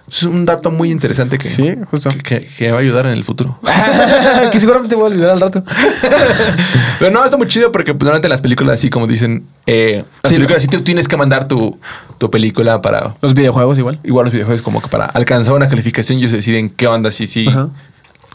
Es 0.09 0.23
un 0.23 0.45
dato 0.45 0.71
muy 0.71 0.89
interesante 0.89 1.37
que, 1.37 1.49
Sí, 1.49 1.73
justo. 1.91 2.09
que, 2.09 2.19
que- 2.19 2.39
que 2.39 2.71
va 2.71 2.77
a 2.77 2.79
ayudar 2.79 3.07
en 3.07 3.11
el 3.11 3.25
futuro. 3.25 3.59
que 4.53 4.59
seguramente 4.61 4.95
voy 4.95 5.03
a 5.03 5.07
olvidar 5.07 5.31
al 5.31 5.41
rato. 5.41 5.61
Pero 6.99 7.11
no, 7.11 7.23
está 7.25 7.35
muy 7.35 7.47
chido 7.47 7.71
porque 7.73 7.93
pues, 7.93 8.03
normalmente 8.05 8.27
en 8.27 8.31
las 8.31 8.41
películas 8.41 8.75
así 8.79 8.89
como 8.89 9.05
dicen, 9.05 9.45
eh, 9.65 10.05
las 10.23 10.29
Sí, 10.29 10.35
películas 10.35 10.61
sí 10.61 10.69
tú 10.69 10.81
tienes 10.81 11.07
que 11.09 11.17
mandar 11.17 11.47
tu, 11.49 11.77
tu 12.17 12.31
película 12.31 12.81
para... 12.81 13.15
Los 13.21 13.33
videojuegos 13.33 13.77
igual. 13.77 13.99
Igual 14.03 14.25
los 14.27 14.33
videojuegos 14.33 14.61
como 14.61 14.81
que 14.81 14.87
para 14.87 15.05
alcanzar 15.07 15.53
una 15.53 15.67
calificación 15.67 16.19
ellos 16.19 16.31
deciden 16.31 16.69
qué 16.69 16.87
onda, 16.87 17.11
si 17.11 17.27
sí, 17.27 17.45
Ajá. 17.49 17.67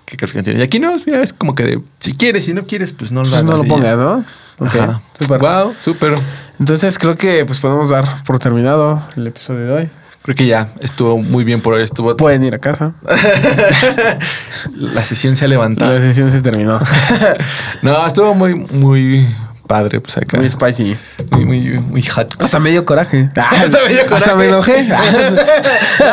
qué 0.05 0.17
calificación. 0.19 0.59
Y 0.59 0.63
aquí 0.63 0.79
no, 0.79 0.95
mira, 1.07 1.23
es 1.23 1.33
como 1.33 1.55
que 1.55 1.63
de, 1.65 1.81
si 2.01 2.13
quieres, 2.13 2.45
si 2.45 2.53
no 2.55 2.65
quieres, 2.65 2.93
pues 2.93 3.13
no 3.13 3.23
lo 3.25 3.31
Pues 3.31 3.45
no 3.45 3.57
lo 3.57 3.65
pongas, 3.65 3.97
¿no? 3.97 4.25
Ok, 4.59 4.77
Ajá. 4.77 5.01
súper. 5.19 5.39
Wow, 5.41 5.75
súper. 5.81 6.15
Entonces 6.63 6.97
creo 6.97 7.17
que 7.17 7.45
pues 7.45 7.59
podemos 7.59 7.91
dar 7.91 8.05
por 8.25 8.39
terminado 8.39 9.03
el 9.17 9.27
episodio 9.27 9.65
de 9.67 9.73
hoy. 9.73 9.91
Creo 10.23 10.37
que 10.37 10.47
ya 10.47 10.69
estuvo 10.79 11.19
muy 11.19 11.43
bien 11.43 11.61
por 11.61 11.75
hoy. 11.75 11.83
Estuvo 11.83 12.17
Pueden 12.17 12.45
ir 12.45 12.55
a 12.55 12.61
casa. 12.61 12.93
la 14.77 15.03
sesión 15.03 15.35
se 15.35 15.45
ha 15.45 15.49
levantado. 15.49 15.93
La 15.93 16.01
sesión 16.01 16.31
se 16.31 16.41
terminó. 16.41 16.79
No, 17.83 18.07
estuvo 18.07 18.33
muy, 18.33 18.55
muy 18.55 19.27
padre, 19.67 20.01
pues 20.01 20.17
acá. 20.19 20.37
Muy 20.37 20.49
spicy. 20.49 20.97
Muy, 21.33 21.45
muy, 21.47 21.61
muy 21.81 22.03
hot. 22.03 22.33
Hasta 22.41 22.61
medio 22.61 22.85
coraje. 22.85 23.29
Hasta 23.37 23.79
me 23.83 23.93
dio 23.95 24.15
Hasta 24.15 24.37
me 24.37 24.47
enojé. 24.47 24.85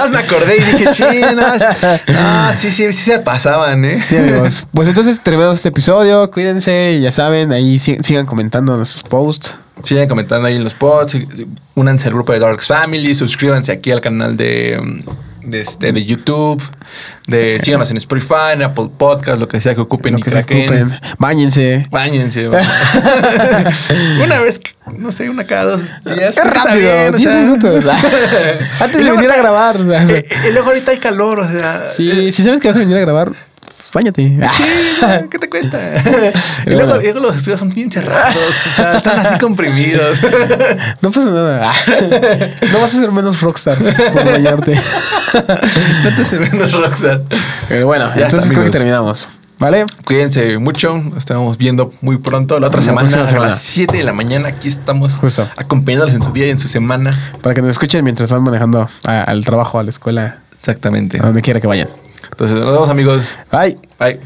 Me 0.10 0.18
acordé 0.18 0.58
y 0.58 0.64
dije, 0.64 0.92
chinas. 0.94 1.64
Ah, 2.18 2.52
sí, 2.58 2.72
sí, 2.72 2.92
sí 2.92 3.12
se 3.12 3.20
pasaban, 3.20 3.86
¿eh? 3.86 4.02
Sí, 4.02 4.18
amigos. 4.18 4.66
Pues 4.74 4.88
entonces 4.88 5.22
terminamos 5.22 5.58
este 5.60 5.70
episodio. 5.70 6.32
Cuídense, 6.32 7.00
ya 7.00 7.12
saben, 7.12 7.52
ahí 7.52 7.78
si- 7.78 8.02
sigan 8.02 8.26
comentando 8.26 8.76
nuestros 8.78 9.04
posts. 9.04 9.56
Sigan 9.84 10.08
comentando 10.08 10.48
ahí 10.48 10.56
en 10.56 10.64
los 10.64 10.74
pods. 10.74 11.18
Únanse 11.76 12.08
al 12.08 12.14
grupo 12.14 12.34
de 12.34 12.40
Darks 12.40 12.68
Family. 12.68 13.14
Suscríbanse 13.14 13.72
aquí 13.72 13.92
al 13.92 14.02
canal 14.02 14.36
de, 14.36 14.80
de, 15.44 15.62
este, 15.62 15.92
de 15.92 16.06
YouTube. 16.06 16.62
De, 17.28 17.60
Síganos 17.64 17.90
en 17.92 17.98
Spotify, 17.98 18.54
en 18.54 18.64
Apple 18.64 18.90
Podcast, 18.98 19.40
lo 19.40 19.48
que 19.48 19.62
sea 19.62 19.76
que 19.76 19.82
ocupen 19.82 20.14
Lo 20.14 20.20
y 20.20 20.22
que 20.22 20.32
se 20.32 20.40
ocupen. 20.40 21.00
Báñense. 21.18 21.88
Báñense. 21.90 22.48
una 24.24 24.40
vez, 24.40 24.60
no 24.98 25.12
sé, 25.12 25.30
una 25.30 25.46
cada 25.46 25.66
dos 25.66 25.86
días. 26.06 26.36
Rápido, 26.36 27.12
10 27.14 27.36
minutos. 27.36 27.86
Antes 28.80 29.06
de 29.06 29.12
venir 29.12 29.32
a 29.32 29.38
grabar. 29.38 29.78
Eh, 30.10 30.26
y 30.48 30.52
luego 30.52 30.70
ahorita 30.70 30.92
hay 30.92 30.98
calor, 30.98 31.40
o 31.40 31.48
sea. 31.48 31.90
Sí, 31.96 32.32
si 32.32 32.44
sabes 32.44 32.60
que 32.60 32.68
vas 32.68 32.78
a 32.78 32.82
venir 32.82 32.98
a 32.98 33.02
grabar, 33.02 33.32
bañate. 33.94 34.40
¿Qué 35.32 35.40
te 35.40 35.50
cuesta? 35.50 35.80
y 36.66 36.70
luego, 36.72 36.98
los 37.20 37.36
estudios 37.38 37.60
son 37.60 37.70
bien 37.70 37.92
cerrados, 37.92 38.36
o 38.36 38.70
sea, 38.76 38.98
están 38.98 39.20
así 39.20 39.38
comprimidos. 39.40 40.20
No 41.02 41.12
pasa 41.12 41.26
nada. 41.30 41.74
No 42.72 42.80
vas 42.80 42.94
a 42.94 42.98
ser 43.00 43.12
menos 43.12 43.42
rockstar 43.42 43.78
por 43.78 44.26
bañarte. 44.26 44.76
no 46.04 46.16
te 46.16 46.26
se 46.26 46.38
ven 46.38 46.58
los 46.60 46.72
rockstar. 46.72 47.22
Pero 47.68 47.88
bueno, 47.88 48.08
Ya 48.16 48.24
entonces 48.26 48.44
está, 48.44 48.54
creo 48.54 48.66
que 48.66 48.72
terminamos. 48.72 49.28
¿Vale? 49.58 49.86
Cuídense 50.06 50.58
mucho, 50.58 50.98
nos 50.98 51.18
estamos 51.18 51.58
viendo 51.58 51.92
muy 52.00 52.18
pronto. 52.18 52.58
La 52.62 52.68
otra 52.68 52.80
La 52.80 52.86
semana, 52.86 53.14
a 53.14 53.40
las 53.40 53.60
7 53.62 53.98
de 53.98 54.04
la 54.06 54.14
mañana, 54.14 54.48
aquí 54.48 54.70
estamos 54.70 55.16
Justo. 55.16 55.50
acompañándolos 55.58 56.16
en 56.16 56.24
su 56.24 56.32
día 56.32 56.48
y 56.48 56.52
en 56.52 56.60
su 56.60 56.70
semana. 56.70 57.34
Para 57.42 57.54
que 57.56 57.62
nos 57.62 57.72
escuchen 57.72 58.02
mientras 58.06 58.32
van 58.32 58.42
manejando 58.44 58.88
a- 59.04 59.24
al 59.24 59.44
trabajo, 59.44 59.78
a 59.78 59.84
la 59.84 59.90
escuela, 59.90 60.38
Exactamente. 60.60 61.20
a 61.20 61.24
donde 61.24 61.42
quiera 61.42 61.60
que 61.60 61.68
vayan. 61.68 61.90
Entonces, 62.24 62.58
nos 62.58 62.72
vemos 62.72 62.90
amigos. 62.90 63.38
Bye. 63.52 63.78
Bye. 64.00 64.20